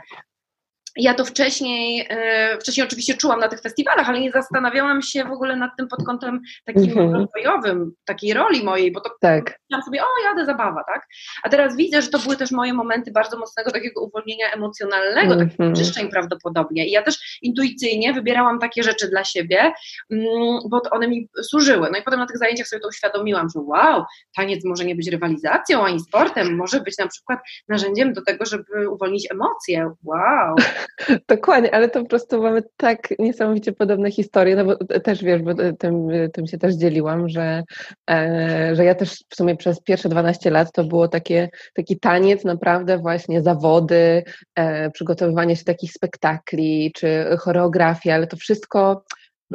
ja 0.96 1.14
to 1.14 1.24
wcześniej, 1.24 2.06
e, 2.10 2.58
wcześniej 2.58 2.86
oczywiście 2.86 3.14
czułam 3.14 3.40
na 3.40 3.48
tych 3.48 3.60
festiwalach, 3.60 4.08
ale 4.08 4.20
nie 4.20 4.32
zastanawiałam 4.32 5.02
się 5.02 5.24
w 5.24 5.32
ogóle 5.32 5.56
nad 5.56 5.70
tym 5.78 5.88
pod 5.88 6.04
kątem 6.06 6.40
takim 6.64 6.94
mm-hmm. 6.94 7.12
rozwojowym, 7.12 7.92
takiej 8.04 8.34
roli 8.34 8.64
mojej, 8.64 8.92
bo 8.92 9.00
to 9.00 9.10
tak. 9.20 9.44
myślałam 9.44 9.84
sobie, 9.84 10.02
o 10.02 10.28
jadę 10.28 10.46
zabawa, 10.46 10.84
tak? 10.84 11.06
A 11.42 11.48
teraz 11.48 11.76
widzę, 11.76 12.02
że 12.02 12.08
to 12.08 12.18
były 12.18 12.36
też 12.36 12.50
moje 12.50 12.74
momenty 12.74 13.12
bardzo 13.12 13.38
mocnego 13.38 13.70
takiego 13.70 14.04
uwolnienia 14.04 14.50
emocjonalnego, 14.50 15.34
mm-hmm. 15.34 15.38
takich 15.38 15.60
mhm. 15.60 15.74
czyszczeń 15.74 16.08
prawdopodobnie. 16.08 16.86
I 16.88 16.90
ja 16.90 17.02
też 17.02 17.38
intuicyjnie 17.42 18.12
wybierałam 18.12 18.58
takie 18.58 18.82
rzeczy 18.82 19.08
dla 19.08 19.24
siebie, 19.24 19.72
mm, 20.10 20.60
bo 20.70 20.82
one 20.90 21.08
mi 21.08 21.28
służyły. 21.42 21.88
No 21.92 21.98
i 21.98 22.02
potem 22.02 22.20
na 22.20 22.26
tych 22.26 22.38
zajęciach 22.38 22.66
sobie 22.66 22.80
to 22.80 22.88
uświadomiłam, 22.88 23.48
że 23.54 23.60
wow, 23.60 24.04
taniec 24.36 24.64
może 24.64 24.84
nie 24.84 24.94
być 24.94 25.08
rywalizacją 25.08 25.84
ani 25.84 26.00
sportem, 26.00 26.56
może 26.56 26.80
być 26.80 26.98
na 26.98 27.08
przykład 27.08 27.38
narzędziem 27.68 28.12
do 28.12 28.22
tego, 28.22 28.44
żeby 28.44 28.90
uwolnić 28.90 29.30
emocje. 29.30 29.90
Wow. 30.04 30.56
Dokładnie, 31.28 31.74
ale 31.74 31.88
to 31.88 32.02
po 32.02 32.08
prostu 32.08 32.42
mamy 32.42 32.62
tak 32.76 33.14
niesamowicie 33.18 33.72
podobne 33.72 34.10
historie, 34.10 34.56
no 34.56 34.64
bo 34.64 34.76
też 35.00 35.24
wiesz, 35.24 35.42
bo 35.42 35.54
tym, 35.78 36.08
tym 36.32 36.46
się 36.46 36.58
też 36.58 36.74
dzieliłam, 36.74 37.28
że, 37.28 37.62
e, 38.10 38.70
że 38.76 38.84
ja 38.84 38.94
też 38.94 39.24
w 39.28 39.36
sumie 39.36 39.56
przez 39.56 39.80
pierwsze 39.80 40.08
12 40.08 40.50
lat 40.50 40.72
to 40.72 40.84
było 40.84 41.08
takie, 41.08 41.48
taki 41.74 42.00
taniec, 42.00 42.44
naprawdę 42.44 42.98
właśnie 42.98 43.42
zawody, 43.42 44.24
e, 44.54 44.90
przygotowywanie 44.90 45.56
się 45.56 45.64
takich 45.64 45.92
spektakli, 45.92 46.92
czy 46.94 47.24
choreografia, 47.38 48.14
ale 48.14 48.26
to 48.26 48.36
wszystko 48.36 49.04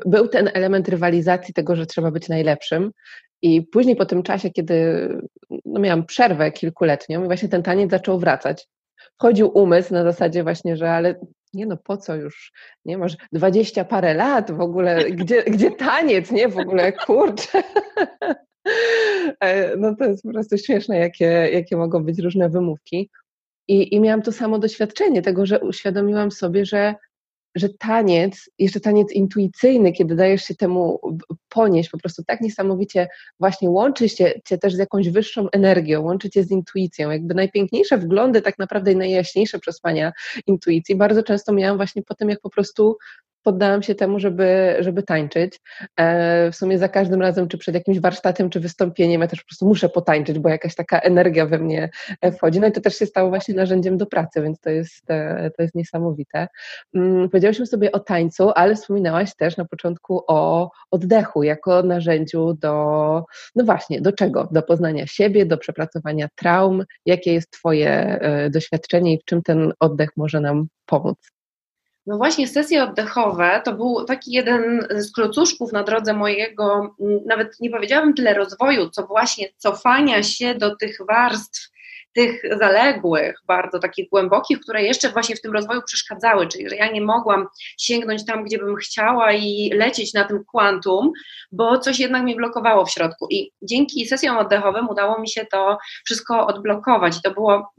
był 0.05 0.27
ten 0.27 0.49
element 0.53 0.89
rywalizacji 0.89 1.53
tego, 1.53 1.75
że 1.75 1.85
trzeba 1.85 2.11
być 2.11 2.29
najlepszym. 2.29 2.91
I 3.41 3.61
później 3.61 3.95
po 3.95 4.05
tym 4.05 4.23
czasie, 4.23 4.49
kiedy 4.49 5.09
no 5.65 5.79
miałam 5.79 6.05
przerwę 6.05 6.51
kilkuletnią, 6.51 7.25
właśnie 7.25 7.49
ten 7.49 7.63
taniec 7.63 7.91
zaczął 7.91 8.19
wracać 8.19 8.67
wchodził 9.19 9.57
umysł 9.57 9.93
na 9.93 10.03
zasadzie 10.03 10.43
właśnie, 10.43 10.77
że 10.77 10.91
ale 10.91 11.15
nie 11.53 11.65
no 11.65 11.77
po 11.77 11.97
co 11.97 12.15
już, 12.15 12.51
nie, 12.85 12.97
masz 12.97 13.17
dwadzieścia 13.31 13.85
parę 13.85 14.13
lat 14.13 14.51
w 14.51 14.61
ogóle, 14.61 15.11
gdzie, 15.11 15.43
gdzie 15.43 15.71
taniec, 15.71 16.31
nie, 16.31 16.47
w 16.47 16.57
ogóle, 16.57 16.91
kurczę. 16.91 17.63
E, 19.39 19.77
no 19.77 19.95
to 19.95 20.05
jest 20.05 20.23
po 20.23 20.29
prostu 20.29 20.57
śmieszne, 20.57 20.97
jakie, 20.97 21.25
jakie 21.25 21.77
mogą 21.77 22.03
być 22.03 22.19
różne 22.19 22.49
wymówki. 22.49 23.09
I, 23.67 23.95
I 23.95 23.99
miałam 23.99 24.21
to 24.21 24.31
samo 24.31 24.59
doświadczenie 24.59 25.21
tego, 25.21 25.45
że 25.45 25.59
uświadomiłam 25.59 26.31
sobie, 26.31 26.65
że 26.65 26.95
że 27.55 27.69
taniec, 27.69 28.49
jeszcze 28.59 28.79
taniec 28.79 29.11
intuicyjny, 29.11 29.91
kiedy 29.91 30.15
dajesz 30.15 30.43
się 30.43 30.55
temu 30.55 30.99
ponieść, 31.49 31.89
po 31.89 31.97
prostu 31.97 32.23
tak 32.23 32.41
niesamowicie 32.41 33.07
właśnie 33.39 33.69
łączy 33.69 34.09
się 34.09 34.33
cię 34.45 34.57
też 34.57 34.75
z 34.75 34.77
jakąś 34.77 35.09
wyższą 35.09 35.47
energią, 35.51 36.01
łączy 36.01 36.29
cię 36.29 36.43
z 36.43 36.51
intuicją. 36.51 37.11
Jakby 37.11 37.33
najpiękniejsze 37.33 37.97
wglądy, 37.97 38.41
tak 38.41 38.59
naprawdę 38.59 38.95
najjaśniejsze 38.95 39.59
przesłania 39.59 40.13
intuicji 40.47 40.95
bardzo 40.95 41.23
często 41.23 41.53
miałam 41.53 41.77
właśnie 41.77 42.03
po 42.03 42.15
tym, 42.15 42.29
jak 42.29 42.39
po 42.39 42.49
prostu 42.49 42.97
poddałam 43.47 43.83
się 43.83 43.95
temu, 43.95 44.19
żeby, 44.19 44.75
żeby 44.79 45.03
tańczyć. 45.03 45.59
E, 45.97 46.51
w 46.51 46.55
sumie 46.55 46.77
za 46.77 46.89
każdym 46.89 47.21
razem, 47.21 47.47
czy 47.47 47.57
przed 47.57 47.75
jakimś 47.75 47.99
warsztatem, 47.99 48.49
czy 48.49 48.59
wystąpieniem, 48.59 49.21
ja 49.21 49.27
też 49.27 49.41
po 49.41 49.47
prostu 49.47 49.65
muszę 49.67 49.89
potańczyć, 49.89 50.39
bo 50.39 50.49
jakaś 50.49 50.75
taka 50.75 50.99
energia 50.99 51.45
we 51.45 51.57
mnie 51.57 51.89
e, 52.21 52.31
wchodzi. 52.31 52.59
No 52.59 52.67
i 52.67 52.71
to 52.71 52.81
też 52.81 52.95
się 52.95 53.05
stało 53.05 53.29
właśnie 53.29 53.55
narzędziem 53.55 53.97
do 53.97 54.05
pracy, 54.05 54.41
więc 54.41 54.59
to 54.59 54.69
jest, 54.69 55.11
e, 55.11 55.51
to 55.57 55.61
jest 55.61 55.75
niesamowite. 55.75 56.47
Mm, 56.95 57.29
powiedziałyśmy 57.29 57.65
sobie 57.65 57.91
o 57.91 57.99
tańcu, 57.99 58.51
ale 58.55 58.75
wspominałaś 58.75 59.35
też 59.35 59.57
na 59.57 59.65
początku 59.65 60.23
o 60.27 60.71
oddechu 60.91 61.43
jako 61.43 61.83
narzędziu 61.83 62.53
do, 62.53 63.23
no 63.55 63.63
właśnie, 63.63 64.01
do 64.01 64.11
czego? 64.11 64.49
Do 64.51 64.61
poznania 64.61 65.07
siebie, 65.07 65.45
do 65.45 65.57
przepracowania 65.57 66.27
traum. 66.35 66.83
Jakie 67.05 67.33
jest 67.33 67.51
Twoje 67.51 68.19
doświadczenie 68.51 69.13
i 69.13 69.19
w 69.19 69.25
czym 69.25 69.41
ten 69.41 69.73
oddech 69.79 70.09
może 70.17 70.39
nam 70.39 70.67
pomóc? 70.85 71.36
No 72.07 72.17
właśnie, 72.17 72.47
sesje 72.47 72.83
oddechowe 72.83 73.61
to 73.65 73.73
był 73.73 74.05
taki 74.05 74.31
jeden 74.31 74.87
z 74.89 75.11
klocuszków 75.11 75.71
na 75.71 75.83
drodze 75.83 76.13
mojego, 76.13 76.95
nawet 77.25 77.59
nie 77.59 77.69
powiedziałabym 77.69 78.13
tyle 78.13 78.33
rozwoju, 78.33 78.89
co 78.89 79.07
właśnie 79.07 79.47
cofania 79.57 80.23
się 80.23 80.55
do 80.55 80.75
tych 80.75 80.97
warstw, 81.07 81.69
tych 82.13 82.41
zaległych, 82.59 83.35
bardzo 83.47 83.79
takich 83.79 84.09
głębokich, 84.09 84.59
które 84.59 84.83
jeszcze 84.83 85.09
właśnie 85.09 85.35
w 85.35 85.41
tym 85.41 85.53
rozwoju 85.53 85.81
przeszkadzały, 85.85 86.47
czyli 86.47 86.69
że 86.69 86.75
ja 86.75 86.91
nie 86.91 87.01
mogłam 87.01 87.47
sięgnąć 87.77 88.25
tam, 88.25 88.43
gdzie 88.43 88.57
bym 88.57 88.75
chciała 88.75 89.33
i 89.33 89.69
lecieć 89.73 90.13
na 90.13 90.23
tym 90.23 90.43
kwantum, 90.49 91.11
bo 91.51 91.79
coś 91.79 91.99
jednak 91.99 92.23
mnie 92.23 92.35
blokowało 92.35 92.85
w 92.85 92.91
środku. 92.91 93.27
I 93.31 93.51
dzięki 93.61 94.05
sesjom 94.05 94.37
oddechowym 94.37 94.89
udało 94.89 95.21
mi 95.21 95.29
się 95.29 95.45
to 95.45 95.77
wszystko 96.05 96.47
odblokować. 96.47 97.17
I 97.17 97.21
to 97.21 97.31
było 97.31 97.73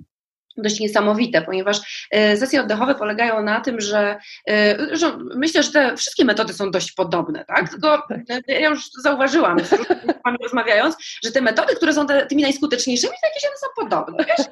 dość 0.62 0.81
niesamowite, 0.81 1.42
ponieważ 1.42 2.07
e, 2.11 2.37
sesje 2.37 2.61
oddechowe 2.61 2.94
polegają 2.94 3.42
na 3.42 3.61
tym, 3.61 3.81
że, 3.81 4.18
e, 4.51 4.77
że 4.97 5.18
myślę, 5.35 5.62
że 5.62 5.73
te 5.73 5.97
wszystkie 5.97 6.25
metody 6.25 6.53
są 6.53 6.71
dość 6.71 6.92
podobne, 6.92 7.44
tak? 7.44 7.68
Tylko 7.71 8.03
e, 8.49 8.61
ja 8.61 8.68
już 8.68 8.90
zauważyłam 9.03 9.61
z 9.61 9.73
różnymi 9.73 9.99
rozmawiając, 10.42 10.97
że 11.25 11.33
te 11.33 11.40
metody, 11.40 11.77
które 11.77 11.92
są 11.92 12.07
te, 12.07 12.27
tymi 12.27 12.42
najskuteczniejszymi, 12.42 13.12
to 13.12 13.29
jakieś 13.29 13.44
one 13.44 13.57
są 13.57 13.66
podobne, 13.77 14.25
wiesz? 14.25 14.47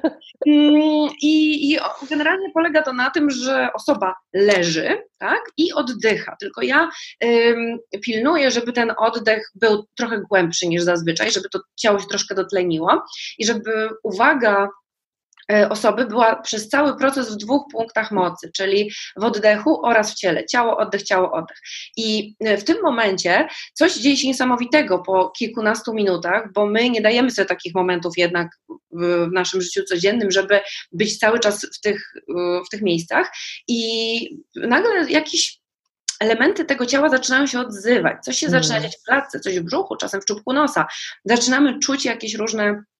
Mm, 0.47 1.09
I, 1.21 1.71
I 1.73 1.79
generalnie 2.09 2.51
polega 2.53 2.81
to 2.81 2.93
na 2.93 3.09
tym, 3.09 3.31
że 3.31 3.69
osoba 3.73 4.15
leży, 4.33 5.03
tak? 5.17 5.41
I 5.57 5.73
oddycha, 5.73 6.35
tylko 6.39 6.61
ja 6.61 6.89
ym, 7.23 7.79
pilnuję, 8.01 8.51
żeby 8.51 8.73
ten 8.73 8.93
oddech 8.97 9.51
był 9.55 9.85
trochę 9.97 10.21
głębszy 10.29 10.67
niż 10.67 10.83
zazwyczaj, 10.83 11.31
żeby 11.31 11.49
to 11.49 11.59
ciało 11.75 11.99
się 11.99 12.07
troszkę 12.07 12.35
dotleniło 12.35 13.05
i 13.37 13.45
żeby 13.45 13.89
uwaga 14.03 14.69
osoby 15.69 16.05
była 16.05 16.35
przez 16.35 16.69
cały 16.69 16.97
proces 16.97 17.33
w 17.33 17.37
dwóch 17.37 17.63
punktach 17.71 18.11
mocy, 18.11 18.51
czyli 18.55 18.91
w 19.17 19.23
oddechu 19.23 19.85
oraz 19.85 20.11
w 20.11 20.15
ciele. 20.15 20.45
Ciało, 20.45 20.77
oddech, 20.77 21.03
ciało, 21.03 21.31
oddech. 21.31 21.57
I 21.97 22.35
e, 22.39 22.57
w 22.57 22.63
tym 22.63 22.77
momencie 22.83 23.47
coś 23.73 23.95
dzieje 23.95 24.17
się 24.17 24.27
niesamowitego 24.27 24.99
po 24.99 25.29
kilkunastu 25.29 25.93
minutach, 25.93 26.53
bo 26.53 26.65
my 26.65 26.89
nie 26.89 27.01
dajemy 27.01 27.31
sobie 27.31 27.45
takich 27.45 27.75
momentów 27.75 28.17
jednak 28.17 28.47
w 28.91 29.27
naszym 29.31 29.61
życiu 29.61 29.83
codziennym, 29.83 30.31
żeby 30.31 30.59
być 30.91 31.17
cały 31.19 31.39
czas 31.39 31.65
w 31.77 31.81
tych, 31.81 32.13
e, 32.29 32.61
w 32.67 32.69
tych 32.69 32.81
miejscach 32.81 33.31
i 33.67 34.29
nagle 34.55 35.09
jakiś 35.09 35.59
elementy 36.19 36.65
tego 36.65 36.85
ciała 36.85 37.09
zaczynają 37.09 37.47
się 37.47 37.59
odzywać, 37.59 38.17
coś 38.23 38.37
się 38.37 38.49
zaczyna 38.49 38.79
dziać 38.79 38.97
w 38.97 39.03
klatce, 39.03 39.39
coś 39.39 39.59
w 39.59 39.63
brzuchu, 39.63 39.95
czasem 39.95 40.21
w 40.21 40.25
czubku 40.25 40.53
nosa. 40.53 40.87
Zaczynamy 41.25 41.79
czuć 41.79 42.05
jakieś 42.05 42.35
różne 42.35 42.63
Mm, 42.63 42.96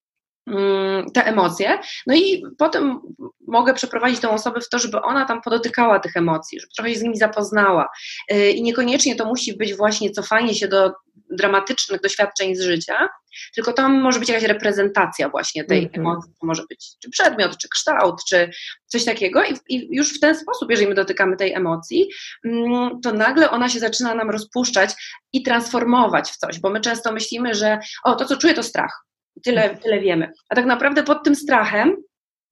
te 1.14 1.26
emocje. 1.26 1.78
No 2.06 2.14
i 2.14 2.42
potem 2.58 3.00
mogę 3.46 3.74
przeprowadzić 3.74 4.20
tę 4.20 4.30
osobę 4.30 4.60
w 4.60 4.68
to, 4.68 4.78
żeby 4.78 5.02
ona 5.02 5.24
tam 5.24 5.42
podotykała 5.42 6.00
tych 6.00 6.16
emocji, 6.16 6.60
żeby 6.60 6.72
trochę 6.76 6.92
się 6.92 6.98
z 6.98 7.02
nimi 7.02 7.16
zapoznała. 7.16 7.88
Y, 8.32 8.50
I 8.50 8.62
niekoniecznie 8.62 9.16
to 9.16 9.24
musi 9.24 9.56
być 9.56 9.74
właśnie 9.74 10.10
cofanie 10.10 10.54
się 10.54 10.68
do 10.68 10.92
dramatycznych 11.30 12.00
doświadczeń 12.00 12.56
z 12.56 12.60
życia, 12.60 13.08
tylko 13.54 13.72
tam 13.72 14.00
może 14.00 14.20
być 14.20 14.28
jakaś 14.28 14.44
reprezentacja 14.44 15.28
właśnie 15.28 15.64
tej 15.64 15.78
mm 15.78 15.90
-hmm. 15.90 15.98
emocji. 15.98 16.32
To 16.40 16.46
może 16.46 16.62
być 16.70 16.86
czy 17.02 17.10
przedmiot, 17.10 17.56
czy 17.56 17.68
kształt, 17.68 18.24
czy 18.28 18.50
coś 18.86 19.04
takiego. 19.04 19.44
I, 19.44 19.54
I, 19.68 19.96
już 19.96 20.16
w 20.16 20.20
ten 20.20 20.34
sposób, 20.34 20.70
jeżeli 20.70 20.88
my 20.88 20.94
dotykamy 20.94 21.36
tej 21.36 21.52
emocji, 21.52 22.08
mm, 22.44 23.00
to 23.00 23.12
nagle 23.12 23.50
ona 23.50 23.68
się 23.68 23.78
zaczyna 23.78 24.14
nam 24.14 24.30
rozpuszczać 24.30 24.90
i 25.32 25.42
transformować 25.42 26.30
w 26.30 26.36
coś, 26.36 26.60
bo 26.60 26.70
my 26.70 26.80
często 26.80 27.12
myślimy, 27.12 27.54
że 27.54 27.78
o, 28.04 28.14
to 28.14 28.24
co 28.24 28.36
czuję 28.36 28.54
to 28.54 28.62
strach 28.62 29.07
Tyle, 29.44 29.76
tyle 29.82 30.00
wiemy. 30.00 30.32
A 30.48 30.54
tak 30.54 30.66
naprawdę 30.66 31.02
pod 31.02 31.24
tym 31.24 31.34
strachem 31.34 31.96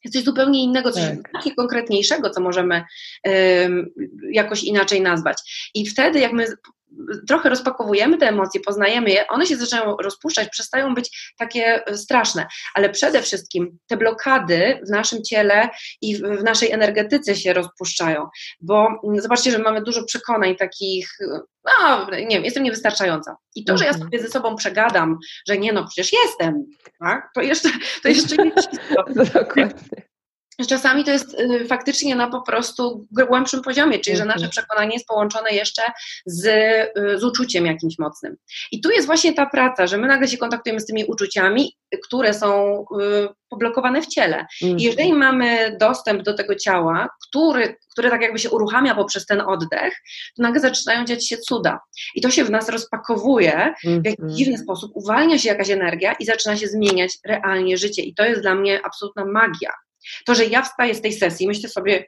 jest 0.04 0.14
coś 0.14 0.24
zupełnie 0.24 0.62
innego, 0.62 0.92
coś 0.92 1.02
tak. 1.32 1.54
konkretniejszego, 1.56 2.30
co 2.30 2.40
możemy 2.40 2.84
jakoś 4.32 4.64
inaczej 4.64 5.00
nazwać. 5.00 5.70
I 5.74 5.86
wtedy, 5.86 6.18
jak 6.18 6.32
my 6.32 6.46
trochę 7.28 7.48
rozpakowujemy 7.48 8.18
te 8.18 8.28
emocje, 8.28 8.60
poznajemy 8.60 9.10
je, 9.10 9.28
one 9.28 9.46
się 9.46 9.56
zaczynają 9.56 9.96
rozpuszczać, 9.96 10.48
przestają 10.48 10.94
być 10.94 11.34
takie 11.38 11.86
e, 11.86 11.96
straszne, 11.96 12.46
ale 12.74 12.90
przede 12.90 13.22
wszystkim 13.22 13.78
te 13.86 13.96
blokady 13.96 14.80
w 14.86 14.90
naszym 14.90 15.22
ciele 15.22 15.68
i 16.00 16.16
w 16.16 16.42
naszej 16.42 16.70
energetyce 16.70 17.36
się 17.36 17.52
rozpuszczają, 17.52 18.26
bo 18.60 18.88
mm, 19.04 19.20
zobaczcie, 19.20 19.50
że 19.50 19.58
mamy 19.58 19.82
dużo 19.82 20.04
przekonań 20.04 20.56
takich, 20.56 21.08
no 21.64 22.06
nie 22.10 22.36
wiem, 22.36 22.44
jestem 22.44 22.62
niewystarczająca. 22.62 23.36
I 23.54 23.64
to, 23.64 23.78
że 23.78 23.84
ja 23.84 23.90
mhm. 23.90 24.04
sobie 24.04 24.22
ze 24.22 24.28
sobą 24.28 24.56
przegadam, 24.56 25.18
że 25.48 25.58
nie 25.58 25.72
no, 25.72 25.86
przecież 25.86 26.12
jestem, 26.24 26.64
tak? 26.98 27.30
to 27.34 27.40
jeszcze, 27.40 27.68
to 28.02 28.08
jeszcze 28.08 28.36
nie 28.36 28.52
wszystko. 28.56 29.04
Dokładnie. 29.34 30.05
Czasami 30.68 31.04
to 31.04 31.10
jest 31.10 31.40
y, 31.40 31.66
faktycznie 31.68 32.16
na 32.16 32.30
po 32.30 32.42
prostu 32.42 33.06
głębszym 33.10 33.62
poziomie, 33.62 33.98
czyli 33.98 34.16
że 34.16 34.24
nasze 34.24 34.36
mhm. 34.36 34.50
przekonanie 34.50 34.94
jest 34.94 35.06
połączone 35.06 35.50
jeszcze 35.50 35.82
z, 36.26 36.46
y, 36.46 37.18
z 37.18 37.24
uczuciem 37.24 37.66
jakimś 37.66 37.98
mocnym. 37.98 38.36
I 38.72 38.80
tu 38.80 38.90
jest 38.90 39.06
właśnie 39.06 39.34
ta 39.34 39.46
praca, 39.46 39.86
że 39.86 39.98
my 39.98 40.06
nagle 40.06 40.28
się 40.28 40.38
kontaktujemy 40.38 40.80
z 40.80 40.86
tymi 40.86 41.04
uczuciami, 41.04 41.76
które 42.04 42.34
są 42.34 42.80
y, 43.00 43.28
poblokowane 43.48 44.02
w 44.02 44.06
ciele. 44.06 44.46
I 44.60 44.64
mhm. 44.64 44.80
jeżeli 44.80 45.12
mamy 45.12 45.76
dostęp 45.80 46.22
do 46.22 46.34
tego 46.34 46.54
ciała, 46.54 47.08
który, 47.28 47.76
które 47.92 48.10
tak 48.10 48.22
jakby 48.22 48.38
się 48.38 48.50
uruchamia 48.50 48.94
poprzez 48.94 49.26
ten 49.26 49.40
oddech, 49.40 49.94
to 50.36 50.42
nagle 50.42 50.60
zaczynają 50.60 51.04
dziać 51.04 51.28
się 51.28 51.36
cuda. 51.36 51.80
I 52.14 52.20
to 52.20 52.30
się 52.30 52.44
w 52.44 52.50
nas 52.50 52.68
rozpakowuje 52.68 53.74
w 53.84 54.04
jakiś 54.04 54.20
mhm. 54.20 54.30
dziwny 54.30 54.58
sposób, 54.58 54.92
uwalnia 54.94 55.38
się 55.38 55.48
jakaś 55.48 55.70
energia 55.70 56.12
i 56.12 56.24
zaczyna 56.24 56.56
się 56.56 56.68
zmieniać 56.68 57.18
realnie 57.26 57.76
życie. 57.76 58.02
I 58.02 58.14
to 58.14 58.24
jest 58.24 58.42
dla 58.42 58.54
mnie 58.54 58.80
absolutna 58.84 59.24
magia. 59.24 59.70
To, 60.26 60.34
że 60.34 60.44
ja 60.44 60.62
wstaję 60.62 60.94
z 60.94 61.02
tej 61.02 61.12
sesji, 61.12 61.46
myślę 61.46 61.68
sobie, 61.68 62.06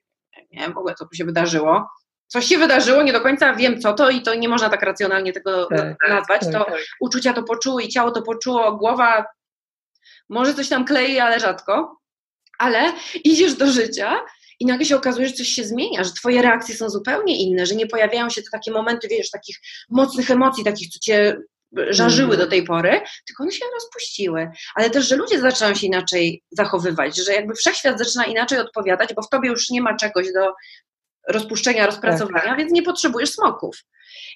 nie 0.52 0.60
wiem 0.60 0.72
w 0.72 0.78
ogóle, 0.78 0.94
co 0.94 1.06
tu 1.06 1.14
się 1.14 1.24
wydarzyło, 1.24 1.88
coś 2.26 2.46
się 2.46 2.58
wydarzyło, 2.58 3.02
nie 3.02 3.12
do 3.12 3.20
końca 3.20 3.54
wiem 3.54 3.80
co 3.80 3.92
to 3.92 4.10
i 4.10 4.22
to 4.22 4.34
nie 4.34 4.48
można 4.48 4.68
tak 4.68 4.82
racjonalnie 4.82 5.32
tego 5.32 5.66
tak, 5.66 5.96
nazwać, 6.08 6.40
tak, 6.40 6.52
to 6.52 6.64
tak. 6.64 6.74
uczucia 7.00 7.32
to 7.32 7.42
poczuły 7.42 7.82
i 7.82 7.88
ciało 7.88 8.10
to 8.10 8.22
poczuło, 8.22 8.76
głowa 8.76 9.24
może 10.28 10.54
coś 10.54 10.68
tam 10.68 10.84
klei, 10.84 11.18
ale 11.18 11.40
rzadko, 11.40 12.00
ale 12.58 12.92
idziesz 13.24 13.54
do 13.54 13.66
życia 13.70 14.20
i 14.60 14.66
nagle 14.66 14.86
się 14.86 14.96
okazuje, 14.96 15.28
że 15.28 15.34
coś 15.34 15.48
się 15.48 15.64
zmienia, 15.64 16.04
że 16.04 16.12
twoje 16.12 16.42
reakcje 16.42 16.74
są 16.74 16.90
zupełnie 16.90 17.42
inne, 17.42 17.66
że 17.66 17.74
nie 17.74 17.86
pojawiają 17.86 18.30
się 18.30 18.42
te 18.42 18.48
takie 18.52 18.70
momenty, 18.72 19.08
wiesz, 19.08 19.30
takich 19.30 19.56
mocnych 19.90 20.30
emocji, 20.30 20.64
takich, 20.64 20.88
co 20.88 20.98
cię 20.98 21.36
żarzyły 21.90 22.36
do 22.36 22.46
tej 22.46 22.62
pory, 22.62 23.00
tylko 23.26 23.42
one 23.42 23.52
się 23.52 23.64
rozpuściły. 23.74 24.50
Ale 24.74 24.90
też, 24.90 25.08
że 25.08 25.16
ludzie 25.16 25.40
zaczynają 25.40 25.74
się 25.74 25.86
inaczej 25.86 26.42
zachowywać, 26.50 27.16
że 27.16 27.32
jakby 27.32 27.54
wszechświat 27.54 27.98
zaczyna 27.98 28.24
inaczej 28.24 28.58
odpowiadać, 28.58 29.14
bo 29.14 29.22
w 29.22 29.28
tobie 29.28 29.48
już 29.48 29.70
nie 29.70 29.82
ma 29.82 29.96
czegoś 29.96 30.32
do 30.32 30.54
rozpuszczenia, 31.28 31.86
rozpracowania, 31.86 32.44
tak. 32.44 32.58
więc 32.58 32.72
nie 32.72 32.82
potrzebujesz 32.82 33.30
smoków. 33.30 33.76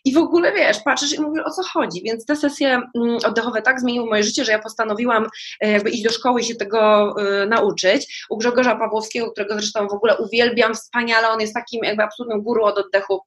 I 0.04 0.14
w 0.14 0.16
ogóle 0.16 0.52
wiesz, 0.52 0.78
patrzysz 0.84 1.12
i 1.12 1.20
mówisz 1.20 1.42
o 1.46 1.50
co 1.50 1.62
chodzi. 1.62 2.02
Więc 2.04 2.26
te 2.26 2.36
sesje 2.36 2.80
mm, 2.96 3.16
oddechowe 3.26 3.62
tak 3.62 3.80
zmieniły 3.80 4.06
moje 4.06 4.22
życie, 4.22 4.44
że 4.44 4.52
ja 4.52 4.58
postanowiłam 4.58 5.26
e, 5.60 5.70
jakby 5.70 5.90
iść 5.90 6.02
do 6.02 6.10
szkoły 6.10 6.40
i 6.40 6.44
się 6.44 6.54
tego 6.54 7.14
y, 7.42 7.46
nauczyć. 7.46 8.26
U 8.30 8.36
Grzegorza 8.36 8.76
Pawłowskiego, 8.76 9.30
którego 9.30 9.54
zresztą 9.54 9.88
w 9.88 9.92
ogóle 9.92 10.16
uwielbiam 10.16 10.74
wspaniale, 10.74 11.28
on 11.28 11.40
jest 11.40 11.54
takim 11.54 11.84
jakby 11.84 12.02
absolutnym 12.02 12.42
guru 12.42 12.64
od 12.64 12.78
oddechu 12.78 13.20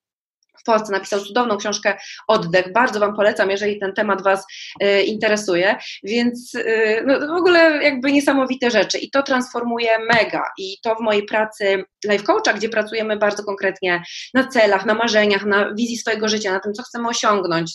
w 0.60 0.64
Polsce, 0.64 0.92
napisał 0.92 1.20
cudowną 1.20 1.58
książkę 1.58 1.98
Oddech. 2.28 2.74
Bardzo 2.74 3.00
Wam 3.00 3.16
polecam, 3.16 3.50
jeżeli 3.50 3.80
ten 3.80 3.94
temat 3.94 4.24
Was 4.24 4.46
y, 4.84 5.02
interesuje. 5.04 5.76
Więc 6.04 6.56
y, 6.56 7.04
no, 7.06 7.20
w 7.20 7.40
ogóle 7.40 7.84
jakby 7.84 8.12
niesamowite 8.12 8.72
rzeczy 8.72 8.98
i 8.98 9.12
to 9.12 9.24
transformuje 9.24 10.00
mega. 10.00 10.44
I 10.58 10.78
to 10.84 10.96
w 10.96 11.00
mojej 11.00 11.24
pracy 11.24 11.84
life 12.06 12.24
coacha, 12.24 12.54
gdzie 12.54 12.70
pracujemy 12.70 13.18
bardzo 13.18 13.44
konkretnie 13.44 14.04
na 14.34 14.48
celach, 14.48 14.86
na 14.86 14.94
marzeniach, 14.94 15.46
na 15.46 15.74
wizji 15.74 15.98
swojego 15.98 16.28
życia, 16.28 16.52
na 16.52 16.60
tym, 16.60 16.74
co 16.74 16.84
chcemy 16.84 17.08
osiągnąć, 17.08 17.72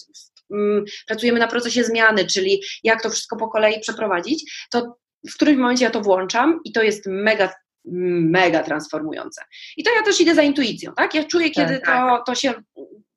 mm, 0.51 0.85
pracujemy 1.07 1.39
na 1.39 1.49
procesie 1.49 1.85
zmiany, 1.85 2.27
czyli 2.27 2.63
jak 2.85 3.03
to 3.03 3.11
wszystko 3.11 3.37
po 3.37 3.49
kolei 3.49 3.81
przeprowadzić, 3.81 4.67
to 4.71 4.97
w 5.31 5.35
którymś 5.35 5.59
momencie 5.59 5.85
ja 5.85 5.91
to 5.91 6.01
włączam 6.01 6.61
i 6.65 6.73
to 6.73 6.83
jest 6.83 7.07
mega 7.07 7.53
mega 7.85 8.63
transformujące. 8.63 9.43
I 9.77 9.85
to 9.85 9.95
ja 9.95 10.03
też 10.03 10.21
idę 10.21 10.35
za 10.35 10.43
intuicją, 10.43 10.93
tak? 10.95 11.15
Ja 11.15 11.25
czuję, 11.25 11.51
kiedy 11.51 11.75
tak, 11.75 11.85
tak. 11.85 12.09
to, 12.09 12.33
to 12.33 12.35
się 12.35 12.55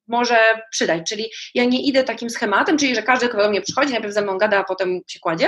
może 0.07 0.37
przydać, 0.71 1.09
czyli 1.09 1.29
ja 1.55 1.65
nie 1.65 1.85
idę 1.85 2.03
takim 2.03 2.29
schematem, 2.29 2.77
czyli 2.77 2.95
że 2.95 3.03
każdy, 3.03 3.29
kto 3.29 3.37
do 3.37 3.49
mnie 3.49 3.61
przychodzi, 3.61 3.91
najpierw 3.91 4.13
ze 4.13 4.21
mną 4.21 4.37
gada, 4.37 4.59
a 4.59 4.63
potem 4.63 5.01
się 5.07 5.19
kładzie, 5.19 5.47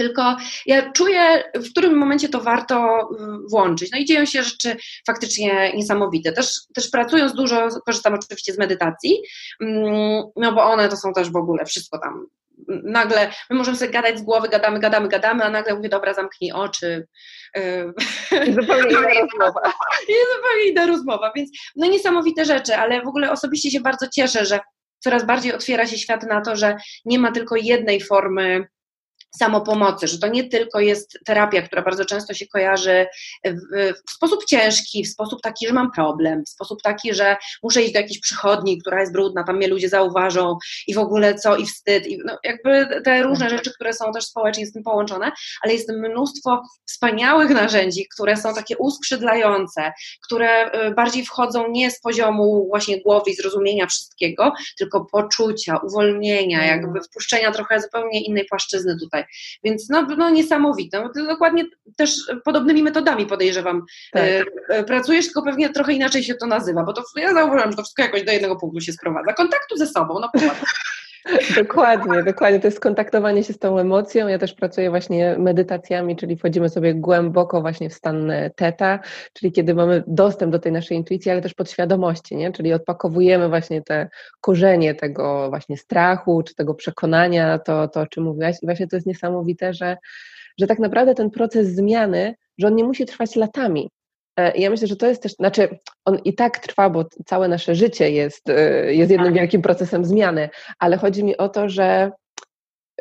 tylko 0.00 0.36
ja 0.66 0.92
czuję, 0.92 1.44
w 1.54 1.70
którym 1.70 1.98
momencie 1.98 2.28
to 2.28 2.40
warto 2.40 3.08
mm, 3.18 3.48
włączyć. 3.50 3.90
No 3.92 3.98
i 3.98 4.04
dzieją 4.04 4.24
się 4.26 4.42
rzeczy 4.42 4.76
faktycznie 5.06 5.72
niesamowite. 5.74 6.32
Też, 6.32 6.46
też 6.74 6.90
pracując 6.90 7.32
dużo, 7.34 7.68
korzystam 7.86 8.14
oczywiście 8.14 8.52
z 8.52 8.58
medytacji, 8.58 9.22
mm, 9.60 10.22
no 10.36 10.52
bo 10.52 10.62
one 10.62 10.88
to 10.88 10.96
są 10.96 11.12
też 11.12 11.30
w 11.30 11.36
ogóle 11.36 11.64
wszystko 11.64 11.98
tam 11.98 12.26
nagle 12.82 13.30
my 13.50 13.56
możemy 13.56 13.76
sobie 13.76 13.90
gadać 13.90 14.18
z 14.18 14.22
głowy, 14.22 14.48
gadamy, 14.48 14.80
gadamy, 14.80 15.08
gadamy, 15.08 15.44
a 15.44 15.50
nagle 15.50 15.74
mówię, 15.74 15.88
dobra, 15.88 16.14
zamknij 16.14 16.52
oczy. 16.52 17.06
I 18.48 18.52
zupełnie 18.60 18.90
inna 18.90 19.20
rozmowa. 19.20 19.60
I 20.08 20.12
zupełnie 20.36 20.68
inna 20.70 20.86
rozmowa, 20.86 21.32
więc 21.36 21.50
no 21.76 21.86
niesamowite 21.86 22.44
rzeczy, 22.44 22.76
ale 22.76 23.02
w 23.02 23.08
ogóle 23.08 23.30
osobiście 23.30 23.70
się 23.70 23.80
bardzo 23.80 24.06
cieszę, 24.08 24.46
że 24.46 24.60
coraz 24.98 25.24
bardziej 25.24 25.54
otwiera 25.54 25.86
się 25.86 25.98
świat 25.98 26.22
na 26.22 26.40
to, 26.40 26.56
że 26.56 26.76
nie 27.04 27.18
ma 27.18 27.32
tylko 27.32 27.56
jednej 27.56 28.00
formy 28.00 28.66
samopomocy, 29.36 30.08
że 30.08 30.18
to 30.18 30.28
nie 30.28 30.48
tylko 30.48 30.80
jest 30.80 31.18
terapia, 31.24 31.62
która 31.62 31.82
bardzo 31.82 32.04
często 32.04 32.34
się 32.34 32.46
kojarzy 32.46 33.06
w, 33.44 33.92
w, 34.06 34.10
sposób 34.10 34.44
ciężki, 34.44 35.04
w 35.04 35.08
sposób 35.08 35.40
taki, 35.42 35.66
że 35.66 35.72
mam 35.72 35.90
problem, 35.92 36.44
w 36.44 36.48
sposób 36.48 36.82
taki, 36.82 37.14
że 37.14 37.36
muszę 37.62 37.82
iść 37.82 37.92
do 37.92 38.00
jakiejś 38.00 38.20
przychodni, 38.20 38.80
która 38.80 39.00
jest 39.00 39.12
brudna, 39.12 39.44
tam 39.44 39.56
mnie 39.56 39.68
ludzie 39.68 39.88
zauważą 39.88 40.58
i 40.86 40.94
w 40.94 40.98
ogóle 40.98 41.34
co, 41.34 41.56
i 41.56 41.66
wstyd, 41.66 42.06
i 42.06 42.18
no 42.24 42.38
jakby 42.44 43.02
te 43.04 43.22
różne 43.22 43.44
mhm. 43.44 43.58
rzeczy, 43.58 43.74
które 43.74 43.92
są 43.92 44.12
też 44.12 44.24
społecznie 44.24 44.66
z 44.66 44.72
tym 44.72 44.82
połączone, 44.82 45.32
ale 45.62 45.72
jest 45.72 45.92
mnóstwo 45.92 46.62
wspaniałych 46.88 47.50
narzędzi, 47.50 48.06
które 48.14 48.36
są 48.36 48.54
takie 48.54 48.78
uskrzydlające, 48.78 49.92
które 50.24 50.70
y, 50.88 50.94
bardziej 50.94 51.24
wchodzą 51.24 51.70
nie 51.70 51.90
z 51.90 52.00
poziomu 52.00 52.66
właśnie 52.68 53.02
głowy 53.02 53.30
i 53.30 53.34
zrozumienia 53.34 53.86
wszystkiego, 53.86 54.52
tylko 54.78 55.04
poczucia, 55.04 55.76
uwolnienia, 55.76 56.66
jakby 56.66 56.86
mhm. 56.86 57.04
wpuszczenia 57.04 57.52
trochę 57.52 57.80
zupełnie 57.80 58.24
innej 58.24 58.44
płaszczyzny 58.44 58.96
tutaj 59.00 59.19
więc 59.64 59.88
no, 59.88 60.02
no 60.02 60.30
niesamowite. 60.30 61.02
No, 61.02 61.26
dokładnie 61.26 61.64
też 61.96 62.14
podobnymi 62.44 62.82
metodami 62.82 63.26
podejrzewam. 63.26 63.82
Tak. 64.12 64.22
E, 64.22 64.44
e, 64.68 64.84
pracujesz, 64.84 65.24
tylko 65.24 65.42
pewnie 65.42 65.68
trochę 65.68 65.92
inaczej 65.92 66.24
się 66.24 66.34
to 66.34 66.46
nazywa, 66.46 66.82
bo 66.82 66.92
to 66.92 67.02
ja 67.16 67.34
zauważyłam, 67.34 67.70
że 67.70 67.76
to 67.76 67.82
wszystko 67.82 68.02
jakoś 68.02 68.24
do 68.24 68.32
jednego 68.32 68.56
punktu 68.56 68.80
się 68.80 68.92
sprowadza. 68.92 69.32
Kontaktu 69.32 69.76
ze 69.76 69.86
sobą, 69.86 70.18
no 70.20 70.30
popatrz. 70.34 70.99
Dokładnie, 71.56 72.22
dokładnie. 72.22 72.60
To 72.60 72.66
jest 72.66 72.80
kontaktowanie 72.80 73.44
się 73.44 73.52
z 73.52 73.58
tą 73.58 73.78
emocją. 73.78 74.28
Ja 74.28 74.38
też 74.38 74.54
pracuję 74.54 74.90
właśnie 74.90 75.36
medytacjami, 75.38 76.16
czyli 76.16 76.36
wchodzimy 76.36 76.68
sobie 76.68 76.94
głęboko 76.94 77.60
właśnie 77.60 77.90
w 77.90 77.94
stan 77.94 78.32
teta, 78.56 78.98
czyli 79.32 79.52
kiedy 79.52 79.74
mamy 79.74 80.02
dostęp 80.06 80.52
do 80.52 80.58
tej 80.58 80.72
naszej 80.72 80.96
intuicji, 80.96 81.30
ale 81.30 81.40
też 81.40 81.54
podświadomości, 81.54 82.36
nie? 82.36 82.52
czyli 82.52 82.72
odpakowujemy 82.72 83.48
właśnie 83.48 83.82
te 83.82 84.08
korzenie 84.40 84.94
tego 84.94 85.48
właśnie 85.48 85.76
strachu, 85.76 86.42
czy 86.42 86.54
tego 86.54 86.74
przekonania, 86.74 87.58
to, 87.58 87.88
to 87.88 88.00
o 88.00 88.06
czym 88.06 88.24
mówiłaś. 88.24 88.56
I 88.62 88.66
właśnie 88.66 88.88
to 88.88 88.96
jest 88.96 89.06
niesamowite, 89.06 89.74
że, 89.74 89.96
że 90.58 90.66
tak 90.66 90.78
naprawdę 90.78 91.14
ten 91.14 91.30
proces 91.30 91.68
zmiany, 91.68 92.34
że 92.58 92.66
on 92.66 92.74
nie 92.74 92.84
musi 92.84 93.06
trwać 93.06 93.36
latami, 93.36 93.90
E, 93.99 93.99
ja 94.54 94.70
myślę, 94.70 94.86
że 94.86 94.96
to 94.96 95.06
jest 95.06 95.22
też, 95.22 95.32
znaczy 95.32 95.78
on 96.04 96.18
i 96.24 96.34
tak 96.34 96.58
trwa, 96.58 96.90
bo 96.90 97.04
całe 97.26 97.48
nasze 97.48 97.74
życie 97.74 98.10
jest, 98.10 98.48
e, 98.48 98.94
jest 98.94 99.10
jednym 99.10 99.32
tak. 99.32 99.34
wielkim 99.34 99.62
procesem 99.62 100.04
zmiany, 100.04 100.48
ale 100.78 100.96
chodzi 100.96 101.24
mi 101.24 101.36
o 101.36 101.48
to, 101.48 101.68
że, 101.68 102.12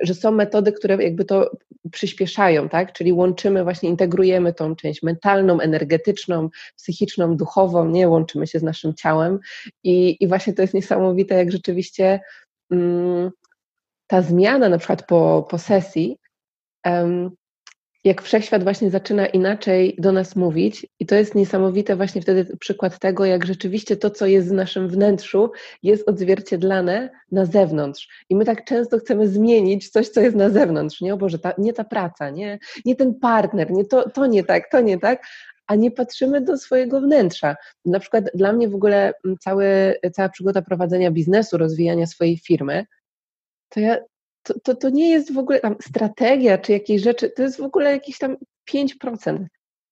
że 0.01 0.13
są 0.13 0.31
metody, 0.31 0.71
które 0.71 1.03
jakby 1.03 1.25
to 1.25 1.51
przyspieszają, 1.91 2.69
tak? 2.69 2.93
Czyli 2.93 3.13
łączymy, 3.13 3.63
właśnie 3.63 3.89
integrujemy 3.89 4.53
tą 4.53 4.75
część 4.75 5.03
mentalną, 5.03 5.59
energetyczną, 5.59 6.49
psychiczną, 6.75 7.37
duchową, 7.37 7.85
nie 7.85 8.07
łączymy 8.07 8.47
się 8.47 8.59
z 8.59 8.63
naszym 8.63 8.93
ciałem 8.93 9.39
i, 9.83 10.17
i 10.19 10.27
właśnie 10.27 10.53
to 10.53 10.61
jest 10.61 10.73
niesamowite, 10.73 11.35
jak 11.35 11.51
rzeczywiście 11.51 12.19
mm, 12.71 13.31
ta 14.07 14.21
zmiana 14.21 14.69
na 14.69 14.77
przykład 14.77 15.05
po, 15.05 15.47
po 15.49 15.57
sesji 15.57 16.17
um, 16.85 17.31
jak 18.03 18.21
wszechświat 18.21 18.63
właśnie 18.63 18.89
zaczyna 18.89 19.27
inaczej 19.27 19.95
do 19.97 20.11
nas 20.11 20.35
mówić, 20.35 20.87
i 20.99 21.05
to 21.05 21.15
jest 21.15 21.35
niesamowite 21.35 21.95
właśnie 21.95 22.21
wtedy 22.21 22.57
przykład 22.57 22.99
tego, 22.99 23.25
jak 23.25 23.45
rzeczywiście 23.45 23.97
to, 23.97 24.09
co 24.09 24.25
jest 24.25 24.49
w 24.49 24.53
naszym 24.53 24.87
wnętrzu, 24.87 25.51
jest 25.83 26.09
odzwierciedlane 26.09 27.09
na 27.31 27.45
zewnątrz. 27.45 28.07
I 28.29 28.35
my 28.35 28.45
tak 28.45 28.65
często 28.65 28.97
chcemy 28.97 29.27
zmienić 29.27 29.89
coś, 29.89 30.09
co 30.09 30.21
jest 30.21 30.35
na 30.35 30.49
zewnątrz. 30.49 31.01
Nie, 31.01 31.13
o 31.13 31.17
Boże, 31.17 31.39
ta, 31.39 31.53
nie 31.57 31.73
ta 31.73 31.83
praca, 31.83 32.29
nie, 32.29 32.59
nie 32.85 32.95
ten 32.95 33.15
partner, 33.15 33.71
nie 33.71 33.85
to, 33.85 34.09
to 34.09 34.25
nie 34.25 34.43
tak, 34.43 34.71
to 34.71 34.81
nie 34.81 34.99
tak, 34.99 35.23
a 35.67 35.75
nie 35.75 35.91
patrzymy 35.91 36.41
do 36.41 36.57
swojego 36.57 37.01
wnętrza. 37.01 37.55
Na 37.85 37.99
przykład 37.99 38.25
dla 38.33 38.53
mnie 38.53 38.69
w 38.69 38.75
ogóle 38.75 39.13
cały, 39.39 39.95
cała 40.13 40.29
przygoda 40.29 40.61
prowadzenia 40.61 41.11
biznesu, 41.11 41.57
rozwijania 41.57 42.07
swojej 42.07 42.37
firmy, 42.37 42.85
to 43.69 43.79
ja 43.79 43.97
to, 44.43 44.59
to, 44.59 44.75
to 44.75 44.89
nie 44.89 45.09
jest 45.09 45.33
w 45.33 45.37
ogóle 45.37 45.59
tam 45.59 45.75
strategia 45.81 46.57
czy 46.57 46.71
jakieś 46.71 47.01
rzeczy, 47.01 47.29
to 47.29 47.41
jest 47.41 47.57
w 47.57 47.63
ogóle 47.63 47.91
jakieś 47.91 48.17
tam 48.17 48.37
5%. 48.71 49.45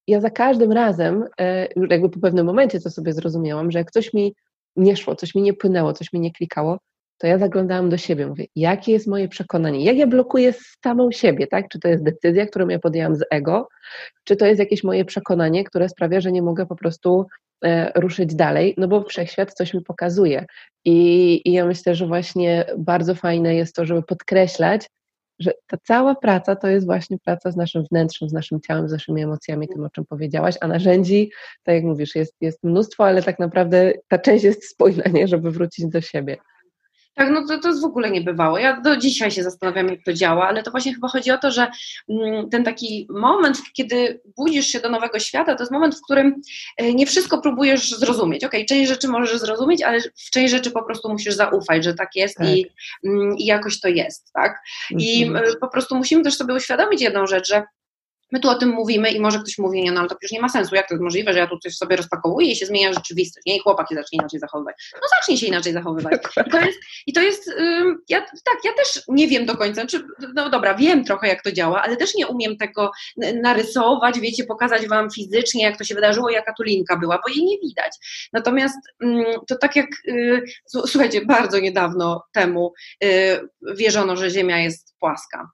Ja 0.08 0.22
za 0.22 0.30
każdym 0.30 0.72
razem, 0.72 1.26
e, 1.40 1.68
jakby 1.90 2.10
po 2.10 2.20
pewnym 2.20 2.46
momencie 2.46 2.80
to 2.80 2.90
sobie 2.90 3.14
zrozumiałam, 3.14 3.72
że 3.72 3.80
jak 3.80 3.92
coś 3.92 4.14
mi 4.14 4.36
nie 4.76 4.98
szło, 4.98 5.16
coś 5.16 5.36
mi 5.36 5.42
nie 5.42 5.54
płynęło, 5.54 5.94
coś 5.94 6.14
mi 6.14 6.20
nie 6.20 6.32
klikało, 6.32 6.78
to 7.18 7.28
ja 7.28 7.38
zaglądałam 7.38 7.90
do 7.90 7.98
siebie, 7.98 8.28
mówię, 8.28 8.46
jakie 8.56 8.92
jest 8.92 9.08
moje 9.08 9.28
przekonanie, 9.28 9.86
jak 9.86 9.98
ja 9.98 10.08
blokuję 10.08 10.54
samą 10.84 11.12
siebie, 11.12 11.48
tak? 11.48 11.70
Czy 11.70 11.80
to 11.80 11.88
jest 11.88 12.04
decyzja, 12.04 12.46
którą 12.46 12.68
ja 12.68 12.80
podjęłam 12.80 13.16
z 13.16 13.26
ego, 13.32 13.68
czy 14.24 14.36
to 14.36 14.46
jest 14.46 14.60
jakieś 14.60 14.84
moje 14.84 15.06
przekonanie, 15.06 15.64
które 15.64 15.90
sprawia, 15.90 16.22
że 16.22 16.32
nie 16.32 16.42
mogę 16.42 16.66
po 16.66 16.76
prostu 16.76 17.26
ruszyć 17.96 18.36
dalej, 18.36 18.74
no 18.78 18.88
bo 18.88 19.04
wszechświat 19.04 19.54
coś 19.54 19.74
mi 19.74 19.82
pokazuje. 19.82 20.46
I, 20.86 21.42
I 21.46 21.52
ja 21.52 21.66
myślę, 21.66 21.96
że 21.96 22.08
właśnie 22.08 22.66
bardzo 22.78 23.16
fajne 23.16 23.56
jest 23.56 23.76
to, 23.76 23.86
żeby 23.86 24.04
podkreślać, 24.04 24.88
że 25.40 25.52
ta 25.68 25.78
cała 25.84 26.16
praca 26.16 26.56
to 26.56 26.68
jest 26.68 26.86
właśnie 26.86 27.18
praca 27.26 27.52
z 27.52 27.56
naszym 27.56 27.84
wnętrzem, 27.92 28.30
z 28.30 28.34
naszym 28.34 28.62
ciałem, 28.62 28.90
z 28.90 28.92
naszymi 28.92 29.24
emocjami, 29.24 29.68
tym 29.68 29.84
o 29.84 29.90
czym 29.90 30.06
powiedziałaś, 30.06 30.56
a 30.62 30.68
narzędzi, 30.68 31.32
tak 31.64 31.76
jak 31.76 31.84
mówisz, 31.84 32.16
jest, 32.16 32.36
jest 32.42 32.64
mnóstwo, 32.64 33.06
ale 33.06 33.24
tak 33.24 33.40
naprawdę 33.40 33.94
ta 34.08 34.18
część 34.18 34.44
jest 34.44 34.70
spójna, 34.70 35.04
nie, 35.14 35.28
żeby 35.28 35.52
wrócić 35.52 35.86
do 35.88 36.02
siebie. 36.02 36.38
Tak, 37.18 37.30
no 37.30 37.48
to, 37.48 37.60
to 37.60 37.68
jest 37.68 37.82
w 37.82 37.86
ogóle 37.86 38.12
niebywało. 38.12 38.58
Ja 38.58 38.82
do 38.82 38.98
dzisiaj 38.98 39.32
się 39.32 39.44
zastanawiam, 39.44 39.88
jak 39.88 40.04
to 40.06 40.14
działa, 40.14 40.48
ale 40.48 40.64
to 40.64 40.72
właśnie 40.72 40.94
chyba 40.94 41.08
chodzi 41.08 41.32
o 41.32 41.38
to, 41.38 41.52
że 41.52 41.68
mm, 42.10 42.50
ten 42.50 42.64
taki 42.64 43.08
moment, 43.10 43.58
kiedy 43.74 44.22
budzisz 44.38 44.68
się 44.68 44.80
do 44.80 44.90
nowego 44.90 45.20
świata, 45.20 45.56
to 45.56 45.64
jest 45.64 45.72
moment, 45.72 45.96
w 45.96 46.02
którym 46.02 46.42
e, 46.78 46.94
nie 46.94 47.06
wszystko 47.06 47.42
próbujesz 47.42 47.92
zrozumieć. 47.92 48.44
Ok, 48.44 48.52
część 48.70 48.90
rzeczy 48.90 49.08
możesz 49.08 49.40
zrozumieć, 49.40 49.84
ale 49.84 50.02
w 50.02 50.30
część 50.32 50.52
rzeczy 50.52 50.72
po 50.72 50.84
prostu 50.84 51.10
musisz 51.10 51.34
zaufać, 51.34 51.84
że 51.84 51.94
tak 51.94 52.10
jest 52.16 52.38
tak. 52.38 52.48
I, 52.48 52.72
mm, 53.06 53.38
i 53.38 53.46
jakoś 53.46 53.80
to 53.80 53.88
jest, 53.88 54.34
tak? 54.34 54.62
I 54.92 55.24
mhm. 55.24 55.46
e, 55.46 55.56
po 55.62 55.68
prostu 55.68 55.96
musimy 55.96 56.24
też 56.24 56.38
sobie 56.38 56.54
uświadomić 56.54 57.02
jedną 57.02 57.28
rzecz, 57.28 57.48
że 57.48 57.64
My 58.32 58.40
tu 58.40 58.50
o 58.50 58.56
tym 58.56 58.70
mówimy 58.70 59.12
i 59.12 59.20
może 59.20 59.40
ktoś 59.40 59.58
mówi, 59.58 59.84
nie, 59.84 59.92
no 59.92 60.00
ale 60.00 60.10
to 60.10 60.16
już 60.22 60.32
nie 60.32 60.42
ma 60.42 60.50
sensu, 60.50 60.76
jak 60.76 60.88
to 60.88 60.94
jest 60.94 61.04
możliwe, 61.04 61.34
że 61.34 61.40
ja 61.40 61.48
tu 61.48 61.60
coś 61.60 61.76
sobie 61.76 61.96
rozpakowuję 61.96 62.52
i 62.52 62.56
się 62.56 62.66
zmienia 62.66 62.94
rzeczywistość, 62.94 63.46
nie? 63.46 63.58
I 63.58 63.60
chłopak 63.60 63.90
się 63.90 63.96
zacznie 63.96 64.18
inaczej 64.18 64.40
zachowywać. 64.40 64.92
No 64.94 65.08
zacznie 65.20 65.38
się 65.38 65.48
inaczej 65.48 65.74
zachowywać. 65.74 66.22
I 66.48 66.52
to 66.52 66.60
jest, 66.60 66.80
i 67.08 67.14
to 67.14 67.22
jest 67.22 67.52
ja, 68.10 68.22
tak, 68.22 68.58
ja 68.64 68.74
też 68.74 69.04
nie 69.08 69.28
wiem 69.28 69.46
do 69.46 69.58
końca, 69.58 69.86
czy, 69.86 70.04
no 70.36 70.50
dobra, 70.50 70.76
wiem 70.76 71.06
trochę 71.06 71.28
jak 71.28 71.44
to 71.44 71.52
działa, 71.52 71.82
ale 71.82 71.98
też 71.98 72.16
nie 72.16 72.28
umiem 72.28 72.58
tego 72.58 72.92
narysować, 73.42 74.20
wiecie, 74.20 74.44
pokazać 74.44 74.88
wam 74.88 75.12
fizycznie, 75.12 75.64
jak 75.64 75.78
to 75.78 75.84
się 75.84 75.96
wydarzyło, 75.96 76.30
jaka 76.30 76.54
tu 76.54 76.64
linka 76.64 76.98
była, 76.98 77.20
bo 77.28 77.34
jej 77.34 77.46
nie 77.46 77.58
widać. 77.60 77.92
Natomiast 78.34 78.78
to 79.48 79.56
tak 79.56 79.76
jak, 79.76 79.88
y, 80.08 80.44
słuchajcie, 80.88 81.26
bardzo 81.26 81.60
niedawno 81.60 82.24
temu 82.34 82.74
y, 83.04 83.40
wierzono, 83.76 84.16
że 84.16 84.30
Ziemia 84.30 84.60
jest 84.60 84.96
płaska. 85.00 85.50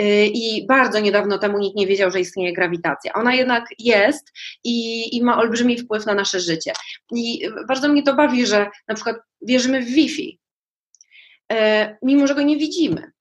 Y, 0.00 0.26
i 0.26 0.66
bardzo 0.66 1.00
niedawno 1.00 1.38
temu 1.38 1.58
nikt 1.58 1.76
nie 1.76 1.86
wiedział, 1.86 2.10
że 2.10 2.20
istnieje 2.20 2.52
grawitacja. 2.52 3.12
Ona 3.12 3.34
jednak 3.34 3.64
jest 3.78 4.32
i, 4.64 5.16
i 5.16 5.22
ma 5.22 5.38
olbrzymi 5.38 5.78
wpływ 5.78 6.06
na 6.06 6.14
nasze 6.14 6.40
życie. 6.40 6.72
I 7.14 7.48
bardzo 7.68 7.88
mnie 7.88 8.02
to 8.02 8.14
bawi, 8.14 8.46
że 8.46 8.70
na 8.88 8.94
przykład 8.94 9.16
wierzymy 9.42 9.82
w 9.82 9.86
Wi-Fi, 9.86 10.40
y, 11.52 11.56
mimo 12.02 12.26
że 12.26 12.34
go 12.34 12.42
nie 12.42 12.56
widzimy. 12.56 13.12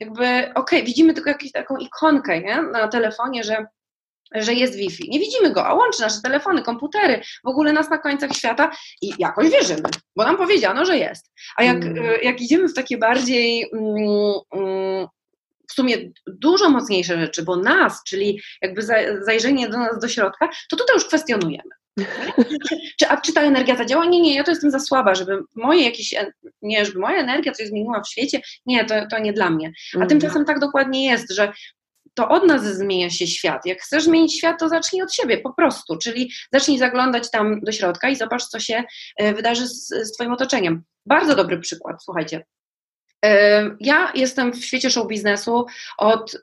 Jakby, 0.00 0.24
okej, 0.24 0.52
okay, 0.54 0.82
widzimy 0.82 1.14
tylko 1.14 1.30
jakąś 1.30 1.52
taką 1.52 1.76
ikonkę 1.76 2.40
nie? 2.40 2.62
na 2.62 2.88
telefonie, 2.88 3.44
że 3.44 3.66
że 4.34 4.54
jest 4.54 4.76
Wi-Fi. 4.76 5.10
Nie 5.10 5.18
widzimy 5.18 5.52
go, 5.52 5.66
a 5.66 5.74
łączy 5.74 6.00
nasze 6.00 6.20
telefony, 6.22 6.62
komputery, 6.62 7.22
w 7.44 7.48
ogóle 7.48 7.72
nas 7.72 7.90
na 7.90 7.98
końcach 7.98 8.32
świata 8.32 8.70
i 9.02 9.12
jakoś 9.18 9.50
wierzymy, 9.50 9.88
bo 10.16 10.24
nam 10.24 10.36
powiedziano, 10.36 10.84
że 10.84 10.98
jest. 10.98 11.32
A 11.56 11.64
jak, 11.64 11.76
mm. 11.76 11.98
Y, 11.98 12.18
jak 12.22 12.40
idziemy 12.40 12.68
w 12.68 12.74
takie 12.74 12.98
bardziej 12.98 13.70
mm, 13.72 13.96
mm, 14.54 15.06
w 15.70 15.72
sumie 15.72 15.96
dużo 16.26 16.70
mocniejsze 16.70 17.20
rzeczy, 17.20 17.42
bo 17.42 17.56
nas, 17.56 18.02
czyli 18.06 18.40
jakby 18.62 18.82
zajrzenie 19.24 19.68
do 19.68 19.78
nas 19.78 19.98
do 19.98 20.08
środka, 20.08 20.48
to 20.70 20.76
tutaj 20.76 20.96
już 20.96 21.04
kwestionujemy. 21.04 21.70
czy, 22.98 23.08
a 23.08 23.20
czy 23.20 23.32
ta 23.32 23.42
energia 23.42 23.76
zadziała? 23.76 24.04
Nie, 24.04 24.20
nie, 24.20 24.34
ja 24.34 24.44
to 24.44 24.50
jestem 24.50 24.70
za 24.70 24.80
słaba, 24.80 25.14
żeby 25.14 25.42
moje 25.54 25.84
jakieś, 25.84 26.14
nie, 26.62 26.84
żeby 26.84 26.98
moja 26.98 27.18
energia 27.18 27.52
coś 27.52 27.68
zmieniła 27.68 28.00
w 28.00 28.08
świecie, 28.08 28.40
nie, 28.66 28.84
to, 28.84 28.94
to 29.10 29.18
nie 29.18 29.32
dla 29.32 29.50
mnie. 29.50 29.72
A 29.94 29.96
mm. 29.96 30.08
tymczasem 30.08 30.44
tak 30.44 30.58
dokładnie 30.58 31.06
jest, 31.06 31.32
że 31.32 31.52
to 32.14 32.28
od 32.28 32.46
nas 32.46 32.64
zmienia 32.64 33.10
się 33.10 33.26
świat. 33.26 33.66
Jak 33.66 33.80
chcesz 33.80 34.04
zmienić 34.04 34.38
świat, 34.38 34.60
to 34.60 34.68
zacznij 34.68 35.02
od 35.02 35.14
siebie 35.14 35.38
po 35.38 35.52
prostu, 35.52 35.98
czyli 35.98 36.32
zacznij 36.52 36.78
zaglądać 36.78 37.30
tam 37.30 37.60
do 37.60 37.72
środka 37.72 38.08
i 38.08 38.16
zobacz, 38.16 38.44
co 38.44 38.60
się 38.60 38.84
e, 39.16 39.34
wydarzy 39.34 39.68
z, 39.68 39.88
z 39.88 40.12
Twoim 40.12 40.32
otoczeniem. 40.32 40.82
Bardzo 41.06 41.36
dobry 41.36 41.60
przykład, 41.60 42.04
słuchajcie. 42.04 42.44
Ja 43.80 44.12
jestem 44.14 44.52
w 44.52 44.64
świecie 44.64 44.90
show 44.90 45.08
biznesu 45.08 45.66
od 45.98 46.36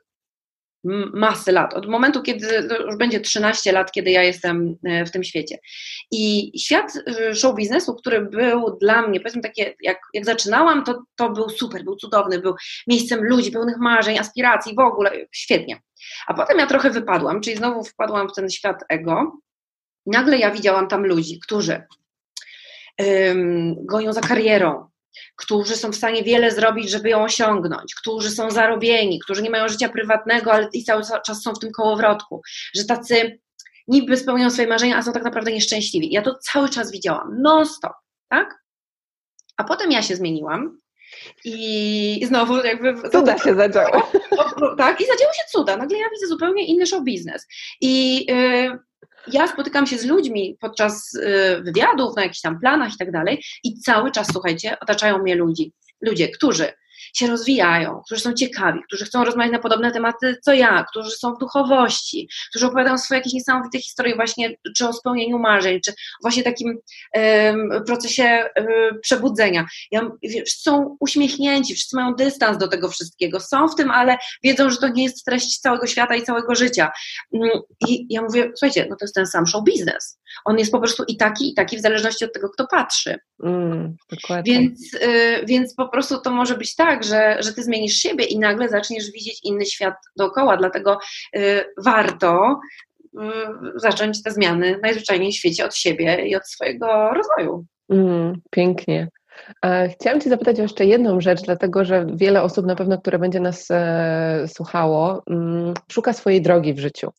masy 1.14 1.52
lat, 1.52 1.74
od 1.74 1.88
momentu, 1.88 2.22
kiedy 2.22 2.68
już 2.86 2.96
będzie 2.96 3.20
13 3.20 3.72
lat, 3.72 3.92
kiedy 3.92 4.10
ja 4.10 4.22
jestem 4.22 4.76
e, 4.84 5.04
w 5.04 5.10
tym 5.10 5.24
świecie. 5.24 5.58
I 6.10 6.52
świat 6.60 6.92
e, 7.06 7.34
show 7.34 7.56
biznesu, 7.56 7.94
który 7.94 8.20
był 8.20 8.78
dla 8.80 9.02
mnie, 9.02 9.20
powiedzmy 9.20 9.42
takie, 9.42 9.74
jak, 9.80 9.98
jak 10.14 10.24
zaczynałam, 10.24 10.84
to, 10.84 11.02
to 11.16 11.30
był 11.30 11.48
super, 11.48 11.84
był 11.84 11.96
cudowny, 11.96 12.38
był 12.38 12.54
miejscem 12.86 13.24
ludzi, 13.24 13.50
pełnych 13.50 13.76
marzeń, 13.78 14.18
aspiracji, 14.18 14.74
w 14.74 14.78
ogóle 14.78 15.12
świetnie. 15.32 15.80
A 16.26 16.34
potem 16.34 16.58
ja 16.58 16.66
trochę 16.66 16.90
wypadłam, 16.90 17.40
czyli 17.40 17.56
znowu 17.56 17.84
wpadłam 17.84 18.28
w 18.28 18.34
ten 18.34 18.50
świat 18.50 18.84
ego. 18.88 19.38
Nagle 20.06 20.38
ja 20.38 20.50
widziałam 20.50 20.88
tam 20.88 21.06
ludzi, 21.06 21.40
którzy 21.40 21.82
um, 22.98 23.86
gonią 23.86 24.12
za 24.12 24.20
karierą, 24.20 24.91
którzy 25.36 25.76
są 25.76 25.90
w 25.90 25.96
stanie 25.96 26.22
wiele 26.22 26.50
zrobić, 26.50 26.90
żeby 26.90 27.08
ją 27.08 27.22
osiągnąć, 27.22 27.94
którzy 27.94 28.30
są 28.30 28.50
zarobieni, 28.50 29.20
którzy 29.20 29.42
nie 29.42 29.50
mają 29.50 29.68
życia 29.68 29.88
prywatnego, 29.88 30.52
ale 30.52 30.68
i 30.72 30.84
cały 30.84 31.02
czas 31.26 31.42
są 31.42 31.54
w 31.54 31.58
tym 31.58 31.72
kołowrotku, 31.72 32.42
że 32.74 32.84
tacy 32.84 33.38
niby 33.88 34.16
spełniają 34.16 34.50
swoje 34.50 34.68
marzenia, 34.68 34.96
a 34.96 35.02
są 35.02 35.12
tak 35.12 35.24
naprawdę 35.24 35.52
nieszczęśliwi. 35.52 36.12
Ja 36.12 36.22
to 36.22 36.34
cały 36.34 36.68
czas 36.68 36.90
widziałam, 36.90 37.42
non-stop, 37.42 37.92
tak? 38.28 38.62
A 39.56 39.64
potem 39.64 39.92
ja 39.92 40.02
się 40.02 40.16
zmieniłam 40.16 40.78
i 41.44 42.24
znowu 42.26 42.56
jakby... 42.56 43.10
Cuda 43.10 43.38
się 43.38 43.54
zaczęły. 43.64 44.02
Tak, 44.78 45.00
i 45.00 45.06
zadziało 45.06 45.32
się 45.32 45.42
cuda. 45.48 45.76
Nagle 45.76 45.98
ja 45.98 46.10
widzę 46.10 46.26
zupełnie 46.26 46.66
inny 46.66 46.86
show 46.86 47.04
biznes. 47.04 47.46
I... 47.80 48.24
Yy, 48.28 48.78
ja 49.32 49.48
spotykam 49.48 49.86
się 49.86 49.98
z 49.98 50.04
ludźmi 50.04 50.56
podczas 50.60 51.14
y, 51.14 51.62
wywiadów, 51.62 52.16
na 52.16 52.22
jakichś 52.22 52.40
tam 52.40 52.60
planach 52.60 52.94
i 52.94 52.98
tak 52.98 53.12
dalej, 53.12 53.44
i 53.64 53.78
cały 53.78 54.10
czas, 54.10 54.28
słuchajcie, 54.32 54.76
otaczają 54.80 55.18
mnie 55.18 55.34
ludzi, 55.34 55.72
ludzie, 56.00 56.28
którzy 56.28 56.72
się 57.12 57.26
rozwijają, 57.26 58.02
którzy 58.06 58.20
są 58.20 58.32
ciekawi, 58.32 58.80
którzy 58.86 59.04
chcą 59.04 59.24
rozmawiać 59.24 59.52
na 59.52 59.58
podobne 59.58 59.92
tematy 59.92 60.36
co 60.42 60.52
ja, 60.52 60.84
którzy 60.90 61.10
są 61.10 61.34
w 61.34 61.38
duchowości, 61.38 62.28
którzy 62.50 62.66
opowiadają 62.66 62.98
swoje 62.98 63.18
jakieś 63.18 63.32
niesamowite 63.32 63.78
historie 63.78 64.16
właśnie 64.16 64.56
czy 64.76 64.88
o 64.88 64.92
spełnieniu 64.92 65.38
marzeń, 65.38 65.80
czy 65.84 65.92
właśnie 66.22 66.42
takim 66.42 66.78
um, 67.14 67.84
procesie 67.86 68.44
um, 68.56 68.66
przebudzenia. 69.02 69.66
Ja, 69.90 70.10
wiesz, 70.22 70.52
są 70.56 70.96
uśmiechnięci, 71.00 71.74
wszyscy 71.74 71.96
mają 71.96 72.14
dystans 72.14 72.58
do 72.58 72.68
tego 72.68 72.88
wszystkiego, 72.88 73.40
są 73.40 73.68
w 73.68 73.74
tym, 73.74 73.90
ale 73.90 74.16
wiedzą, 74.42 74.70
że 74.70 74.76
to 74.76 74.88
nie 74.88 75.04
jest 75.04 75.24
treść 75.24 75.58
całego 75.58 75.86
świata 75.86 76.16
i 76.16 76.22
całego 76.22 76.54
życia. 76.54 76.90
Um, 77.30 77.50
I 77.88 78.06
ja 78.10 78.22
mówię, 78.22 78.52
słuchajcie, 78.56 78.86
no 78.90 78.96
to 78.96 79.04
jest 79.04 79.14
ten 79.14 79.26
sam 79.26 79.46
show 79.46 79.64
biznes. 79.64 80.18
On 80.44 80.58
jest 80.58 80.72
po 80.72 80.80
prostu 80.80 81.04
i 81.08 81.16
taki, 81.16 81.50
i 81.50 81.54
taki 81.54 81.76
w 81.76 81.80
zależności 81.80 82.24
od 82.24 82.32
tego, 82.32 82.48
kto 82.50 82.66
patrzy. 82.66 83.18
Mm, 83.44 83.96
więc, 84.44 84.94
y, 84.94 85.44
więc 85.46 85.74
po 85.74 85.88
prostu 85.88 86.20
to 86.20 86.30
może 86.30 86.56
być 86.56 86.74
tak, 86.74 87.01
że, 87.02 87.36
że 87.40 87.52
ty 87.52 87.62
zmienisz 87.62 87.94
siebie 87.94 88.24
i 88.24 88.38
nagle 88.38 88.68
zaczniesz 88.68 89.10
widzieć 89.10 89.40
inny 89.44 89.66
świat 89.66 89.94
dookoła, 90.16 90.56
dlatego 90.56 90.98
y, 91.36 91.64
warto 91.84 92.60
y, 93.14 93.18
zacząć 93.74 94.22
te 94.22 94.30
zmiany 94.30 94.78
najzwyczajniej 94.82 95.32
w 95.32 95.36
świecie 95.36 95.64
od 95.64 95.76
siebie 95.76 96.26
i 96.26 96.36
od 96.36 96.48
swojego 96.48 97.10
rozwoju. 97.14 97.64
Mm, 97.88 98.40
pięknie. 98.50 99.08
Chciałam 99.90 100.20
Cię 100.20 100.30
zapytać 100.30 100.58
o 100.58 100.62
jeszcze 100.62 100.86
jedną 100.86 101.20
rzecz, 101.20 101.42
dlatego 101.42 101.84
że 101.84 102.06
wiele 102.14 102.42
osób 102.42 102.66
na 102.66 102.76
pewno, 102.76 102.98
które 102.98 103.18
będzie 103.18 103.40
nas 103.40 103.70
e, 103.70 104.44
słuchało, 104.48 105.22
mm, 105.30 105.74
szuka 105.92 106.12
swojej 106.12 106.42
drogi 106.42 106.74
w 106.74 106.78
życiu. 106.78 107.10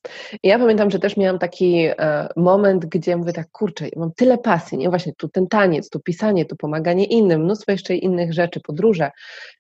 I 0.44 0.48
ja 0.48 0.60
pamiętam, 0.60 0.92
że 0.92 1.00
też 1.00 1.18
miałam 1.18 1.40
taki 1.40 1.76
e, 1.86 2.28
moment, 2.36 2.86
gdzie 2.86 3.18
mówię 3.18 3.34
tak, 3.34 3.52
kurczę, 3.52 3.86
mam 3.96 4.12
tyle 4.16 4.38
pasji, 4.38 4.78
nie? 4.78 4.90
Właśnie 4.90 5.14
tu 5.18 5.30
ten 5.30 5.48
taniec, 5.48 5.90
tu 5.90 6.00
pisanie, 6.00 6.46
tu 6.46 6.56
pomaganie 6.56 7.06
innym, 7.06 7.44
mnóstwo 7.44 7.72
jeszcze 7.72 7.96
innych 7.96 8.34
rzeczy, 8.34 8.60
podróże. 8.60 9.12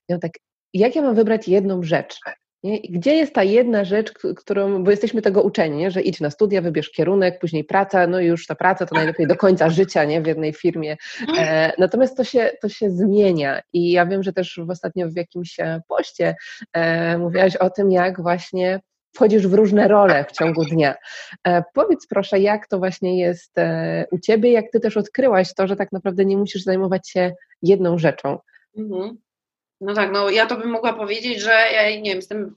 Ja 0.09 0.17
tak, 0.17 0.31
jak 0.73 0.95
ja 0.95 1.01
mam 1.01 1.15
wybrać 1.15 1.47
jedną 1.47 1.83
rzecz? 1.83 2.19
Nie? 2.63 2.81
Gdzie 2.81 3.15
jest 3.15 3.33
ta 3.33 3.43
jedna 3.43 3.83
rzecz, 3.83 4.13
którą, 4.35 4.83
bo 4.83 4.91
jesteśmy 4.91 5.21
tego 5.21 5.43
uczeni, 5.43 5.77
nie? 5.77 5.91
że 5.91 6.01
idź 6.01 6.21
na 6.21 6.29
studia, 6.29 6.61
wybierz 6.61 6.91
kierunek, 6.91 7.39
później 7.39 7.63
praca, 7.63 8.07
no 8.07 8.19
i 8.19 8.25
już 8.25 8.47
ta 8.47 8.55
praca 8.55 8.85
to 8.85 8.95
najlepiej 8.95 9.27
do 9.27 9.35
końca 9.35 9.69
życia 9.69 10.03
nie? 10.03 10.21
w 10.21 10.27
jednej 10.27 10.53
firmie. 10.53 10.97
E, 11.37 11.73
natomiast 11.77 12.17
to 12.17 12.23
się, 12.23 12.51
to 12.61 12.69
się 12.69 12.89
zmienia 12.89 13.61
i 13.73 13.91
ja 13.91 14.05
wiem, 14.05 14.23
że 14.23 14.33
też 14.33 14.59
w 14.63 14.69
ostatnio 14.69 15.09
w 15.09 15.15
jakimś 15.15 15.59
e, 15.59 15.81
poście 15.87 16.35
e, 16.73 17.17
mówiłaś 17.17 17.55
o 17.55 17.69
tym, 17.69 17.91
jak 17.91 18.21
właśnie 18.21 18.79
wchodzisz 19.13 19.47
w 19.47 19.53
różne 19.53 19.87
role 19.87 20.25
w 20.25 20.31
ciągu 20.31 20.65
dnia. 20.65 20.95
E, 21.47 21.63
powiedz 21.73 22.07
proszę, 22.07 22.39
jak 22.39 22.67
to 22.67 22.79
właśnie 22.79 23.19
jest 23.19 23.57
e, 23.57 24.05
u 24.11 24.19
Ciebie, 24.19 24.51
jak 24.51 24.65
Ty 24.71 24.79
też 24.79 24.97
odkryłaś 24.97 25.53
to, 25.53 25.67
że 25.67 25.75
tak 25.75 25.91
naprawdę 25.91 26.25
nie 26.25 26.37
musisz 26.37 26.63
zajmować 26.63 27.09
się 27.09 27.33
jedną 27.61 27.97
rzeczą. 27.97 28.39
Mhm. 28.77 29.17
No 29.83 29.93
tak, 29.93 30.11
no 30.11 30.29
ja 30.29 30.45
to 30.45 30.57
bym 30.57 30.69
mogła 30.69 30.93
powiedzieć, 30.93 31.41
że 31.41 31.51
ja 31.51 31.89
nie 31.89 32.09
wiem, 32.09 32.15
jestem 32.15 32.55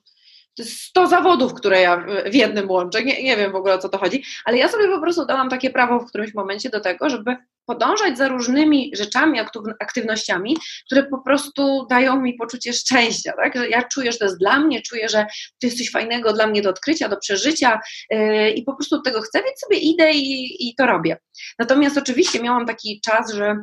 100 0.64 1.07
zawodów, 1.07 1.55
które 1.55 1.81
ja 1.81 2.07
w 2.31 2.35
jednym 2.35 2.70
łączę, 2.70 3.05
nie, 3.05 3.22
nie 3.22 3.37
wiem 3.37 3.53
w 3.53 3.57
ogóle 3.57 3.74
o 3.74 3.79
co 3.79 3.89
to 3.89 3.99
chodzi, 3.99 4.24
ale 4.45 4.57
ja 4.57 4.68
sobie 4.68 4.89
po 4.89 5.01
prostu 5.01 5.27
dałam 5.27 5.49
takie 5.49 5.70
prawo 5.70 6.01
w 6.01 6.09
którymś 6.09 6.35
momencie 6.35 6.70
do 6.70 6.81
tego, 6.81 7.11
żeby 7.11 7.37
podążać 7.66 8.18
za 8.18 8.29
różnymi 8.29 8.93
rzeczami, 8.95 9.39
aktywnościami, 9.81 10.57
które 10.87 11.03
po 11.03 11.18
prostu 11.18 11.87
dają 11.91 12.20
mi 12.20 12.35
poczucie 12.35 12.72
szczęścia, 12.72 13.33
tak? 13.37 13.57
Że 13.57 13.68
ja 13.68 13.83
czuję, 13.83 14.12
że 14.12 14.18
to 14.18 14.24
jest 14.24 14.39
dla 14.39 14.59
mnie, 14.59 14.83
czuję, 14.83 15.09
że 15.09 15.27
to 15.61 15.66
jest 15.66 15.79
coś 15.79 15.91
fajnego 15.91 16.33
dla 16.33 16.47
mnie 16.47 16.62
do 16.62 16.70
odkrycia, 16.70 17.09
do 17.09 17.16
przeżycia 17.16 17.81
yy, 18.11 18.51
i 18.51 18.62
po 18.62 18.77
prostu 18.77 19.03
tego 19.03 19.20
chcę, 19.20 19.43
więc 19.43 19.61
sobie 19.61 19.77
idę 19.79 20.12
i, 20.12 20.68
i 20.68 20.74
to 20.74 20.87
robię. 20.87 21.16
Natomiast 21.59 21.99
oczywiście 21.99 22.43
miałam 22.43 22.66
taki 22.66 23.01
czas, 23.01 23.33
że 23.33 23.57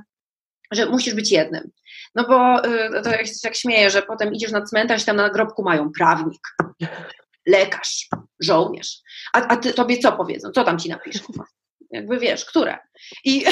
że 0.75 0.85
musisz 0.85 1.13
być 1.13 1.31
jednym. 1.31 1.71
No 2.15 2.27
bo 2.27 2.65
y, 2.65 3.01
to 3.03 3.09
jak 3.09 3.27
się 3.27 3.33
tak 3.43 3.55
śmieję, 3.55 3.89
że 3.89 4.01
potem 4.01 4.33
idziesz 4.33 4.51
na 4.51 4.61
cmentarz 4.61 5.01
i 5.03 5.05
tam 5.05 5.15
na 5.15 5.29
grobku 5.29 5.63
mają 5.63 5.91
prawnik, 5.97 6.41
lekarz, 7.47 8.07
żołnierz. 8.39 8.97
A, 9.33 9.47
a 9.47 9.57
ty, 9.57 9.73
tobie 9.73 9.97
co 9.97 10.11
powiedzą? 10.11 10.51
Co 10.51 10.63
tam 10.63 10.79
ci 10.79 10.89
napiszą? 10.89 11.25
Jakby 11.91 12.19
wiesz, 12.19 12.45
które. 12.45 12.77
I... 13.25 13.45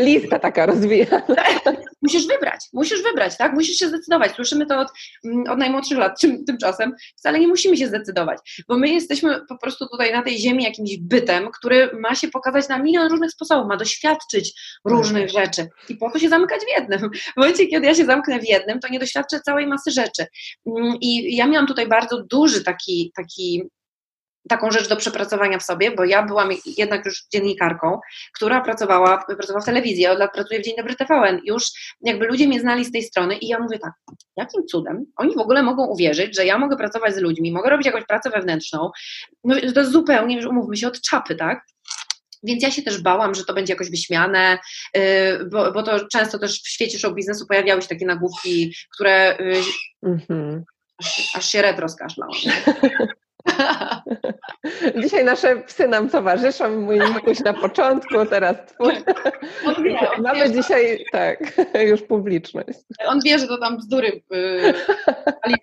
Lista 0.00 0.38
taka 0.38 0.66
rozwijana. 0.66 1.22
musisz 2.06 2.26
wybrać, 2.26 2.60
musisz 2.72 3.02
wybrać, 3.02 3.36
tak? 3.36 3.52
Musisz 3.52 3.76
się 3.76 3.88
zdecydować. 3.88 4.32
Słyszymy 4.32 4.66
to 4.66 4.80
od, 4.80 4.88
mm, 5.24 5.44
od 5.50 5.58
najmłodszych 5.58 5.98
lat, 5.98 6.20
tymczasem 6.46 6.94
wcale 7.16 7.40
nie 7.40 7.48
musimy 7.48 7.76
się 7.76 7.88
zdecydować, 7.88 8.38
bo 8.68 8.78
my 8.78 8.88
jesteśmy 8.88 9.40
po 9.48 9.58
prostu 9.58 9.86
tutaj 9.88 10.12
na 10.12 10.22
tej 10.22 10.38
ziemi 10.38 10.64
jakimś 10.64 10.98
bytem, 10.98 11.50
który 11.50 11.90
ma 12.00 12.14
się 12.14 12.28
pokazać 12.28 12.68
na 12.68 12.78
milion 12.78 13.10
różnych 13.10 13.30
sposobów, 13.30 13.68
ma 13.68 13.76
doświadczyć 13.76 14.60
różnych 14.84 15.30
rzeczy 15.30 15.68
i 15.88 15.96
po 15.96 16.10
to 16.10 16.18
się 16.18 16.28
zamykać 16.28 16.60
w 16.60 16.78
jednym. 16.78 17.10
W 17.14 17.36
momencie, 17.36 17.66
kiedy 17.66 17.86
ja 17.86 17.94
się 17.94 18.04
zamknę 18.04 18.40
w 18.40 18.48
jednym, 18.48 18.80
to 18.80 18.88
nie 18.88 18.98
doświadczę 18.98 19.40
całej 19.40 19.66
masy 19.66 19.90
rzeczy. 19.90 20.26
Mm, 20.66 20.96
I 21.00 21.36
ja 21.36 21.46
miałam 21.46 21.66
tutaj 21.66 21.88
bardzo 21.88 22.22
duży 22.22 22.64
taki, 22.64 23.12
taki 23.16 23.62
taką 24.48 24.70
rzecz 24.70 24.88
do 24.88 24.96
przepracowania 24.96 25.58
w 25.58 25.62
sobie, 25.62 25.90
bo 25.90 26.04
ja 26.04 26.22
byłam 26.22 26.48
jednak 26.78 27.04
już 27.04 27.24
dziennikarką, 27.32 28.00
która 28.34 28.60
pracowała, 28.60 29.24
pracowała 29.24 29.60
w 29.60 29.64
telewizji, 29.64 30.06
od 30.06 30.18
lat 30.18 30.32
pracuję 30.32 30.60
w 30.60 30.64
Dzień 30.64 30.76
Dobry 30.76 30.94
TVN. 30.94 31.40
Już 31.44 31.64
jakby 32.00 32.26
ludzie 32.26 32.48
mnie 32.48 32.60
znali 32.60 32.84
z 32.84 32.92
tej 32.92 33.02
strony 33.02 33.36
i 33.36 33.48
ja 33.48 33.58
mówię 33.58 33.78
tak, 33.78 33.92
jakim 34.36 34.66
cudem 34.66 35.06
oni 35.16 35.34
w 35.34 35.38
ogóle 35.38 35.62
mogą 35.62 35.86
uwierzyć, 35.86 36.36
że 36.36 36.46
ja 36.46 36.58
mogę 36.58 36.76
pracować 36.76 37.14
z 37.14 37.18
ludźmi, 37.18 37.52
mogę 37.52 37.70
robić 37.70 37.86
jakąś 37.86 38.04
pracę 38.04 38.30
wewnętrzną. 38.30 38.90
No 39.44 39.56
to 39.74 39.80
jest 39.80 39.92
zupełnie, 39.92 40.36
już 40.36 40.46
umówmy 40.46 40.76
się, 40.76 40.88
od 40.88 41.00
czapy, 41.00 41.34
tak? 41.34 41.60
Więc 42.42 42.62
ja 42.62 42.70
się 42.70 42.82
też 42.82 43.02
bałam, 43.02 43.34
że 43.34 43.44
to 43.44 43.54
będzie 43.54 43.72
jakoś 43.72 43.90
wyśmiane, 43.90 44.58
y, 44.96 45.00
bo, 45.52 45.72
bo 45.72 45.82
to 45.82 46.08
często 46.08 46.38
też 46.38 46.62
w 46.62 46.68
świecie 46.68 46.98
show 46.98 47.14
biznesu 47.14 47.46
pojawiały 47.46 47.82
się 47.82 47.88
takie 47.88 48.06
nagłówki, 48.06 48.74
które 48.94 49.36
mm 49.36 49.62
-hmm. 50.02 50.60
aż, 50.98 51.36
aż, 51.36 51.48
się 51.48 51.62
retro 51.62 51.88
skaszlałam. 51.88 52.34
Dzisiaj 55.02 55.24
nasze 55.24 55.56
psy 55.56 55.88
nam 55.88 56.10
towarzyszą, 56.10 56.80
mój 56.80 56.98
Mikuś 57.14 57.40
na 57.40 57.52
początku, 57.54 58.26
teraz 58.30 58.56
twój. 58.66 58.94
On 59.66 59.74
wie, 59.84 60.10
on 60.10 60.22
Mamy 60.22 60.48
wie, 60.48 60.54
dzisiaj, 60.54 61.04
tak, 61.12 61.52
już 61.90 62.02
publiczność. 62.02 62.78
On 63.06 63.20
wie, 63.24 63.38
że 63.38 63.46
to 63.46 63.58
tam 63.58 63.76
bzdury, 63.76 64.22
yy, 64.30 64.74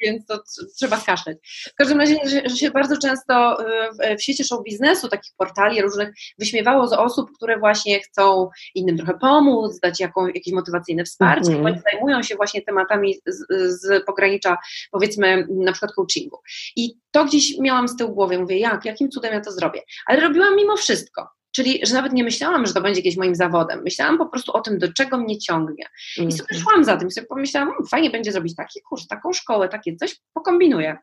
więc 0.02 0.26
to 0.26 0.40
trzeba 0.78 0.98
skaszleć. 0.98 1.38
W 1.72 1.76
każdym 1.76 2.00
razie, 2.00 2.18
że, 2.26 2.58
się 2.58 2.72
bardzo 2.72 2.98
często 2.98 3.58
w, 3.94 4.18
w 4.18 4.24
świecie 4.24 4.44
show 4.44 4.64
biznesu, 4.64 5.10
takich 5.10 5.32
portali 5.38 5.82
różnych, 5.82 6.10
wyśmiewało 6.40 6.88
z 6.88 6.94
osób, 6.94 7.30
które 7.36 7.60
właśnie 7.60 8.00
chcą 8.00 8.50
innym 8.76 8.98
trochę 8.98 9.14
pomóc, 9.14 9.80
dać 9.80 10.00
jaką, 10.00 10.28
jakieś 10.28 10.54
motywacyjne 10.54 11.04
wsparcie, 11.04 11.52
mm 11.52 11.64
-hmm. 11.64 11.82
zajmują 11.92 12.24
się 12.24 12.36
właśnie 12.36 12.62
tematami 12.62 13.16
z, 13.26 13.46
z 13.82 14.06
pogranicza, 14.06 14.58
powiedzmy, 14.92 15.48
na 15.50 15.72
przykład 15.72 15.94
coachingu. 15.94 16.38
I 16.76 17.04
to 17.12 17.26
gdzieś 17.26 17.58
miałam 17.74 17.88
z 17.88 17.96
tyłu 17.96 18.14
głowy, 18.14 18.40
mówię, 18.40 18.60
jak, 18.60 18.86
jakim 18.86 19.10
cudem 19.10 19.34
ja 19.34 19.42
to 19.42 19.52
zrobię? 19.52 19.82
Ale 20.06 20.20
robiłam 20.20 20.56
mimo 20.56 20.78
wszystko. 20.78 21.30
Czyli, 21.56 21.80
że 21.86 21.94
nawet 21.94 22.14
nie 22.14 22.24
myślałam, 22.24 22.66
że 22.66 22.74
to 22.74 22.82
będzie 22.82 23.00
jakimś 23.00 23.18
moim 23.18 23.36
zawodem. 23.36 23.82
Myślałam 23.84 24.18
po 24.18 24.26
prostu 24.26 24.52
o 24.52 24.62
tym, 24.62 24.78
do 24.80 24.94
czego 24.94 25.18
mnie 25.18 25.38
ciągnie. 25.38 25.86
I 26.18 26.32
sobie 26.32 26.48
mhm. 26.52 26.62
szłam 26.62 26.84
za 26.84 26.98
tym. 26.98 27.08
I 27.08 27.12
sobie 27.12 27.28
pomyślałam, 27.28 27.70
hmm, 27.70 27.88
fajnie 27.88 28.10
będzie 28.10 28.32
zrobić 28.32 28.56
taki 28.56 28.82
kurs, 28.90 29.08
taką 29.08 29.34
szkołę, 29.34 29.70
takie 29.70 29.96
coś, 29.96 30.16
pokombinuję. 30.34 30.98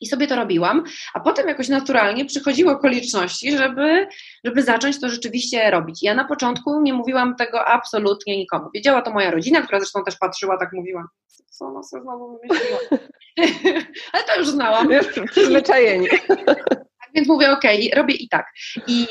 I 0.00 0.06
sobie 0.06 0.26
to 0.26 0.36
robiłam, 0.36 0.84
a 1.14 1.20
potem 1.20 1.48
jakoś 1.48 1.68
naturalnie 1.68 2.24
przychodziły 2.24 2.72
okoliczności, 2.72 3.58
żeby, 3.58 4.06
żeby 4.44 4.62
zacząć 4.62 5.00
to 5.00 5.08
rzeczywiście 5.08 5.70
robić. 5.70 6.02
Ja 6.02 6.14
na 6.14 6.24
początku 6.24 6.80
nie 6.82 6.94
mówiłam 6.94 7.36
tego 7.36 7.64
absolutnie 7.64 8.36
nikomu. 8.36 8.70
Wiedziała 8.74 9.02
to 9.02 9.10
moja 9.10 9.30
rodzina, 9.30 9.62
która 9.62 9.80
zresztą 9.80 10.04
też 10.04 10.16
patrzyła, 10.16 10.58
tak 10.58 10.72
mówiła, 10.72 11.08
co 11.50 11.64
ona 11.64 11.82
sobie 11.82 12.02
znowu 12.02 12.38
wymyśliła. 12.38 12.78
Ale 14.12 14.24
to 14.24 14.38
już 14.38 14.48
znałam. 14.48 14.90
Już. 14.90 15.06
Więc 17.16 17.28
mówię, 17.28 17.50
ok, 17.50 17.62
robię 17.94 18.14
i 18.14 18.28
tak. 18.28 18.46
I, 18.86 19.06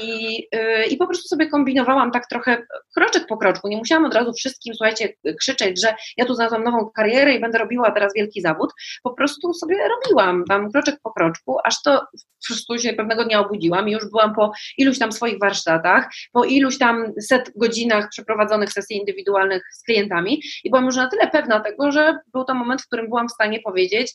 yy, 0.54 0.86
I 0.86 0.98
po 0.98 1.08
prostu 1.08 1.28
sobie 1.28 1.48
kombinowałam 1.50 2.12
tak 2.12 2.28
trochę 2.28 2.66
kroczek 2.96 3.28
po 3.28 3.38
kroczku. 3.38 3.68
Nie 3.68 3.78
musiałam 3.78 4.06
od 4.06 4.14
razu 4.14 4.34
wszystkim, 4.34 4.74
słuchajcie, 4.76 5.14
krzyczeć, 5.40 5.82
że 5.82 5.96
ja 6.18 6.26
tu 6.26 6.34
znalazłam 6.34 6.64
nową 6.64 6.90
karierę 6.90 7.34
i 7.34 7.40
będę 7.40 7.58
robiła 7.58 7.92
teraz 7.92 8.14
wielki 8.16 8.42
zawód. 8.42 8.74
Po 9.04 9.14
prostu 9.14 9.54
sobie 9.54 9.78
robiłam 9.88 10.44
tam 10.46 10.72
kroczek 10.72 10.96
po 11.04 11.12
kroczku, 11.12 11.58
aż 11.64 11.82
to 11.82 12.00
po 12.46 12.48
prostu 12.48 12.78
się 12.78 12.94
pewnego 12.94 13.26
dnia 13.26 13.40
obudziłam 13.40 13.90
i 13.90 13.92
już 13.92 14.10
byłam 14.10 14.36
po 14.36 14.52
iluś 14.78 15.00
tam 15.00 15.12
swoich 15.12 15.40
warsztatach, 15.40 16.10
po 16.32 16.44
iluś 16.44 16.78
tam 16.78 17.14
set 17.22 17.52
godzinach 17.56 18.10
przeprowadzonych 18.10 18.72
sesji 18.72 18.98
indywidualnych 18.98 19.64
z 19.74 19.84
klientami 19.84 20.42
i 20.64 20.70
byłam 20.70 20.86
już 20.86 20.96
na 20.96 21.10
tyle 21.10 21.28
pewna 21.28 21.60
tego, 21.60 21.92
że 21.92 22.20
był 22.34 22.44
to 22.44 22.54
moment, 22.54 22.82
w 22.82 22.88
którym 22.88 23.08
byłam 23.08 23.28
w 23.28 23.32
stanie 23.32 23.60
powiedzieć, 23.60 24.14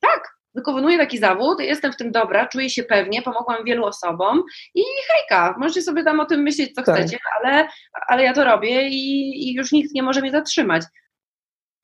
tak, 0.00 0.41
wykonuję 0.54 0.98
taki 0.98 1.18
zawód, 1.18 1.60
jestem 1.60 1.92
w 1.92 1.96
tym 1.96 2.12
dobra, 2.12 2.46
czuję 2.46 2.70
się 2.70 2.82
pewnie, 2.82 3.22
pomogłam 3.22 3.64
wielu 3.64 3.84
osobom 3.84 4.42
i 4.74 4.82
hejka, 5.08 5.54
możecie 5.58 5.82
sobie 5.82 6.04
tam 6.04 6.20
o 6.20 6.24
tym 6.24 6.42
myśleć, 6.42 6.74
co 6.74 6.82
tak. 6.82 6.96
chcecie, 6.96 7.18
ale, 7.40 7.68
ale 8.06 8.22
ja 8.22 8.32
to 8.32 8.44
robię 8.44 8.88
i, 8.88 9.30
i 9.48 9.54
już 9.54 9.72
nikt 9.72 9.94
nie 9.94 10.02
może 10.02 10.20
mnie 10.20 10.30
zatrzymać. 10.30 10.82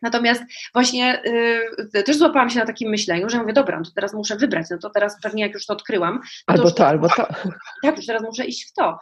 Natomiast 0.02 0.42
właśnie 0.74 1.22
y, 1.94 2.02
też 2.02 2.16
złapałam 2.16 2.50
się 2.50 2.58
na 2.58 2.66
takim 2.66 2.90
myśleniu, 2.90 3.30
że 3.30 3.38
mówię, 3.38 3.52
dobra, 3.52 3.78
no 3.78 3.84
to 3.84 3.90
teraz 3.94 4.14
muszę 4.14 4.36
wybrać, 4.36 4.66
no 4.70 4.78
to 4.78 4.90
teraz 4.90 5.16
pewnie 5.22 5.42
jak 5.42 5.54
już 5.54 5.66
to 5.66 5.72
odkryłam. 5.72 6.20
To 6.46 6.52
albo 6.52 6.70
to, 6.70 6.86
albo 6.86 7.08
to. 7.08 7.26
Tak, 7.82 7.96
już 7.96 8.06
teraz 8.06 8.22
muszę 8.22 8.44
iść 8.44 8.70
w 8.70 8.72
to. 8.72 8.98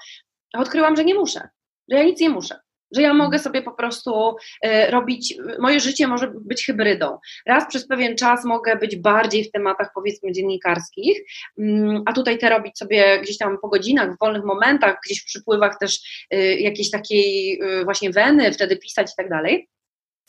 Odkryłam, 0.55 0.97
że 0.97 1.05
nie 1.05 1.15
muszę, 1.15 1.49
że 1.91 1.97
ja 1.97 2.05
nic 2.05 2.21
nie 2.21 2.31
muszę 2.31 2.66
że 2.93 3.03
ja 3.03 3.15
mogę 3.15 3.39
sobie 3.39 3.63
po 3.63 3.73
prostu 3.73 4.37
y, 4.67 4.91
robić, 4.91 5.35
moje 5.59 5.81
życie 5.81 6.07
może 6.07 6.33
być 6.41 6.67
hybrydą. 6.67 7.19
Raz 7.47 7.69
przez 7.69 7.89
pewien 7.89 8.17
czas 8.17 8.45
mogę 8.45 8.77
być 8.77 8.97
bardziej 8.97 9.45
w 9.45 9.51
tematach 9.51 9.91
powiedzmy 9.95 10.33
dziennikarskich, 10.33 11.19
mm, 11.59 12.03
a 12.07 12.13
tutaj 12.13 12.39
te 12.39 12.51
robić 12.51 12.79
sobie 12.79 13.21
gdzieś 13.23 13.39
tam 13.39 13.59
po 13.63 13.69
godzinach, 13.69 14.15
w 14.15 14.19
wolnych 14.19 14.45
momentach, 14.45 14.99
gdzieś 15.07 15.23
w 15.23 15.27
przypływach 15.27 15.79
też 15.79 16.27
y, 16.35 16.55
jakiejś 16.55 16.91
takiej 16.91 17.61
y, 17.63 17.85
właśnie 17.85 18.11
weny, 18.11 18.53
wtedy 18.53 18.77
pisać 18.77 19.13
i 19.13 19.17
tak 19.17 19.29
dalej. 19.29 19.69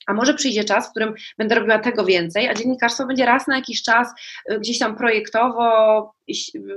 A 0.07 0.13
może 0.13 0.33
przyjdzie 0.33 0.63
czas, 0.63 0.87
w 0.87 0.89
którym 0.89 1.13
będę 1.37 1.55
robiła 1.55 1.79
tego 1.79 2.05
więcej, 2.05 2.47
a 2.47 2.53
dziennikarstwo 2.53 3.05
będzie 3.05 3.25
raz 3.25 3.47
na 3.47 3.55
jakiś 3.55 3.83
czas 3.83 4.07
y, 4.51 4.59
gdzieś 4.59 4.79
tam 4.79 4.95
projektowo 4.95 6.17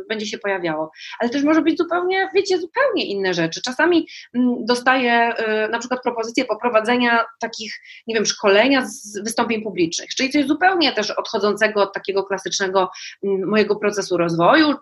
będzie 0.08 0.26
się 0.26 0.38
pojawiało. 0.38 0.90
Ale 1.18 1.30
też 1.30 1.42
może 1.42 1.62
być 1.62 1.78
zupełnie, 1.78 2.28
wiecie, 2.34 2.58
zupełnie 2.58 3.04
inne 3.04 3.34
rzeczy. 3.34 3.62
Czasami 3.62 4.06
mm, 4.34 4.64
dostaję 4.64 5.34
y, 5.66 5.68
na 5.68 5.78
przykład 5.78 6.02
propozycję 6.02 6.44
poprowadzenia 6.44 7.24
takich, 7.40 7.74
nie 8.06 8.14
wiem, 8.14 8.26
szkolenia 8.26 8.86
z 8.86 9.18
wystąpień 9.24 9.62
publicznych, 9.62 10.14
czyli 10.14 10.30
coś 10.30 10.46
zupełnie 10.46 10.92
też 10.92 11.10
odchodzącego 11.10 11.82
od 11.82 11.94
takiego 11.94 12.24
klasycznego 12.24 12.90
mm, 13.24 13.48
mojego 13.48 13.76
procesu 13.76 14.16
rozwoju, 14.16 14.74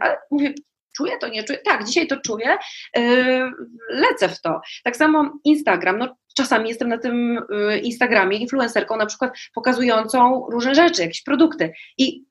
ale 0.00 0.18
mówię, 0.30 0.54
Czuję 0.96 1.18
to, 1.20 1.28
nie 1.28 1.44
czuję? 1.44 1.58
Tak, 1.58 1.84
dzisiaj 1.84 2.06
to 2.06 2.16
czuję, 2.16 2.56
yy, 2.96 3.50
lecę 3.90 4.28
w 4.28 4.40
to. 4.40 4.60
Tak 4.84 4.96
samo 4.96 5.32
Instagram, 5.44 5.98
no 5.98 6.16
czasami 6.36 6.68
jestem 6.68 6.88
na 6.88 6.98
tym 6.98 7.38
yy, 7.50 7.78
Instagramie 7.78 8.36
influencerką 8.36 8.96
na 8.96 9.06
przykład 9.06 9.32
pokazującą 9.54 10.46
różne 10.50 10.74
rzeczy, 10.74 11.02
jakieś 11.02 11.22
produkty 11.22 11.72
i 11.98 12.24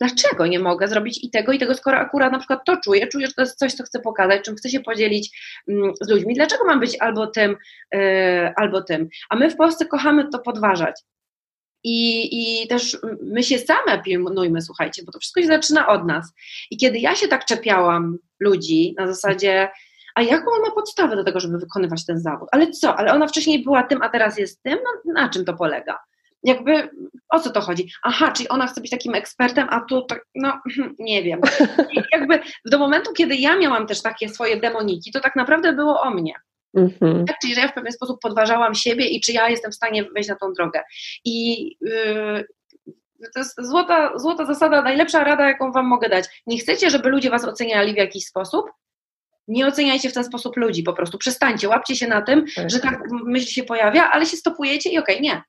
dlaczego 0.00 0.46
nie 0.46 0.58
mogę 0.58 0.88
zrobić 0.88 1.24
i 1.24 1.30
tego, 1.30 1.52
i 1.52 1.58
tego, 1.58 1.74
skoro 1.74 1.98
akurat 1.98 2.32
na 2.32 2.38
przykład 2.38 2.60
to 2.66 2.76
czuję, 2.76 3.06
czuję, 3.06 3.26
że 3.26 3.32
to 3.32 3.42
jest 3.42 3.58
coś, 3.58 3.72
co 3.72 3.84
chcę 3.84 4.00
pokazać, 4.00 4.42
czym 4.42 4.56
chcę 4.56 4.68
się 4.68 4.80
podzielić 4.80 5.38
mm, 5.68 5.92
z 6.00 6.10
ludźmi. 6.10 6.34
Dlaczego 6.34 6.64
mam 6.64 6.80
być 6.80 6.96
albo 7.00 7.26
tym, 7.26 7.56
yy, 7.92 8.54
albo 8.56 8.82
tym? 8.82 9.08
A 9.30 9.36
my 9.36 9.50
w 9.50 9.56
Polsce 9.56 9.86
kochamy 9.86 10.28
to 10.28 10.38
podważać. 10.38 11.02
I, 11.84 12.28
I 12.62 12.68
też 12.68 12.98
my 13.22 13.42
się 13.42 13.58
same 13.58 14.02
pilnujmy, 14.02 14.62
słuchajcie, 14.62 15.02
bo 15.06 15.12
to 15.12 15.18
wszystko 15.18 15.40
się 15.40 15.46
zaczyna 15.46 15.88
od 15.88 16.06
nas. 16.06 16.32
I 16.70 16.76
kiedy 16.76 16.98
ja 16.98 17.14
się 17.14 17.28
tak 17.28 17.44
czepiałam 17.44 18.18
ludzi 18.40 18.94
na 18.98 19.06
zasadzie, 19.06 19.68
a 20.14 20.22
jaką 20.22 20.50
on 20.50 20.60
ma 20.60 20.70
podstawę 20.70 21.16
do 21.16 21.24
tego, 21.24 21.40
żeby 21.40 21.58
wykonywać 21.58 22.06
ten 22.06 22.18
zawód? 22.18 22.48
Ale 22.52 22.70
co? 22.70 22.96
Ale 22.96 23.12
ona 23.12 23.26
wcześniej 23.26 23.64
była 23.64 23.82
tym, 23.82 24.02
a 24.02 24.08
teraz 24.08 24.38
jest 24.38 24.62
tym? 24.62 24.78
No, 24.84 25.12
na 25.12 25.28
czym 25.28 25.44
to 25.44 25.54
polega? 25.54 25.98
Jakby 26.42 26.88
o 27.28 27.40
co 27.40 27.50
to 27.50 27.60
chodzi? 27.60 27.88
Aha, 28.02 28.32
czyli 28.32 28.48
ona 28.48 28.66
chce 28.66 28.80
być 28.80 28.90
takim 28.90 29.14
ekspertem, 29.14 29.66
a 29.70 29.80
tu 29.80 30.02
tak, 30.02 30.26
no 30.34 30.60
nie 30.98 31.22
wiem. 31.22 31.40
I 31.92 32.02
jakby 32.12 32.40
do 32.64 32.78
momentu, 32.78 33.12
kiedy 33.12 33.36
ja 33.36 33.56
miałam 33.56 33.86
też 33.86 34.02
takie 34.02 34.28
swoje 34.28 34.60
demoniki, 34.60 35.12
to 35.12 35.20
tak 35.20 35.36
naprawdę 35.36 35.72
było 35.72 36.00
o 36.00 36.10
mnie. 36.10 36.34
Mhm. 36.76 37.24
Tak, 37.26 37.36
czyli 37.42 37.54
że 37.54 37.60
ja 37.60 37.68
w 37.68 37.74
pewien 37.74 37.92
sposób 37.92 38.20
podważałam 38.20 38.74
siebie 38.74 39.06
i 39.08 39.20
czy 39.20 39.32
ja 39.32 39.48
jestem 39.48 39.72
w 39.72 39.74
stanie 39.74 40.04
wejść 40.04 40.28
na 40.28 40.36
tą 40.36 40.52
drogę. 40.52 40.82
I 41.24 41.62
yy, 41.80 42.44
to 43.34 43.40
jest 43.40 43.54
złota, 43.58 44.18
złota 44.18 44.46
zasada, 44.46 44.82
najlepsza 44.82 45.24
rada, 45.24 45.48
jaką 45.48 45.72
Wam 45.72 45.86
mogę 45.86 46.08
dać. 46.08 46.24
Nie 46.46 46.58
chcecie, 46.58 46.90
żeby 46.90 47.08
ludzie 47.08 47.30
Was 47.30 47.44
oceniali 47.44 47.92
w 47.92 47.96
jakiś 47.96 48.26
sposób? 48.26 48.66
Nie 49.48 49.66
oceniajcie 49.66 50.10
w 50.10 50.12
ten 50.12 50.24
sposób 50.24 50.56
ludzi, 50.56 50.82
po 50.82 50.92
prostu 50.92 51.18
przestańcie, 51.18 51.68
łapcie 51.68 51.96
się 51.96 52.06
na 52.06 52.22
tym, 52.22 52.44
tak. 52.56 52.70
że 52.70 52.80
tak 52.80 53.00
myśl 53.10 53.46
się 53.46 53.62
pojawia, 53.62 54.10
ale 54.10 54.26
się 54.26 54.36
stopujecie 54.36 54.90
i 54.90 54.98
okej, 54.98 55.16
okay, 55.16 55.22
nie. 55.22 55.42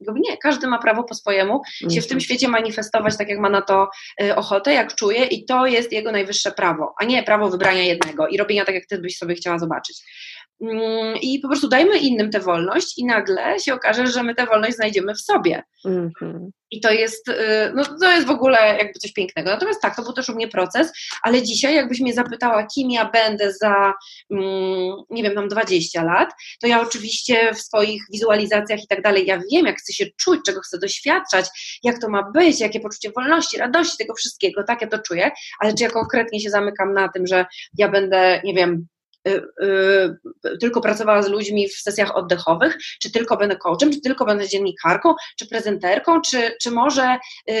nie, 0.00 0.36
każdy 0.36 0.66
ma 0.66 0.78
prawo 0.78 1.04
po 1.04 1.14
swojemu 1.14 1.60
się 1.80 1.86
w 1.88 2.06
tym 2.06 2.16
mhm. 2.16 2.20
świecie 2.20 2.48
manifestować 2.48 3.16
tak, 3.18 3.28
jak 3.28 3.38
ma 3.38 3.50
na 3.50 3.62
to 3.62 3.88
y, 4.22 4.36
ochotę, 4.36 4.72
jak 4.72 4.94
czuje 4.94 5.24
i 5.24 5.44
to 5.44 5.66
jest 5.66 5.92
jego 5.92 6.12
najwyższe 6.12 6.52
prawo, 6.52 6.94
a 7.00 7.04
nie 7.04 7.22
prawo 7.22 7.50
wybrania 7.50 7.82
jednego 7.82 8.28
i 8.28 8.36
robienia 8.36 8.64
tak, 8.64 8.74
jak 8.74 8.86
ty 8.86 8.98
byś 8.98 9.16
sobie 9.16 9.34
chciała 9.34 9.58
zobaczyć. 9.58 10.02
Mm, 10.60 11.16
I 11.22 11.38
po 11.38 11.48
prostu 11.48 11.68
dajmy 11.68 11.98
innym 11.98 12.30
tę 12.30 12.40
wolność, 12.40 12.98
i 12.98 13.04
nagle 13.04 13.58
się 13.58 13.74
okaże, 13.74 14.06
że 14.06 14.22
my 14.22 14.34
tę 14.34 14.46
wolność 14.46 14.76
znajdziemy 14.76 15.14
w 15.14 15.20
sobie. 15.20 15.62
Mm-hmm. 15.86 16.48
I 16.70 16.80
to 16.80 16.90
jest, 16.90 17.28
y, 17.28 17.34
no, 17.74 17.84
to 18.00 18.12
jest 18.12 18.26
w 18.26 18.30
ogóle 18.30 18.58
jakby 18.78 18.92
coś 18.92 19.12
pięknego. 19.12 19.50
Natomiast 19.50 19.82
tak, 19.82 19.96
to 19.96 20.02
był 20.02 20.12
też 20.12 20.28
u 20.28 20.34
mnie 20.34 20.48
proces, 20.48 20.92
ale 21.22 21.42
dzisiaj, 21.42 21.74
jakbyś 21.74 22.00
mnie 22.00 22.14
zapytała, 22.14 22.66
kim 22.66 22.90
ja 22.90 23.10
będę 23.10 23.52
za, 23.52 23.94
mm, 24.30 24.92
nie 25.10 25.22
wiem, 25.22 25.34
mam 25.34 25.48
20 25.48 26.04
lat, 26.04 26.30
to 26.60 26.66
ja 26.66 26.80
oczywiście 26.80 27.54
w 27.54 27.60
swoich 27.60 28.02
wizualizacjach 28.12 28.84
i 28.84 28.86
tak 28.86 29.02
dalej, 29.02 29.26
ja 29.26 29.40
wiem, 29.52 29.66
jak 29.66 29.78
chcę 29.78 29.92
się 29.92 30.06
czuć, 30.20 30.40
czego 30.46 30.60
chcę 30.60 30.78
doświadczać, 30.78 31.78
jak 31.82 32.00
to 32.00 32.08
ma 32.08 32.30
być, 32.30 32.60
jakie 32.60 32.80
poczucie 32.80 33.10
wolności, 33.16 33.58
radości, 33.58 33.98
tego 33.98 34.14
wszystkiego, 34.14 34.64
tak 34.64 34.82
ja 34.82 34.88
to 34.88 34.98
czuję, 34.98 35.30
ale 35.60 35.74
czy 35.74 35.84
ja 35.84 35.90
konkretnie 35.90 36.40
się 36.40 36.50
zamykam 36.50 36.94
na 36.94 37.08
tym, 37.08 37.26
że 37.26 37.46
ja 37.78 37.88
będę, 37.88 38.40
nie 38.44 38.54
wiem, 38.54 38.86
tylko 40.60 40.80
pracowała 40.80 41.22
z 41.22 41.28
ludźmi 41.28 41.68
w 41.68 41.76
sesjach 41.76 42.16
oddechowych, 42.16 42.78
czy 43.02 43.12
tylko 43.12 43.36
będę 43.36 43.56
coachem, 43.56 43.92
czy 43.92 44.00
tylko 44.00 44.24
będę 44.24 44.48
dziennikarką, 44.48 45.14
czy 45.38 45.48
prezenterką, 45.48 46.20
czy, 46.20 46.56
czy 46.62 46.70
może 46.70 47.18
y, 47.50 47.54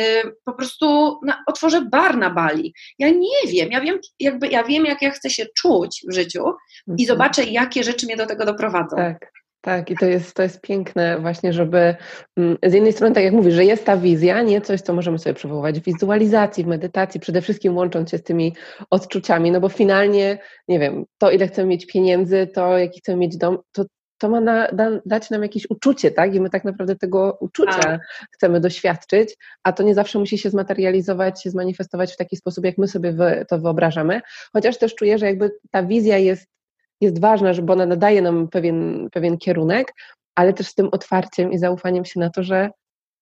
po 0.44 0.52
prostu 0.52 1.18
otworzę 1.46 1.80
bar 1.80 2.16
na 2.16 2.30
Bali. 2.30 2.74
Ja 2.98 3.10
nie 3.10 3.52
wiem, 3.52 3.70
ja 3.70 3.80
wiem, 3.80 3.98
jakby, 4.20 4.48
ja 4.48 4.64
wiem, 4.64 4.84
jak 4.84 5.02
ja 5.02 5.10
chcę 5.10 5.30
się 5.30 5.46
czuć 5.56 6.02
w 6.08 6.14
życiu 6.14 6.44
i 6.86 6.90
mhm. 6.90 7.06
zobaczę, 7.06 7.44
jakie 7.44 7.84
rzeczy 7.84 8.06
mnie 8.06 8.16
do 8.16 8.26
tego 8.26 8.44
doprowadzą. 8.44 8.96
Tak. 8.96 9.37
Tak, 9.68 9.90
i 9.90 9.96
to 9.96 10.06
jest, 10.06 10.34
to 10.34 10.42
jest 10.42 10.60
piękne 10.60 11.18
właśnie, 11.20 11.52
żeby 11.52 11.96
mm, 12.36 12.56
z 12.66 12.72
jednej 12.72 12.92
strony, 12.92 13.14
tak 13.14 13.24
jak 13.24 13.32
mówisz, 13.32 13.54
że 13.54 13.64
jest 13.64 13.84
ta 13.84 13.96
wizja, 13.96 14.42
nie 14.42 14.60
coś, 14.60 14.80
co 14.80 14.92
możemy 14.92 15.18
sobie 15.18 15.34
przywoływać 15.34 15.80
w 15.80 15.84
wizualizacji, 15.84 16.64
w 16.64 16.66
medytacji, 16.66 17.20
przede 17.20 17.40
wszystkim 17.40 17.76
łącząc 17.76 18.10
się 18.10 18.18
z 18.18 18.22
tymi 18.22 18.54
odczuciami, 18.90 19.50
no 19.50 19.60
bo 19.60 19.68
finalnie, 19.68 20.38
nie 20.68 20.78
wiem, 20.78 21.04
to 21.18 21.30
ile 21.30 21.46
chcemy 21.46 21.68
mieć 21.68 21.86
pieniędzy, 21.86 22.46
to 22.54 22.78
jaki 22.78 23.00
chcemy 23.00 23.18
mieć 23.18 23.36
dom, 23.36 23.58
to, 23.72 23.84
to 24.18 24.28
ma 24.28 24.40
na, 24.40 24.68
da, 24.68 24.90
dać 25.06 25.30
nam 25.30 25.42
jakieś 25.42 25.70
uczucie, 25.70 26.10
tak? 26.10 26.34
I 26.34 26.40
my 26.40 26.50
tak 26.50 26.64
naprawdę 26.64 26.96
tego 26.96 27.38
uczucia 27.40 27.82
tak. 27.82 28.00
chcemy 28.34 28.60
doświadczyć, 28.60 29.36
a 29.62 29.72
to 29.72 29.82
nie 29.82 29.94
zawsze 29.94 30.18
musi 30.18 30.38
się 30.38 30.50
zmaterializować, 30.50 31.42
się 31.42 31.50
zmanifestować 31.50 32.12
w 32.12 32.16
taki 32.16 32.36
sposób, 32.36 32.64
jak 32.64 32.78
my 32.78 32.88
sobie 32.88 33.14
to 33.48 33.58
wyobrażamy. 33.58 34.20
Chociaż 34.52 34.78
też 34.78 34.94
czuję, 34.94 35.18
że 35.18 35.26
jakby 35.26 35.50
ta 35.70 35.82
wizja 35.82 36.18
jest 36.18 36.57
jest 37.00 37.20
ważna, 37.20 37.52
żeby 37.52 37.72
ona 37.72 37.86
nadaje 37.86 38.22
nam 38.22 38.48
pewien, 38.48 39.08
pewien 39.12 39.38
kierunek, 39.38 39.92
ale 40.34 40.52
też 40.52 40.66
z 40.66 40.74
tym 40.74 40.88
otwarciem 40.92 41.52
i 41.52 41.58
zaufaniem 41.58 42.04
się 42.04 42.20
na 42.20 42.30
to, 42.30 42.42
że, 42.42 42.70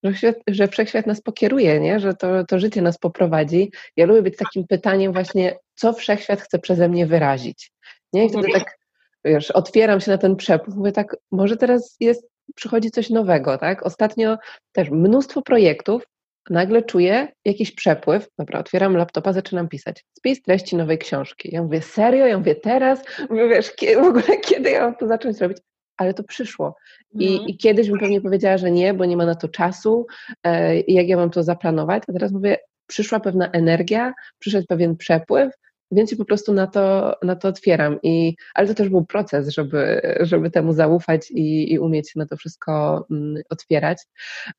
że, 0.02 0.14
świat, 0.14 0.36
że 0.48 0.68
wszechświat 0.68 1.06
nas 1.06 1.20
pokieruje, 1.20 1.80
nie? 1.80 2.00
że 2.00 2.14
to, 2.14 2.44
to 2.44 2.58
życie 2.58 2.82
nas 2.82 2.98
poprowadzi. 2.98 3.72
Ja 3.96 4.06
lubię 4.06 4.22
być 4.22 4.36
takim 4.36 4.66
pytaniem 4.66 5.12
właśnie, 5.12 5.58
co 5.74 5.92
wszechświat 5.92 6.40
chce 6.40 6.58
przeze 6.58 6.88
mnie 6.88 7.06
wyrazić. 7.06 7.72
Nie? 8.12 8.26
I 8.26 8.28
wtedy 8.28 8.48
tak, 8.52 8.78
wiesz, 9.24 9.50
otwieram 9.50 10.00
się 10.00 10.10
na 10.10 10.18
ten 10.18 10.36
przepływ, 10.36 10.76
mówię 10.76 10.92
tak, 10.92 11.16
może 11.30 11.56
teraz 11.56 11.96
jest, 12.00 12.26
przychodzi 12.54 12.90
coś 12.90 13.10
nowego, 13.10 13.58
tak? 13.58 13.86
Ostatnio 13.86 14.38
też 14.72 14.90
mnóstwo 14.90 15.42
projektów, 15.42 16.06
nagle 16.50 16.82
czuję 16.82 17.28
jakiś 17.44 17.72
przepływ, 17.72 18.28
dobra, 18.38 18.60
otwieram 18.60 18.96
laptopa, 18.96 19.32
zaczynam 19.32 19.68
pisać. 19.68 20.04
Spis 20.18 20.42
treści 20.42 20.76
nowej 20.76 20.98
książki. 20.98 21.48
Ja 21.52 21.62
mówię, 21.62 21.82
serio? 21.82 22.26
Ja 22.26 22.38
mówię, 22.38 22.54
teraz? 22.54 23.02
Mówię, 23.30 23.48
wiesz, 23.48 23.72
kiedy, 23.72 24.02
w 24.02 24.04
ogóle 24.04 24.38
kiedy 24.48 24.70
ja 24.70 24.80
mam 24.80 24.96
to 24.96 25.08
zacząć 25.08 25.40
robić? 25.40 25.58
Ale 25.96 26.14
to 26.14 26.24
przyszło. 26.24 26.76
I, 27.12 27.28
mhm. 27.28 27.48
I, 27.48 27.56
kiedyś 27.56 27.90
bym 27.90 28.00
pewnie 28.00 28.20
powiedziała, 28.20 28.58
że 28.58 28.70
nie, 28.70 28.94
bo 28.94 29.04
nie 29.04 29.16
ma 29.16 29.26
na 29.26 29.34
to 29.34 29.48
czasu, 29.48 30.06
e, 30.44 30.80
jak 30.80 31.08
ja 31.08 31.16
mam 31.16 31.30
to 31.30 31.42
zaplanować, 31.42 32.02
a 32.08 32.12
teraz 32.12 32.32
mówię, 32.32 32.58
przyszła 32.86 33.20
pewna 33.20 33.50
energia, 33.50 34.12
przyszedł 34.38 34.66
pewien 34.66 34.96
przepływ, 34.96 35.52
więc 35.90 36.10
się 36.10 36.16
po 36.16 36.24
prostu 36.24 36.52
na 36.52 36.66
to, 36.66 37.14
na 37.22 37.36
to 37.36 37.48
otwieram. 37.48 37.98
I, 38.02 38.34
ale 38.54 38.68
to 38.68 38.74
też 38.74 38.88
był 38.88 39.04
proces, 39.04 39.48
żeby, 39.48 40.00
żeby 40.20 40.50
temu 40.50 40.72
zaufać 40.72 41.30
i, 41.30 41.72
i 41.72 41.78
umieć 41.78 42.10
się 42.10 42.18
na 42.18 42.26
to 42.26 42.36
wszystko 42.36 43.04
mm, 43.10 43.42
otwierać. 43.50 43.98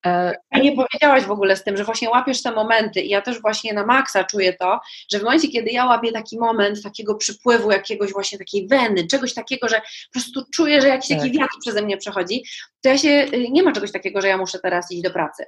E, 0.06 0.34
A 0.52 0.60
nie 0.60 0.76
powiedziałaś 0.76 1.24
w 1.24 1.32
ogóle 1.32 1.56
z 1.56 1.64
tym, 1.64 1.78
że 1.78 1.84
właśnie 1.84 2.10
łapiesz 2.10 2.44
te 2.44 2.52
momenty 2.52 3.02
i 3.02 3.10
ja 3.10 3.22
też 3.22 3.42
właśnie 3.42 3.74
na 3.74 3.86
maksa 3.86 4.24
czuję 4.24 4.54
to, 4.54 4.80
że 5.12 5.20
w 5.20 5.24
momencie, 5.24 5.48
kiedy 5.48 5.70
ja 5.72 5.86
łapię 5.86 6.12
taki 6.12 6.40
moment 6.40 6.84
takiego 6.84 7.16
przypływu, 7.16 7.72
jakiegoś 7.72 8.14
właśnie 8.14 8.38
takiej 8.38 8.68
weny, 8.68 9.08
czegoś 9.08 9.34
takiego, 9.34 9.68
że 9.68 9.76
po 9.76 10.12
prostu 10.14 10.42
czuję, 10.54 10.82
że 10.82 10.88
jakiś 10.88 11.10
tak. 11.10 11.20
taki 11.20 11.32
wiatr 11.40 11.54
przeze 11.62 11.82
mnie 11.82 11.98
przechodzi, 11.98 12.44
to 12.82 12.90
ja 12.90 12.98
się, 12.98 13.10
y, 13.10 13.50
nie 13.52 13.64
ma 13.64 13.72
czegoś 13.72 13.92
takiego, 13.92 14.22
że 14.22 14.28
ja 14.28 14.38
muszę 14.38 14.60
teraz 14.60 14.92
iść 14.92 15.02
do 15.02 15.12
pracy. 15.12 15.44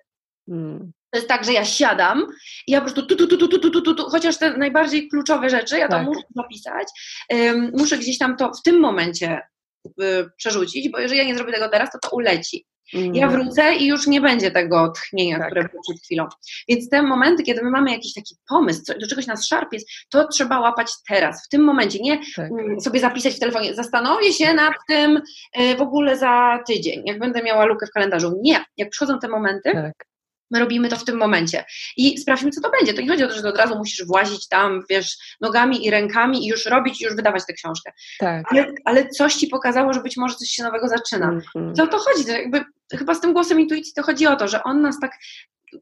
Hmm. 0.50 0.91
To 1.12 1.18
jest 1.18 1.28
tak, 1.28 1.45
że 1.45 1.54
ja 1.54 1.66
siadam 1.66 2.28
i 2.68 2.72
ja 2.72 2.82
po 2.82 2.86
prostu 2.86 3.06
tu, 3.06 3.16
tu, 3.16 3.28
tu, 3.28 3.47
tu, 3.47 3.60
tu, 3.60 3.72
tu, 3.72 3.82
tu, 3.82 3.95
tu 3.95 4.04
chociaż 4.04 4.38
te 4.38 4.58
najbardziej 4.58 5.10
kluczowe 5.10 5.50
rzeczy, 5.50 5.78
ja 5.78 5.88
to 5.88 5.93
tak. 5.93 6.06
muszę 6.06 6.22
zapisać, 6.36 6.88
um, 7.30 7.72
muszę 7.78 7.97
gdzieś 7.97 8.18
tam 8.18 8.38
to 8.38 8.52
w 8.54 8.62
tym 8.62 8.80
momencie 8.80 9.41
y, 9.88 9.91
przerzucić, 10.38 10.89
bo 10.89 11.00
jeżeli 11.00 11.20
ja 11.20 11.26
nie 11.26 11.36
zrobię 11.36 11.54
tego 11.54 11.70
teraz, 11.70 11.89
to 11.91 12.00
to 12.00 12.16
uleci. 12.16 12.66
Mm. 12.93 13.16
Ja 13.16 13.28
wrócę 13.28 13.76
i 13.76 13.88
już 13.88 14.08
nie 14.08 14.22
będzie 14.22 14.52
tego 14.52 14.91
tchnienia, 14.95 15.38
tak. 15.38 15.47
które 15.47 15.70
było 15.70 15.84
przed 15.84 16.04
chwilą. 16.04 16.28
Więc 16.68 16.89
te 16.89 17.02
momenty, 17.02 17.43
kiedy 17.43 17.64
my 17.64 17.70
mamy 17.70 17.91
jakiś 17.91 18.14
taki 18.14 18.36
pomysł, 18.50 18.82
do 19.00 19.08
czegoś 19.08 19.28
nas 19.28 19.47
szarpie, 19.47 19.78
to 20.10 20.28
trzeba 20.28 20.60
łapać 20.60 20.91
teraz, 21.08 21.45
w 21.45 21.50
tym 21.50 21.64
momencie, 21.64 22.00
nie 22.02 22.20
tak. 22.36 22.52
Mm, 22.52 22.82
sobie 22.82 23.00
zapisać 23.00 23.36
w 23.36 23.39
telefonie, 23.39 23.76
zastanowię 23.76 24.34
się 24.34 24.54
nad 24.54 24.74
tym 24.88 25.22
y, 25.60 25.76
w 25.78 25.82
ogóle 25.82 26.18
za 26.18 26.60
tydzień, 26.68 27.04
jak 27.06 27.20
będę 27.20 27.43
miała 27.43 27.66
lukę 27.66 27.86
w 27.88 27.91
kalendarzu. 27.91 28.39
Nie, 28.41 28.64
jak 28.78 28.89
przychodzą 28.89 29.20
te 29.20 29.28
momenty, 29.28 29.72
tak 29.72 30.09
My 30.52 30.60
robimy 30.60 30.89
to 30.89 30.97
w 30.97 31.04
tym 31.04 31.18
momencie 31.18 31.66
i 31.97 32.18
sprawdźmy, 32.18 32.52
co 32.52 32.62
to 32.62 32.70
będzie. 32.70 32.93
To 32.93 33.02
nie 33.02 33.10
chodzi 33.10 33.24
o 33.24 33.28
to, 33.28 33.34
że 33.34 33.50
od 33.50 33.58
razu 33.58 33.76
musisz 33.76 34.06
włazić 34.06 34.47
tam, 34.47 34.84
wiesz, 34.89 35.18
nogami 35.41 35.86
i 35.86 35.91
rękami 35.91 36.45
i 36.45 36.47
już 36.47 36.66
robić, 36.66 37.02
i 37.02 37.04
już 37.04 37.16
wydawać 37.16 37.45
tę 37.45 37.54
książkę. 37.54 37.91
Tak. 38.20 38.45
Ale, 38.52 38.74
ale 38.86 39.10
coś 39.10 39.36
ci 39.36 39.47
pokazało, 39.47 39.93
że 39.93 40.02
być 40.02 40.18
może 40.18 40.36
coś 40.36 40.50
się 40.50 40.64
nowego 40.64 40.88
zaczyna. 40.88 41.28
Mm 41.28 41.41
-hmm. 41.56 41.76
To 41.76 41.84
o 41.84 41.88
to 41.88 41.97
chodzi. 41.97 42.26
To 42.26 42.32
jakby, 42.32 42.64
chyba 42.97 43.16
z 43.16 43.22
tym 43.22 43.34
głosem 43.34 43.60
intuicji 43.60 43.93
to 43.95 44.04
chodzi 44.04 44.28
o 44.28 44.36
to, 44.36 44.47
że 44.47 44.64
on 44.64 44.82
nas 44.82 45.00
tak 45.02 45.12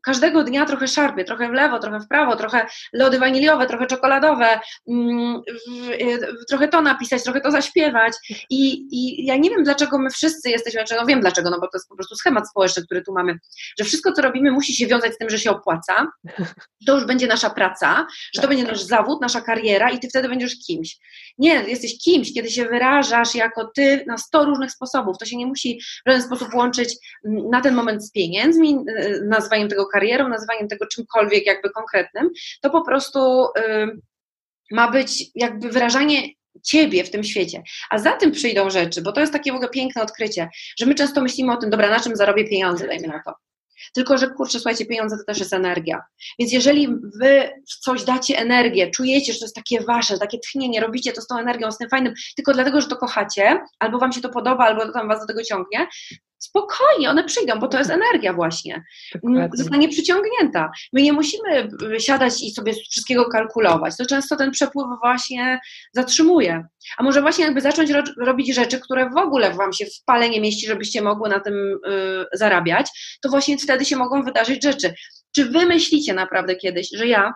każdego 0.03 0.43
dnia 0.43 0.65
trochę 0.65 0.87
szarpie, 0.87 1.23
trochę 1.23 1.49
w 1.49 1.53
lewo, 1.53 1.79
trochę 1.79 1.99
w 1.99 2.07
prawo, 2.07 2.35
trochę 2.35 2.67
lody 2.93 3.19
waniliowe, 3.19 3.67
trochę 3.67 3.85
czekoladowe, 3.85 4.59
mm, 4.87 5.41
trochę 6.49 6.67
to 6.67 6.81
napisać, 6.81 7.23
trochę 7.23 7.41
to 7.41 7.51
zaśpiewać. 7.51 8.13
I, 8.49 8.87
i 8.91 9.25
ja 9.25 9.37
nie 9.37 9.49
wiem 9.49 9.63
dlaczego 9.63 9.99
my 9.99 10.09
wszyscy 10.09 10.49
jesteśmy, 10.49 10.79
znaczy 10.79 10.95
no 11.01 11.05
wiem 11.05 11.21
dlaczego, 11.21 11.49
no 11.49 11.59
bo 11.59 11.67
to 11.67 11.77
jest 11.77 11.89
po 11.89 11.95
prostu 11.95 12.15
schemat 12.15 12.49
społeczny, 12.49 12.83
który 12.83 13.01
tu 13.01 13.13
mamy, 13.13 13.39
że 13.79 13.85
wszystko 13.85 14.11
co 14.11 14.21
robimy 14.21 14.51
musi 14.51 14.75
się 14.75 14.87
wiązać 14.87 15.13
z 15.13 15.17
tym, 15.17 15.29
że 15.29 15.39
się 15.39 15.51
opłaca, 15.51 16.07
to 16.87 16.95
już 16.95 17.05
będzie 17.05 17.27
nasza 17.27 17.49
praca, 17.49 18.07
że 18.35 18.41
to 18.41 18.47
będzie 18.47 18.63
nasz 18.63 18.81
zawód, 18.81 19.21
nasza 19.21 19.41
kariera 19.41 19.89
i 19.89 19.99
ty 19.99 20.09
wtedy 20.09 20.29
będziesz 20.29 20.55
kimś. 20.67 20.97
Nie, 21.37 21.53
jesteś 21.53 21.97
kimś, 21.97 22.33
kiedy 22.33 22.49
się 22.49 22.65
wyrażasz 22.65 23.35
jako 23.35 23.71
ty 23.75 24.03
na 24.07 24.17
sto 24.17 24.45
różnych 24.45 24.71
sposobów, 24.71 25.17
to 25.17 25.25
się 25.25 25.37
nie 25.37 25.45
musi 25.45 25.79
w 26.05 26.09
żaden 26.09 26.23
sposób 26.23 26.53
łączyć 26.53 26.95
na 27.23 27.61
ten 27.61 27.75
moment 27.75 28.05
z 28.05 28.11
pieniędzmi, 28.11 28.77
nazwaniem 29.23 29.69
tego 29.69 29.76
tego 29.77 29.89
karierą, 29.89 30.29
nazywaniem 30.29 30.67
tego 30.67 30.87
czymkolwiek 30.87 31.45
jakby 31.45 31.69
konkretnym, 31.69 32.29
to 32.61 32.69
po 32.69 32.85
prostu 32.85 33.45
y, 33.45 34.01
ma 34.71 34.91
być 34.91 35.23
jakby 35.35 35.69
wyrażanie 35.69 36.21
ciebie 36.63 37.03
w 37.03 37.09
tym 37.09 37.23
świecie. 37.23 37.63
A 37.89 37.97
za 37.97 38.11
tym 38.11 38.31
przyjdą 38.31 38.69
rzeczy, 38.69 39.01
bo 39.01 39.11
to 39.11 39.21
jest 39.21 39.33
takie 39.33 39.51
w 39.51 39.55
ogóle 39.55 39.69
piękne 39.69 40.01
odkrycie, 40.01 40.49
że 40.79 40.85
my 40.85 40.95
często 40.95 41.21
myślimy 41.21 41.53
o 41.53 41.57
tym, 41.57 41.69
dobra, 41.69 41.89
na 41.89 41.99
czym 41.99 42.15
zarobię 42.15 42.49
pieniądze, 42.49 42.87
dajmy 42.87 43.07
na 43.07 43.21
to. 43.25 43.33
Tylko, 43.93 44.17
że 44.17 44.29
kurczę, 44.29 44.59
słuchajcie, 44.59 44.85
pieniądze 44.85 45.17
to 45.17 45.23
też 45.23 45.39
jest 45.39 45.53
energia. 45.53 46.01
Więc 46.39 46.51
jeżeli 46.51 46.87
wy 47.21 47.49
w 47.69 47.75
coś 47.79 48.03
dacie 48.03 48.37
energię, 48.37 48.91
czujecie, 48.91 49.33
że 49.33 49.39
to 49.39 49.45
jest 49.45 49.55
takie 49.55 49.81
wasze, 49.81 50.17
takie 50.17 50.39
tchnienie, 50.39 50.81
robicie 50.81 51.13
to 51.13 51.21
z 51.21 51.27
tą 51.27 51.37
energią, 51.37 51.71
z 51.71 51.77
tym 51.77 51.89
fajnym, 51.89 52.13
tylko 52.35 52.53
dlatego, 52.53 52.81
że 52.81 52.87
to 52.87 52.95
kochacie, 52.95 53.59
albo 53.79 53.99
wam 53.99 54.11
się 54.11 54.21
to 54.21 54.29
podoba, 54.29 54.65
albo 54.65 54.91
tam 54.91 55.07
was 55.07 55.19
do 55.19 55.27
tego 55.27 55.43
ciągnie, 55.43 55.87
spokojnie, 56.37 57.09
one 57.09 57.23
przyjdą, 57.23 57.59
bo 57.59 57.67
to 57.67 57.77
jest 57.77 57.91
energia 57.91 58.33
właśnie. 58.33 58.83
Dokładnie. 59.13 59.49
Zostanie 59.53 59.89
przyciągnięta. 59.89 60.71
My 60.93 61.01
nie 61.01 61.13
musimy 61.13 61.69
siadać 61.99 62.43
i 62.43 62.51
sobie 62.51 62.73
wszystkiego 62.73 63.25
kalkulować. 63.29 63.97
To 63.97 64.05
często 64.05 64.35
ten 64.35 64.51
przepływ 64.51 64.87
właśnie 65.01 65.59
zatrzymuje. 65.93 66.65
A 66.97 67.03
może 67.03 67.21
właśnie 67.21 67.45
jakby 67.45 67.61
zacząć 67.61 67.89
ro 67.89 68.03
robić 68.17 68.55
rzeczy, 68.55 68.79
które 68.79 69.09
w 69.09 69.17
ogóle 69.17 69.53
wam 69.53 69.73
się 69.73 69.85
w 69.85 70.03
pale 70.05 70.29
nie 70.29 70.41
mieści, 70.41 70.67
żebyście 70.67 71.01
mogły 71.01 71.29
na 71.29 71.39
tym 71.39 71.53
y, 71.53 72.25
zarabiać, 72.33 73.17
to 73.21 73.29
właśnie 73.29 73.57
wtedy 73.57 73.85
się 73.85 73.95
mogą 73.95 74.23
wydarzyć 74.23 74.63
rzeczy. 74.63 74.93
Czy 75.35 75.45
wy 75.45 75.65
myślicie 75.65 76.13
naprawdę 76.13 76.55
kiedyś, 76.55 76.89
że 76.93 77.07
ja 77.07 77.33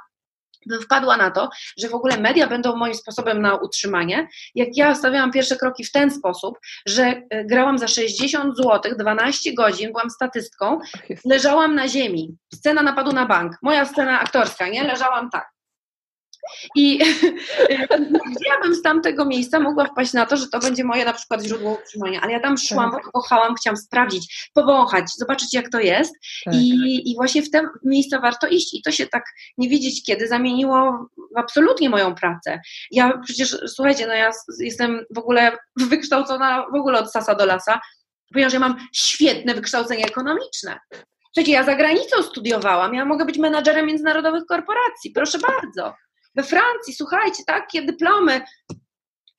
wpadła 0.84 1.18
na 1.18 1.32
to, 1.32 1.49
że 1.78 1.89
w 1.89 1.93
ogóle 1.93 2.18
media 2.18 2.47
będą 2.47 2.76
moim 2.76 2.95
sposobem 2.95 3.41
na 3.41 3.55
utrzymanie, 3.55 4.28
jak 4.55 4.78
ja 4.78 4.95
stawiałam 4.95 5.32
pierwsze 5.32 5.55
kroki 5.55 5.84
w 5.84 5.91
ten 5.91 6.12
sposób, 6.12 6.59
że 6.86 7.03
e, 7.30 7.45
grałam 7.45 7.78
za 7.78 7.88
60 7.88 8.57
zł, 8.57 8.95
12 8.97 9.53
godzin, 9.53 9.91
byłam 9.91 10.09
statystką, 10.09 10.80
leżałam 11.26 11.76
na 11.76 11.88
ziemi, 11.88 12.38
scena 12.53 12.82
napadu 12.82 13.12
na 13.12 13.26
bank, 13.26 13.57
moja 13.62 13.86
scena 13.86 14.20
aktorska, 14.20 14.68
nie? 14.68 14.84
Leżałam 14.84 15.30
tak. 15.30 15.61
I 16.76 17.00
gdzie 18.36 18.50
ja 18.50 18.62
bym 18.64 18.76
z 18.76 18.82
tamtego 18.82 19.26
miejsca 19.26 19.60
mogła 19.60 19.86
wpaść 19.86 20.14
na 20.14 20.26
to, 20.26 20.38
że 20.38 20.48
to 20.48 20.60
będzie 20.60 20.84
moje 20.84 21.06
na 21.06 21.14
przykład 21.14 21.44
źródło 21.44 21.72
utrzymania, 21.72 22.22
ale 22.22 22.32
ja 22.32 22.39
tam 22.39 22.58
szłam, 22.58 22.92
tak. 22.92 23.04
kochałam, 23.04 23.56
chciałam 23.56 23.78
sprawdzić, 23.78 24.50
powąchać, 24.54 25.06
zobaczyć 25.18 25.54
jak 25.54 25.70
to 25.70 25.80
jest 25.80 26.14
tak. 26.46 26.56
i, 26.56 27.12
i 27.12 27.16
właśnie 27.16 27.44
w 27.44 27.52
te 27.52 27.62
miejsca 27.84 28.20
warto 28.20 28.48
iść 28.48 28.74
i 28.74 28.82
to 28.82 28.92
się 28.92 29.08
tak 29.08 29.24
nie 29.58 29.70
wiedzieć 29.70 30.04
kiedy 30.06 30.28
zamieniło 30.28 31.08
w 31.36 31.39
absolutnie 31.39 31.89
moją 31.89 32.16
pracę. 32.16 32.60
Ja 32.92 33.22
przecież, 33.26 33.58
słuchajcie, 33.68 34.08
no 34.08 34.14
ja 34.14 34.32
jestem 34.60 35.06
w 35.16 35.18
ogóle 35.18 35.58
wykształcona 35.76 36.66
w 36.72 36.76
ogóle 36.76 37.00
od 37.00 37.12
sasa 37.12 37.36
do 37.36 37.46
lasa, 37.46 37.80
ponieważ 38.34 38.54
ja 38.54 38.60
mam 38.60 38.76
świetne 38.94 39.54
wykształcenie 39.54 40.06
ekonomiczne. 40.06 40.80
Przecież 41.32 41.54
ja 41.54 41.64
za 41.64 41.76
granicą 41.76 42.24
studiowałam, 42.24 42.94
ja 42.94 43.06
mogę 43.06 43.26
być 43.26 43.38
menadżerem 43.38 43.86
międzynarodowych 43.86 44.46
korporacji, 44.46 45.12
proszę 45.12 45.39
bardzo. 45.39 45.94
We 46.36 46.44
Francji, 46.44 46.94
słuchajcie, 46.94 47.44
takie 47.48 47.82
dyplomy, 47.82 48.42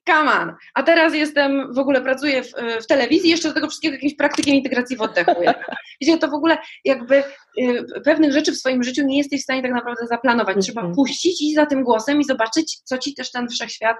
come 0.08 0.32
on. 0.32 0.54
A 0.74 0.82
teraz 0.82 1.14
jestem, 1.14 1.74
w 1.74 1.78
ogóle 1.78 2.00
pracuję 2.00 2.42
w, 2.42 2.52
w 2.82 2.86
telewizji, 2.86 3.30
jeszcze 3.30 3.48
do 3.48 3.54
tego 3.54 3.68
wszystkiego 3.68 3.94
jakimś 3.94 4.14
praktykiem 4.14 4.54
integracji 4.54 4.96
w 4.96 5.02
oddechu. 5.02 5.34
Wiecie, 6.00 6.18
to 6.18 6.28
w 6.28 6.34
ogóle 6.34 6.58
jakby 6.84 7.24
y, 7.58 7.84
pewnych 8.04 8.32
rzeczy 8.32 8.52
w 8.52 8.58
swoim 8.58 8.82
życiu 8.82 9.06
nie 9.06 9.18
jesteś 9.18 9.40
w 9.40 9.44
stanie 9.44 9.62
tak 9.62 9.72
naprawdę 9.72 10.06
zaplanować. 10.06 10.56
Trzeba 10.60 10.80
mhm. 10.80 10.94
puścić 10.94 11.42
i 11.42 11.54
za 11.54 11.66
tym 11.66 11.84
głosem 11.84 12.20
i 12.20 12.24
zobaczyć, 12.24 12.78
co 12.84 12.98
ci 12.98 13.14
też 13.14 13.30
ten 13.30 13.48
wszechświat 13.48 13.96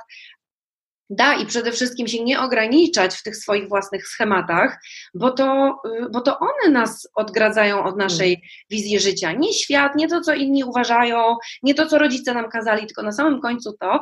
da 1.12 1.34
i 1.34 1.46
przede 1.46 1.72
wszystkim 1.72 2.08
się 2.08 2.24
nie 2.24 2.40
ograniczać 2.40 3.14
w 3.14 3.22
tych 3.22 3.36
swoich 3.36 3.68
własnych 3.68 4.08
schematach, 4.08 4.78
bo 5.14 5.30
to, 5.30 5.76
y, 5.86 6.10
bo 6.10 6.20
to 6.20 6.38
one 6.38 6.72
nas 6.72 7.08
odgradzają 7.14 7.84
od 7.84 7.96
naszej 7.96 8.42
wizji 8.70 9.00
życia. 9.00 9.32
Nie 9.32 9.52
świat, 9.52 9.96
nie 9.96 10.08
to, 10.08 10.20
co 10.20 10.34
inni 10.34 10.64
uważają, 10.64 11.36
nie 11.62 11.74
to, 11.74 11.86
co 11.86 11.98
rodzice 11.98 12.34
nam 12.34 12.50
kazali, 12.50 12.86
tylko 12.86 13.02
na 13.02 13.12
samym 13.12 13.40
końcu 13.40 13.72
to, 13.80 14.00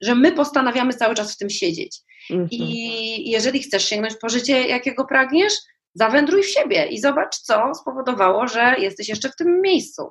że 0.00 0.14
my 0.14 0.32
postanawiamy 0.32 0.92
cały 0.94 1.14
czas 1.14 1.34
w 1.34 1.38
tym 1.38 1.50
siedzieć. 1.50 2.00
I 2.50 3.30
jeżeli 3.30 3.62
chcesz 3.62 3.84
sięgnąć 3.84 4.14
po 4.20 4.28
życie, 4.28 4.62
jakiego 4.62 5.04
pragniesz, 5.04 5.52
zawędruj 5.94 6.42
w 6.42 6.50
siebie 6.50 6.86
i 6.86 7.00
zobacz, 7.00 7.36
co 7.36 7.74
spowodowało, 7.74 8.48
że 8.48 8.74
jesteś 8.78 9.08
jeszcze 9.08 9.28
w 9.28 9.36
tym 9.36 9.60
miejscu. 9.60 10.08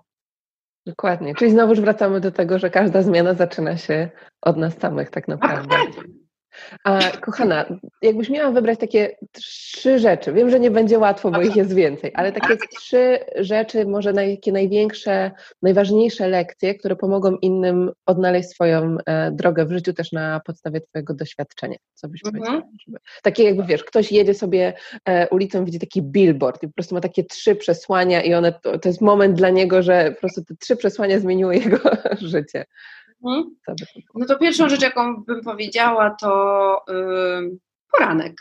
Dokładnie. 0.86 1.36
Czyli 1.36 1.52
znowu 1.52 1.76
wracamy 1.76 2.20
do 2.22 2.32
tego, 2.32 2.60
że 2.60 2.70
każda 2.70 3.02
zmiana 3.02 3.34
zaczyna 3.34 3.78
się 3.78 4.10
od 4.41 4.58
nas 4.58 4.78
samych, 4.78 5.10
tak 5.10 5.28
naprawdę. 5.28 5.76
A 6.84 6.99
kochana, 7.22 7.66
jakbyś 8.01 8.30
miała 8.30 8.51
wybrać 8.51 8.80
takie 8.80 9.16
trzy 9.32 9.99
rzeczy, 9.99 10.34
wiem, 10.34 10.49
że 10.49 10.60
nie 10.60 10.72
będzie 10.72 10.99
łatwo, 10.99 11.32
bo 11.32 11.41
ich 11.41 11.56
jest 11.56 11.74
więcej, 11.74 12.12
ale 12.16 12.32
takie 12.32 12.58
trzy 12.78 13.20
rzeczy, 13.36 13.86
może 13.86 14.14
takie 14.14 14.51
największe, 14.51 15.32
najważniejsze 15.62 16.28
lekcje, 16.28 16.76
które 16.76 16.95
pomogą 16.95 17.38
innym 17.41 17.91
odnaleźć 18.06 18.49
swoją 18.49 18.97
e, 19.06 19.32
drogę 19.32 19.66
w 19.66 19.72
życiu 19.72 19.93
też 19.93 20.12
na 20.12 20.41
podstawie 20.45 20.82
Twojego 20.82 21.14
doświadczenia. 21.14 21.78
Co 21.93 22.08
byś 22.08 22.22
mhm. 22.26 22.43
powiedziała? 22.43 22.72
Żeby... 22.86 22.97
Takie 23.24 23.43
jakby, 23.43 23.64
wiesz, 23.64 23.84
ktoś 23.84 24.12
jedzie 24.12 24.34
sobie 24.34 24.74
e, 25.06 25.30
ulicą, 25.30 25.66
widzi 25.66 25.80
taki 25.80 26.01
billboard 26.01 26.64
i 26.64 26.68
po 26.68 26.74
prostu 26.74 26.95
ma 26.95 27.01
takie 27.01 27.24
trzy 27.24 27.56
przesłania 27.56 28.24
i 28.24 28.34
one, 28.34 28.51
to, 28.51 28.80
to 28.80 28.89
jest 28.89 29.01
moment 29.01 29.38
dla 29.38 29.49
niego, 29.49 29.84
że 29.84 30.12
po 30.12 30.20
prostu 30.20 30.43
te 30.43 30.56
trzy 30.56 30.76
przesłania 30.76 31.20
zmieniły 31.20 31.56
jego 31.56 31.80
życie. 32.22 32.66
Mhm. 33.26 33.56
No 34.16 34.26
to 34.26 34.38
pierwszą 34.38 34.70
rzecz, 34.70 34.82
jaką 34.82 35.24
bym 35.24 35.44
powiedziała, 35.44 36.16
to 36.22 36.82
yy, 36.88 37.58
poranek. 37.92 38.36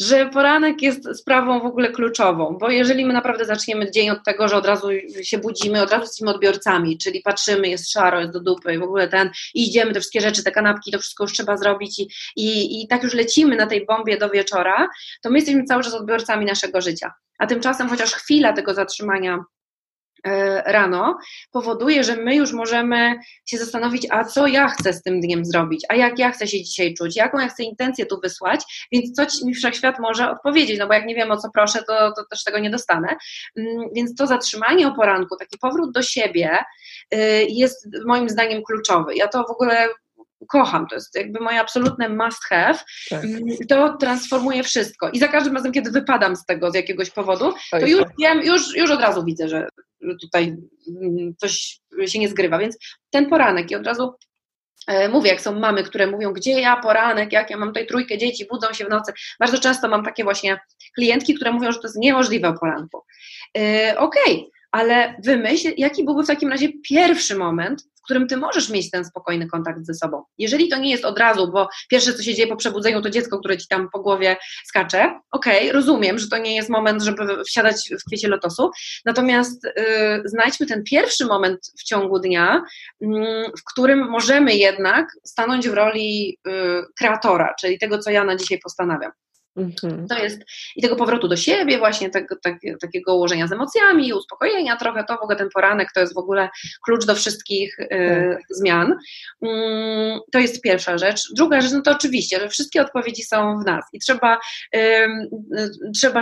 Że 0.00 0.26
poranek 0.26 0.82
jest 0.82 1.20
sprawą 1.20 1.60
w 1.60 1.66
ogóle 1.66 1.92
kluczową, 1.92 2.58
bo 2.60 2.70
jeżeli 2.70 3.04
my 3.04 3.12
naprawdę 3.12 3.44
zaczniemy 3.44 3.90
dzień 3.90 4.10
od 4.10 4.24
tego, 4.24 4.48
że 4.48 4.56
od 4.56 4.66
razu 4.66 4.88
się 5.22 5.38
budzimy, 5.38 5.82
od 5.82 5.90
razu 5.90 6.02
jesteśmy 6.02 6.30
odbiorcami, 6.30 6.98
czyli 6.98 7.20
patrzymy, 7.22 7.68
jest 7.68 7.92
szaro, 7.92 8.20
jest 8.20 8.32
do 8.32 8.40
dupy 8.40 8.74
i 8.74 8.78
w 8.78 8.82
ogóle 8.82 9.08
ten, 9.08 9.30
i 9.54 9.68
idziemy, 9.68 9.92
te 9.92 10.00
wszystkie 10.00 10.20
rzeczy, 10.20 10.44
te 10.44 10.52
kanapki, 10.52 10.92
to 10.92 10.98
wszystko 10.98 11.24
już 11.24 11.32
trzeba 11.32 11.56
zrobić 11.56 11.98
i, 11.98 12.08
i, 12.36 12.82
i 12.82 12.88
tak 12.88 13.02
już 13.02 13.14
lecimy 13.14 13.56
na 13.56 13.66
tej 13.66 13.86
bombie 13.86 14.18
do 14.18 14.30
wieczora, 14.30 14.88
to 15.22 15.30
my 15.30 15.38
jesteśmy 15.38 15.64
cały 15.64 15.82
czas 15.82 15.94
odbiorcami 15.94 16.46
naszego 16.46 16.80
życia. 16.80 17.12
A 17.38 17.46
tymczasem 17.46 17.88
chociaż 17.88 18.12
chwila 18.12 18.52
tego 18.52 18.74
zatrzymania 18.74 19.44
rano, 20.66 21.18
powoduje, 21.50 22.04
że 22.04 22.16
my 22.16 22.36
już 22.36 22.52
możemy 22.52 23.14
się 23.46 23.58
zastanowić, 23.58 24.06
a 24.10 24.24
co 24.24 24.46
ja 24.46 24.68
chcę 24.68 24.92
z 24.92 25.02
tym 25.02 25.20
dniem 25.20 25.44
zrobić, 25.44 25.84
a 25.88 25.94
jak 25.94 26.18
ja 26.18 26.30
chcę 26.30 26.46
się 26.46 26.62
dzisiaj 26.64 26.94
czuć, 26.94 27.16
jaką 27.16 27.38
ja 27.38 27.48
chcę 27.48 27.62
intencję 27.62 28.06
tu 28.06 28.20
wysłać, 28.22 28.88
więc 28.92 29.12
co 29.12 29.46
mi 29.46 29.54
wszechświat 29.54 29.98
może 29.98 30.30
odpowiedzieć, 30.30 30.78
no 30.78 30.86
bo 30.86 30.94
jak 30.94 31.06
nie 31.06 31.14
wiem 31.14 31.30
o 31.30 31.36
co 31.36 31.48
proszę, 31.54 31.82
to, 31.88 32.12
to 32.12 32.24
też 32.30 32.44
tego 32.44 32.58
nie 32.58 32.70
dostanę. 32.70 33.16
Mm, 33.56 33.88
więc 33.94 34.14
to 34.14 34.26
zatrzymanie 34.26 34.88
o 34.88 34.94
poranku, 34.94 35.36
taki 35.36 35.58
powrót 35.58 35.92
do 35.92 36.02
siebie 36.02 36.58
y, 37.14 37.18
jest 37.48 37.88
moim 38.06 38.28
zdaniem 38.28 38.62
kluczowy. 38.62 39.14
Ja 39.14 39.28
to 39.28 39.44
w 39.48 39.50
ogóle 39.50 39.88
kocham, 40.48 40.86
to 40.86 40.94
jest 40.94 41.14
jakby 41.14 41.40
moje 41.40 41.60
absolutne 41.60 42.08
must 42.08 42.44
have, 42.44 42.78
tak. 43.10 43.24
Mm, 43.24 43.40
to 43.68 43.96
transformuje 43.96 44.62
wszystko. 44.62 45.10
I 45.10 45.18
za 45.18 45.28
każdym 45.28 45.54
razem, 45.54 45.72
kiedy 45.72 45.90
wypadam 45.90 46.36
z 46.36 46.44
tego 46.44 46.70
z 46.70 46.74
jakiegoś 46.74 47.10
powodu, 47.10 47.54
to 47.70 47.86
już 47.86 48.02
wiem, 48.20 48.42
już, 48.42 48.76
już 48.76 48.90
od 48.90 49.00
razu 49.00 49.24
widzę, 49.24 49.48
że 49.48 49.68
tutaj 50.20 50.56
mm, 50.88 51.34
coś 51.36 51.80
się 52.06 52.18
nie 52.18 52.28
zgrywa, 52.28 52.58
więc 52.58 52.78
ten 53.10 53.28
poranek 53.28 53.70
i 53.70 53.76
od 53.76 53.86
razu 53.86 54.14
e, 54.86 55.08
Mówię, 55.08 55.30
jak 55.30 55.40
są 55.40 55.58
mamy, 55.58 55.82
które 55.82 56.06
mówią, 56.06 56.32
gdzie 56.32 56.60
ja 56.60 56.76
poranek, 56.76 57.32
jak 57.32 57.50
ja 57.50 57.56
mam 57.56 57.68
tutaj 57.68 57.86
trójkę 57.86 58.18
dzieci, 58.18 58.46
budzą 58.50 58.72
się 58.72 58.84
w 58.84 58.88
nocy. 58.88 59.12
Bardzo 59.40 59.58
często 59.58 59.88
mam 59.88 60.04
takie 60.04 60.24
właśnie 60.24 60.60
klientki, 60.94 61.34
które 61.34 61.52
mówią, 61.52 61.72
że 61.72 61.78
to 61.78 61.86
jest 61.86 61.98
niemożliwe 61.98 62.48
o 62.48 62.58
poranku. 62.58 63.04
Yy, 63.54 63.62
Okej, 63.98 64.34
okay, 64.34 64.50
ale 64.70 65.14
wymyśl, 65.24 65.72
jaki 65.76 66.04
byłby 66.04 66.22
w 66.22 66.26
takim 66.26 66.50
razie 66.50 66.68
pierwszy 66.88 67.36
moment, 67.36 67.82
którym 68.04 68.26
ty 68.26 68.36
możesz 68.36 68.70
mieć 68.70 68.90
ten 68.90 69.04
spokojny 69.04 69.46
kontakt 69.46 69.86
ze 69.86 69.94
sobą. 69.94 70.22
Jeżeli 70.38 70.68
to 70.68 70.76
nie 70.76 70.90
jest 70.90 71.04
od 71.04 71.18
razu, 71.18 71.52
bo 71.52 71.68
pierwsze, 71.90 72.14
co 72.14 72.22
się 72.22 72.34
dzieje 72.34 72.48
po 72.48 72.56
przebudzeniu, 72.56 73.02
to 73.02 73.10
dziecko, 73.10 73.38
które 73.38 73.58
ci 73.58 73.68
tam 73.68 73.88
po 73.92 74.00
głowie 74.00 74.36
skacze, 74.64 75.20
okej, 75.30 75.60
okay, 75.60 75.72
rozumiem, 75.72 76.18
że 76.18 76.28
to 76.28 76.38
nie 76.38 76.56
jest 76.56 76.70
moment, 76.70 77.02
żeby 77.02 77.44
wsiadać 77.44 77.90
w 78.00 78.04
kwiecie 78.06 78.28
lotosu, 78.28 78.70
natomiast 79.04 79.64
yy, 79.64 80.22
znajdźmy 80.24 80.66
ten 80.66 80.82
pierwszy 80.82 81.26
moment 81.26 81.60
w 81.80 81.84
ciągu 81.84 82.18
dnia, 82.18 82.62
yy, 83.00 83.10
w 83.58 83.64
którym 83.72 84.08
możemy 84.08 84.54
jednak 84.54 85.06
stanąć 85.24 85.68
w 85.68 85.74
roli 85.74 86.38
yy, 86.46 86.86
kreatora, 86.98 87.54
czyli 87.60 87.78
tego, 87.78 87.98
co 87.98 88.10
ja 88.10 88.24
na 88.24 88.36
dzisiaj 88.36 88.58
postanawiam. 88.58 89.12
Mhm. 89.56 90.08
To 90.08 90.18
jest 90.18 90.42
i 90.76 90.82
tego 90.82 90.96
powrotu 90.96 91.28
do 91.28 91.36
siebie, 91.36 91.78
właśnie 91.78 92.10
tego, 92.10 92.36
tak, 92.42 92.54
takiego 92.80 93.14
ułożenia 93.14 93.46
z 93.46 93.52
emocjami, 93.52 94.12
uspokojenia 94.12 94.76
trochę, 94.76 95.04
to 95.04 95.16
w 95.16 95.22
ogóle 95.22 95.36
ten 95.36 95.48
poranek 95.54 95.88
to 95.94 96.00
jest 96.00 96.14
w 96.14 96.18
ogóle 96.18 96.48
klucz 96.84 97.06
do 97.06 97.14
wszystkich 97.14 97.78
y, 97.78 97.88
tak. 97.88 98.42
zmian. 98.50 98.96
Mm, 99.42 100.20
to 100.32 100.38
jest 100.38 100.62
pierwsza 100.62 100.98
rzecz. 100.98 101.22
Druga 101.36 101.60
rzecz, 101.60 101.72
no 101.72 101.82
to 101.82 101.90
oczywiście, 101.90 102.40
że 102.40 102.48
wszystkie 102.48 102.82
odpowiedzi 102.82 103.22
są 103.22 103.58
w 103.58 103.66
nas 103.66 103.84
i 103.92 103.98
trzeba, 103.98 104.38
y, 104.74 104.78
y, 104.78 105.70
trzeba 105.94 106.20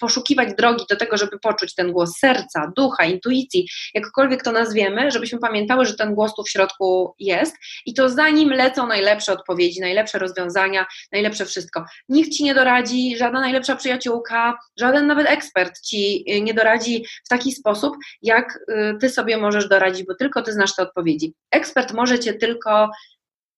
poszukiwać 0.00 0.54
drogi 0.54 0.84
do 0.90 0.96
tego, 0.96 1.16
żeby 1.16 1.38
poczuć 1.38 1.74
ten 1.74 1.92
głos 1.92 2.18
serca, 2.18 2.72
ducha, 2.76 3.04
intuicji, 3.04 3.68
jakkolwiek 3.94 4.42
to 4.42 4.52
nazwiemy, 4.52 5.10
żebyśmy 5.10 5.38
pamiętały, 5.38 5.86
że 5.86 5.94
ten 5.94 6.14
głos 6.14 6.34
tu 6.34 6.42
w 6.42 6.50
środku 6.50 7.14
jest 7.18 7.56
i 7.86 7.94
to 7.94 8.08
zanim 8.08 8.50
lecą 8.52 8.86
najlepsze 8.86 9.32
odpowiedzi, 9.32 9.80
najlepsze 9.80 10.18
rozwiązania, 10.18 10.86
najlepsze 11.12 11.44
wszystko. 11.44 11.84
Nikt 12.08 12.25
nikt 12.26 12.36
ci 12.36 12.44
nie 12.44 12.54
doradzi, 12.54 13.16
żadna 13.16 13.40
najlepsza 13.40 13.76
przyjaciółka, 13.76 14.58
żaden 14.76 15.06
nawet 15.06 15.26
ekspert 15.26 15.80
ci 15.80 16.24
y, 16.30 16.40
nie 16.40 16.54
doradzi 16.54 17.04
w 17.24 17.28
taki 17.28 17.52
sposób, 17.52 17.96
jak 18.22 18.58
y, 18.68 18.96
ty 19.00 19.08
sobie 19.08 19.36
możesz 19.36 19.68
doradzić, 19.68 20.06
bo 20.06 20.14
tylko 20.14 20.42
ty 20.42 20.52
znasz 20.52 20.74
te 20.74 20.82
odpowiedzi. 20.82 21.34
Ekspert 21.50 21.92
może 21.92 22.18
cię 22.18 22.34
tylko 22.34 22.90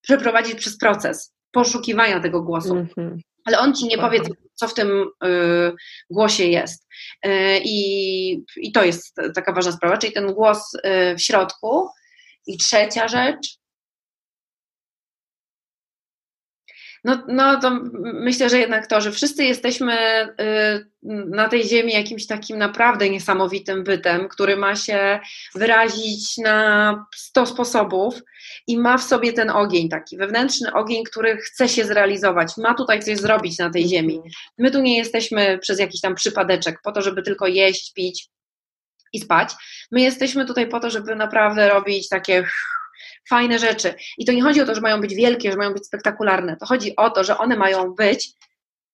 przeprowadzić 0.00 0.54
przez 0.54 0.78
proces 0.78 1.34
poszukiwania 1.50 2.20
tego 2.20 2.42
głosu. 2.42 2.72
Mm 2.72 2.86
-hmm. 2.86 3.18
Ale 3.44 3.58
on 3.58 3.74
ci 3.74 3.86
nie 3.86 3.98
powie, 3.98 4.20
co 4.54 4.68
w 4.68 4.74
tym 4.74 5.10
y, 5.24 5.72
głosie 6.10 6.44
jest. 6.44 6.86
Y, 7.26 7.30
i, 7.64 8.44
I 8.56 8.72
to 8.72 8.84
jest 8.84 9.16
taka 9.34 9.52
ważna 9.52 9.72
sprawa, 9.72 9.98
czyli 9.98 10.12
ten 10.12 10.32
głos 10.32 10.74
y, 10.74 10.80
w 11.16 11.22
środku. 11.22 11.88
I 12.46 12.58
trzecia 12.58 13.08
rzecz, 13.08 13.58
No, 17.04 17.22
no 17.28 17.60
to 17.60 17.70
myślę, 18.02 18.50
że 18.50 18.58
jednak 18.58 18.86
to, 18.86 19.00
że 19.00 19.12
wszyscy 19.12 19.44
jesteśmy 19.44 19.94
y, 20.40 20.86
na 21.26 21.48
tej 21.48 21.68
ziemi 21.68 21.92
jakimś 21.92 22.26
takim 22.26 22.58
naprawdę 22.58 23.10
niesamowitym 23.10 23.84
bytem, 23.84 24.28
który 24.28 24.56
ma 24.56 24.76
się 24.76 25.20
wyrazić 25.54 26.38
na 26.38 27.06
100 27.14 27.46
sposobów 27.46 28.20
i 28.66 28.78
ma 28.78 28.98
w 28.98 29.02
sobie 29.02 29.32
ten 29.32 29.50
ogień, 29.50 29.88
taki 29.88 30.16
wewnętrzny 30.16 30.72
ogień, 30.72 31.04
który 31.04 31.36
chce 31.36 31.68
się 31.68 31.84
zrealizować, 31.84 32.56
ma 32.56 32.74
tutaj 32.74 33.02
coś 33.02 33.18
zrobić 33.18 33.58
na 33.58 33.70
tej 33.70 33.88
ziemi. 33.88 34.20
My 34.58 34.70
tu 34.70 34.80
nie 34.80 34.96
jesteśmy 34.96 35.58
przez 35.58 35.78
jakiś 35.78 36.00
tam 36.00 36.14
przypadeczek 36.14 36.80
po 36.84 36.92
to, 36.92 37.02
żeby 37.02 37.22
tylko 37.22 37.46
jeść, 37.46 37.92
pić 37.92 38.28
i 39.12 39.20
spać. 39.20 39.52
My 39.90 40.00
jesteśmy 40.00 40.46
tutaj 40.46 40.68
po 40.68 40.80
to, 40.80 40.90
żeby 40.90 41.16
naprawdę 41.16 41.68
robić 41.68 42.08
takie 42.08 42.44
fajne 43.28 43.58
rzeczy. 43.58 43.94
I 44.18 44.24
to 44.24 44.32
nie 44.32 44.42
chodzi 44.42 44.60
o 44.60 44.66
to, 44.66 44.74
że 44.74 44.80
mają 44.80 45.00
być 45.00 45.14
wielkie, 45.14 45.50
że 45.50 45.56
mają 45.56 45.72
być 45.72 45.86
spektakularne. 45.86 46.56
To 46.56 46.66
chodzi 46.66 46.96
o 46.96 47.10
to, 47.10 47.24
że 47.24 47.38
one 47.38 47.56
mają 47.56 47.94
być 47.94 48.34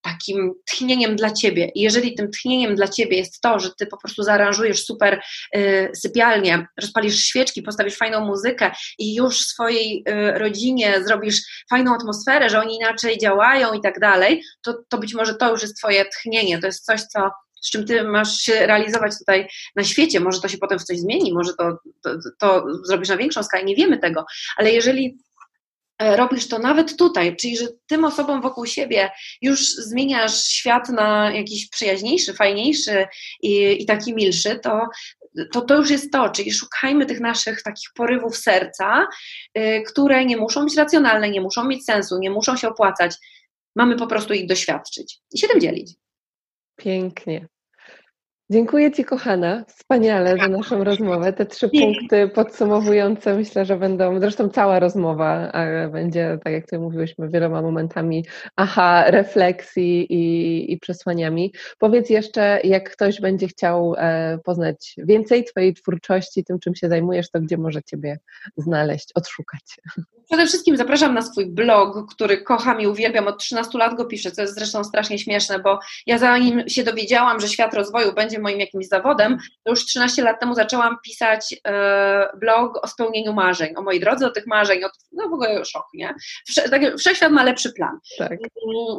takim 0.04 0.54
tchnieniem 0.66 1.16
dla 1.16 1.30
ciebie. 1.30 1.70
I 1.74 1.80
jeżeli 1.80 2.14
tym 2.14 2.30
tchnieniem 2.30 2.76
dla 2.76 2.88
ciebie 2.88 3.16
jest 3.16 3.40
to, 3.40 3.58
że 3.58 3.70
ty 3.78 3.86
po 3.86 3.98
prostu 3.98 4.22
zaaranżujesz 4.22 4.84
super 4.84 5.20
y, 5.56 5.90
sypialnię, 5.94 6.66
rozpalisz 6.80 7.24
świeczki, 7.24 7.62
postawisz 7.62 7.96
fajną 7.96 8.26
muzykę 8.26 8.70
i 8.98 9.14
już 9.14 9.38
swojej 9.38 10.04
y, 10.08 10.38
rodzinie 10.38 11.04
zrobisz 11.04 11.64
fajną 11.70 11.94
atmosferę, 11.94 12.50
że 12.50 12.60
oni 12.60 12.76
inaczej 12.76 13.18
działają 13.18 13.72
i 13.72 13.80
tak 13.80 14.00
dalej, 14.00 14.42
to, 14.62 14.74
to 14.88 14.98
być 14.98 15.14
może 15.14 15.34
to 15.34 15.50
już 15.50 15.62
jest 15.62 15.78
twoje 15.78 16.04
tchnienie, 16.04 16.58
to 16.58 16.66
jest 16.66 16.84
coś, 16.84 17.02
co 17.02 17.30
z 17.64 17.70
czym 17.70 17.86
ty 17.86 18.04
masz 18.04 18.38
się 18.38 18.66
realizować 18.66 19.18
tutaj 19.18 19.48
na 19.76 19.84
świecie. 19.84 20.20
Może 20.20 20.40
to 20.40 20.48
się 20.48 20.58
potem 20.58 20.78
w 20.78 20.84
coś 20.84 20.98
zmieni, 20.98 21.32
może 21.32 21.54
to, 21.54 21.78
to, 22.02 22.10
to 22.38 22.64
zrobisz 22.84 23.08
na 23.08 23.16
większą 23.16 23.42
skalę, 23.42 23.64
nie 23.64 23.76
wiemy 23.76 23.98
tego, 23.98 24.24
ale 24.56 24.72
jeżeli 24.72 25.18
E, 25.98 26.16
robisz 26.16 26.48
to 26.48 26.58
nawet 26.58 26.96
tutaj, 26.96 27.36
czyli 27.36 27.56
że 27.56 27.66
tym 27.86 28.04
osobom 28.04 28.42
wokół 28.42 28.66
siebie 28.66 29.10
już 29.42 29.74
zmieniasz 29.74 30.44
świat 30.44 30.88
na 30.88 31.30
jakiś 31.32 31.68
przyjaźniejszy, 31.68 32.34
fajniejszy 32.34 33.06
i, 33.42 33.82
i 33.82 33.86
taki 33.86 34.14
milszy, 34.14 34.58
to, 34.58 34.80
to 35.52 35.60
to 35.60 35.76
już 35.76 35.90
jest 35.90 36.12
to, 36.12 36.28
czyli 36.28 36.52
szukajmy 36.52 37.06
tych 37.06 37.20
naszych 37.20 37.62
takich 37.62 37.88
porywów 37.94 38.36
serca, 38.36 39.06
y, 39.58 39.82
które 39.86 40.24
nie 40.24 40.36
muszą 40.36 40.64
być 40.64 40.76
racjonalne, 40.76 41.30
nie 41.30 41.40
muszą 41.40 41.64
mieć 41.64 41.84
sensu, 41.84 42.18
nie 42.18 42.30
muszą 42.30 42.56
się 42.56 42.68
opłacać. 42.68 43.14
Mamy 43.76 43.96
po 43.96 44.06
prostu 44.06 44.34
ich 44.34 44.46
doświadczyć 44.46 45.18
i 45.32 45.38
się 45.38 45.48
tym 45.48 45.60
dzielić. 45.60 45.92
Pięknie. 46.76 47.48
Dziękuję 48.50 48.92
Ci, 48.92 49.04
kochana, 49.04 49.64
wspaniale 49.68 50.36
za 50.36 50.48
naszą 50.48 50.84
rozmowę. 50.84 51.32
Te 51.32 51.46
trzy 51.46 51.68
punkty 51.68 52.28
podsumowujące 52.28 53.36
myślę, 53.36 53.64
że 53.64 53.76
będą, 53.76 54.20
zresztą 54.20 54.48
cała 54.48 54.80
rozmowa 54.80 55.52
będzie, 55.92 56.38
tak 56.44 56.52
jak 56.52 56.66
Ty 56.66 56.78
mówiłyśmy, 56.78 57.28
wieloma 57.28 57.62
momentami 57.62 58.24
aha, 58.56 59.04
refleksji 59.10 60.12
i, 60.12 60.72
i 60.72 60.78
przesłaniami. 60.78 61.52
Powiedz 61.78 62.10
jeszcze, 62.10 62.60
jak 62.64 62.90
ktoś 62.90 63.20
będzie 63.20 63.48
chciał 63.48 63.94
e, 63.98 64.38
poznać 64.44 64.94
więcej 64.98 65.44
Twojej 65.44 65.74
twórczości, 65.74 66.44
tym 66.44 66.58
czym 66.58 66.74
się 66.74 66.88
zajmujesz, 66.88 67.30
to 67.30 67.40
gdzie 67.40 67.56
może 67.56 67.82
Ciebie 67.82 68.18
znaleźć, 68.56 69.10
odszukać? 69.14 69.76
Przede 70.26 70.46
wszystkim 70.46 70.76
zapraszam 70.76 71.14
na 71.14 71.22
swój 71.22 71.46
blog, 71.46 72.14
który 72.14 72.42
kocham 72.42 72.80
i 72.80 72.86
uwielbiam. 72.86 73.26
Od 73.26 73.38
13 73.38 73.78
lat 73.78 73.94
go 73.94 74.04
piszę, 74.04 74.30
co 74.30 74.42
jest 74.42 74.54
zresztą 74.54 74.84
strasznie 74.84 75.18
śmieszne, 75.18 75.58
bo 75.58 75.78
ja 76.06 76.18
zanim 76.18 76.68
się 76.68 76.84
dowiedziałam, 76.84 77.40
że 77.40 77.48
świat 77.48 77.74
rozwoju 77.74 78.12
będzie 78.12 78.38
moim 78.38 78.60
jakimś 78.60 78.88
zawodem, 78.88 79.38
to 79.64 79.70
już 79.70 79.86
13 79.86 80.22
lat 80.22 80.40
temu 80.40 80.54
zaczęłam 80.54 80.96
pisać 81.04 81.54
e, 81.66 82.28
blog 82.40 82.84
o 82.84 82.88
spełnieniu 82.88 83.32
marzeń, 83.32 83.76
o 83.76 83.82
mojej 83.82 84.00
drodze, 84.00 84.26
o 84.26 84.30
tych 84.30 84.46
marzeń, 84.46 84.84
o, 84.84 84.88
no 85.12 85.28
w 85.28 85.32
ogóle 85.32 85.64
szok, 85.64 85.86
nie? 85.94 86.14
Wsze, 86.46 86.68
tak, 86.68 86.82
wszechświat 86.98 87.32
ma 87.32 87.44
lepszy 87.44 87.72
plan 87.72 87.98
tak. 88.18 88.38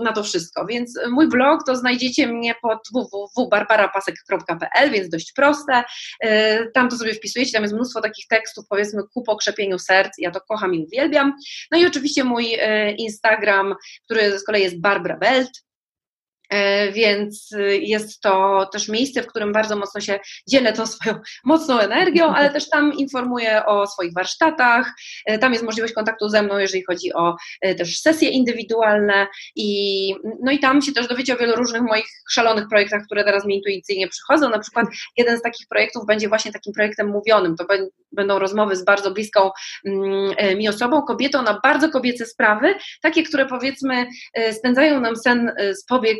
na 0.03 0.13
to 0.13 0.23
wszystko, 0.23 0.65
więc 0.65 0.99
mój 1.09 1.29
blog 1.29 1.59
to 1.65 1.75
znajdziecie 1.75 2.27
mnie 2.27 2.55
pod 2.61 2.79
www.barbarapasek.pl, 2.93 4.91
więc 4.91 5.09
dość 5.09 5.33
proste. 5.33 5.83
E, 6.21 6.65
tam 6.71 6.89
to 6.89 6.97
sobie 6.97 7.13
wpisujecie, 7.13 7.51
tam 7.51 7.61
jest 7.61 7.75
mnóstwo 7.75 8.01
takich 8.01 8.27
tekstów, 8.27 8.65
powiedzmy 8.69 9.01
ku 9.13 9.23
pokrzepieniu 9.23 9.79
serc, 9.79 10.11
ja 10.17 10.31
to 10.31 10.41
kocham 10.41 10.75
i 10.75 10.85
uwielbiam. 10.85 11.14
No 11.71 11.77
i 11.77 11.85
oczywiście 11.85 12.23
mój 12.23 12.53
e, 12.53 12.91
Instagram, 12.91 13.75
który 14.05 14.39
z 14.39 14.43
kolei 14.43 14.63
jest 14.63 14.79
Barbara 14.79 15.17
Belt, 15.17 15.64
więc 16.93 17.51
y, 17.51 17.77
jest 17.77 18.21
to 18.21 18.65
też 18.73 18.89
miejsce, 18.89 19.23
w 19.23 19.27
którym 19.27 19.53
bardzo 19.53 19.75
mocno 19.75 20.01
się 20.01 20.19
dzielę 20.47 20.73
tą 20.73 20.85
swoją 20.85 21.19
mocną 21.45 21.79
energią, 21.79 22.25
ale 22.25 22.49
też 22.49 22.69
tam 22.69 22.93
informuję 22.93 23.65
o 23.65 23.87
swoich 23.87 24.13
warsztatach. 24.13 24.93
E, 25.25 25.37
tam 25.37 25.53
jest 25.53 25.65
możliwość 25.65 25.93
kontaktu 25.93 26.29
ze 26.29 26.41
mną, 26.41 26.57
jeżeli 26.57 26.83
chodzi 26.83 27.13
o 27.13 27.35
e, 27.61 27.75
też 27.75 27.99
sesje 27.99 28.29
indywidualne 28.29 29.27
i 29.55 30.15
no 30.43 30.51
i 30.51 30.59
tam 30.59 30.81
się 30.81 30.91
też 30.91 31.07
dowiecie 31.07 31.33
o 31.33 31.37
wielu 31.37 31.55
różnych 31.55 31.81
moich 31.81 32.05
szalonych 32.31 32.67
projektach, 32.69 33.03
które 33.05 33.23
teraz 33.23 33.45
mi 33.45 33.55
intuicyjnie 33.55 34.07
przychodzą. 34.07 34.49
Na 34.49 34.59
przykład 34.59 34.87
jeden 35.17 35.37
z 35.37 35.41
takich 35.41 35.67
projektów 35.67 36.05
będzie 36.05 36.29
właśnie 36.29 36.51
takim 36.51 36.73
projektem 36.73 37.07
mówionym. 37.07 37.55
To 37.55 37.65
będą 38.11 38.39
rozmowy 38.39 38.75
z 38.75 38.85
bardzo 38.85 39.11
bliską 39.11 39.51
mm, 39.85 40.57
mi 40.57 40.69
osobą, 40.69 41.01
kobietą 41.01 41.41
na 41.41 41.59
bardzo 41.63 41.89
kobiece 41.89 42.25
sprawy, 42.25 42.75
takie, 43.01 43.23
które 43.23 43.45
powiedzmy 43.45 44.05
spędzają 44.51 44.99
nam 44.99 45.15
sen 45.15 45.51
z 45.73 45.85
powiek 45.85 46.17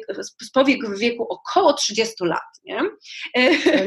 powiek 0.54 0.86
w 0.86 1.00
wieku 1.00 1.28
około 1.30 1.74
30 1.74 2.16
lat, 2.22 2.42
nie? 2.64 2.82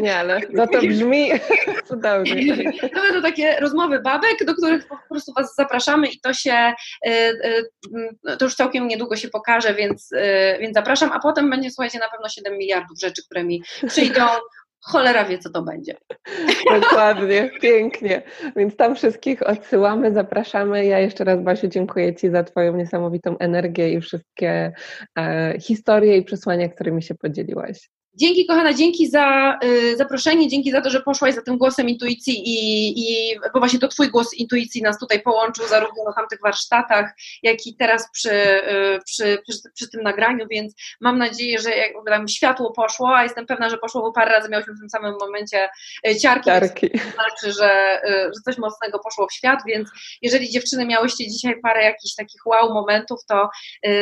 Nie, 0.01 0.16
ale 0.16 0.41
no 0.51 0.66
to 0.66 0.81
brzmi 0.81 1.31
cudownie. 1.89 2.72
To 2.81 3.01
będą 3.01 3.22
takie 3.22 3.57
rozmowy 3.61 4.01
babek, 4.01 4.45
do 4.45 4.55
których 4.55 4.89
po 4.89 4.97
prostu 5.11 5.33
Was 5.33 5.55
zapraszamy 5.55 6.09
i 6.09 6.20
to 6.20 6.35
się, 6.35 6.53
e, 6.53 6.74
e, 7.07 8.37
to 8.37 8.45
już 8.45 8.55
całkiem 8.55 8.89
niedługo 8.89 9.16
się 9.16 9.29
pokaże, 9.29 9.74
więc, 9.74 10.09
e, 10.12 10.59
więc 10.59 10.74
zapraszam, 10.74 11.12
a 11.12 11.20
potem 11.20 11.51
będzie, 11.51 11.70
słuchajcie, 11.70 11.99
na 11.99 12.09
pewno 12.09 12.29
7 12.29 12.59
miliardów 12.59 12.99
rzeczy, 13.01 13.22
które 13.24 13.45
mi 13.45 13.62
przyjdą, 13.87 14.26
cholera 14.81 15.24
wie, 15.24 15.39
co 15.39 15.51
to 15.51 15.62
będzie. 15.62 15.95
Dokładnie, 16.81 17.51
pięknie. 17.61 18.22
Więc 18.57 18.76
tam 18.76 18.95
wszystkich 18.95 19.43
odsyłamy, 19.43 20.14
zapraszamy. 20.14 20.87
Ja 20.87 20.99
jeszcze 20.99 21.24
raz, 21.24 21.43
Basiu, 21.43 21.68
dziękuję 21.68 22.14
Ci 22.14 22.31
za 22.31 22.45
Twoją 22.45 22.76
niesamowitą 22.76 23.39
energię 23.39 23.93
i 23.93 24.01
wszystkie 24.01 24.72
e, 25.18 25.55
historie 25.61 26.16
i 26.16 26.24
przesłania, 26.24 26.68
którymi 26.68 27.03
się 27.03 27.14
podzieliłaś. 27.14 27.91
Dzięki 28.15 28.47
kochana, 28.47 28.75
dzięki 28.75 29.09
za 29.09 29.59
y, 29.65 29.97
zaproszenie, 29.97 30.49
dzięki 30.49 30.71
za 30.71 30.81
to, 30.81 30.91
że 30.91 31.01
poszłaś 31.01 31.35
za 31.35 31.43
tym 31.43 31.59
głosem 31.59 31.89
intuicji 31.89 32.35
i, 32.45 32.89
i 32.99 33.37
bo 33.55 33.59
właśnie 33.59 33.79
to 33.79 33.89
Twój 33.89 34.09
głos 34.11 34.35
intuicji 34.35 34.83
nas 34.83 34.99
tutaj 34.99 35.23
połączył 35.23 35.69
zarówno 35.69 36.05
na 36.05 36.13
tamtych 36.13 36.39
warsztatach, 36.43 37.13
jak 37.43 37.67
i 37.67 37.77
teraz 37.77 38.11
przy, 38.13 38.31
y, 38.31 38.99
przy, 39.05 39.39
przy, 39.49 39.59
przy, 39.75 39.91
tym 39.91 40.03
nagraniu, 40.03 40.47
więc 40.51 40.75
mam 41.01 41.19
nadzieję, 41.19 41.59
że 41.59 41.71
jak 41.71 41.93
tam 42.07 42.29
światło 42.29 42.73
poszło, 42.73 43.17
a 43.17 43.23
jestem 43.23 43.47
pewna, 43.47 43.71
że 43.71 43.79
poszło, 43.79 44.03
bo 44.03 44.13
parę 44.13 44.33
razy 44.33 44.49
miałyśmy 44.49 44.75
w 44.75 44.81
tym 44.81 44.91
samym 44.91 45.15
momencie 45.21 45.69
y, 46.09 46.17
ciarki, 46.17 46.45
ciarki. 46.45 46.91
to 46.91 46.99
znaczy, 46.99 47.53
że, 47.53 48.01
y, 48.05 48.31
że 48.35 48.41
coś 48.45 48.59
mocnego 48.59 48.99
poszło 48.99 49.27
w 49.27 49.33
świat, 49.33 49.59
więc 49.67 49.89
jeżeli 50.23 50.51
dziewczyny 50.51 50.87
miałyście 50.87 51.29
dzisiaj 51.29 51.55
parę 51.63 51.85
jakichś 51.85 52.15
takich 52.15 52.47
wow 52.47 52.75
momentów, 52.75 53.21
to 53.29 53.49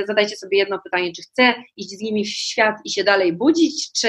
zadajcie 0.07 0.37
sobie 0.37 0.59
jedno 0.59 0.79
pytanie, 0.85 1.13
czy 1.17 1.23
chcę 1.23 1.55
iść 1.77 1.91
z 1.91 2.01
nimi 2.01 2.25
w 2.25 2.29
świat 2.29 2.77
i 2.85 2.91
się 2.91 3.05
dalej 3.05 3.33
budzić, 3.33 3.93
czy 3.93 4.06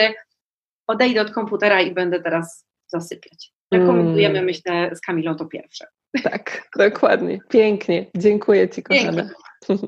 odejdę 0.88 1.22
od 1.22 1.32
komputera 1.32 1.82
i 1.82 1.94
będę 1.94 2.22
teraz 2.22 2.66
zasypiać. 2.88 3.52
Rekomendujemy, 3.72 4.36
mm. 4.36 4.46
myślę, 4.46 4.96
z 4.96 5.02
Kamilą 5.02 5.36
to 5.36 5.46
pierwsze. 5.46 5.86
Tak, 6.24 6.70
dokładnie. 6.78 7.40
Pięknie. 7.50 8.06
Dziękuję 8.18 8.70
Ci, 8.70 8.84
kochana. 8.84 9.30
Pięknie. 9.68 9.88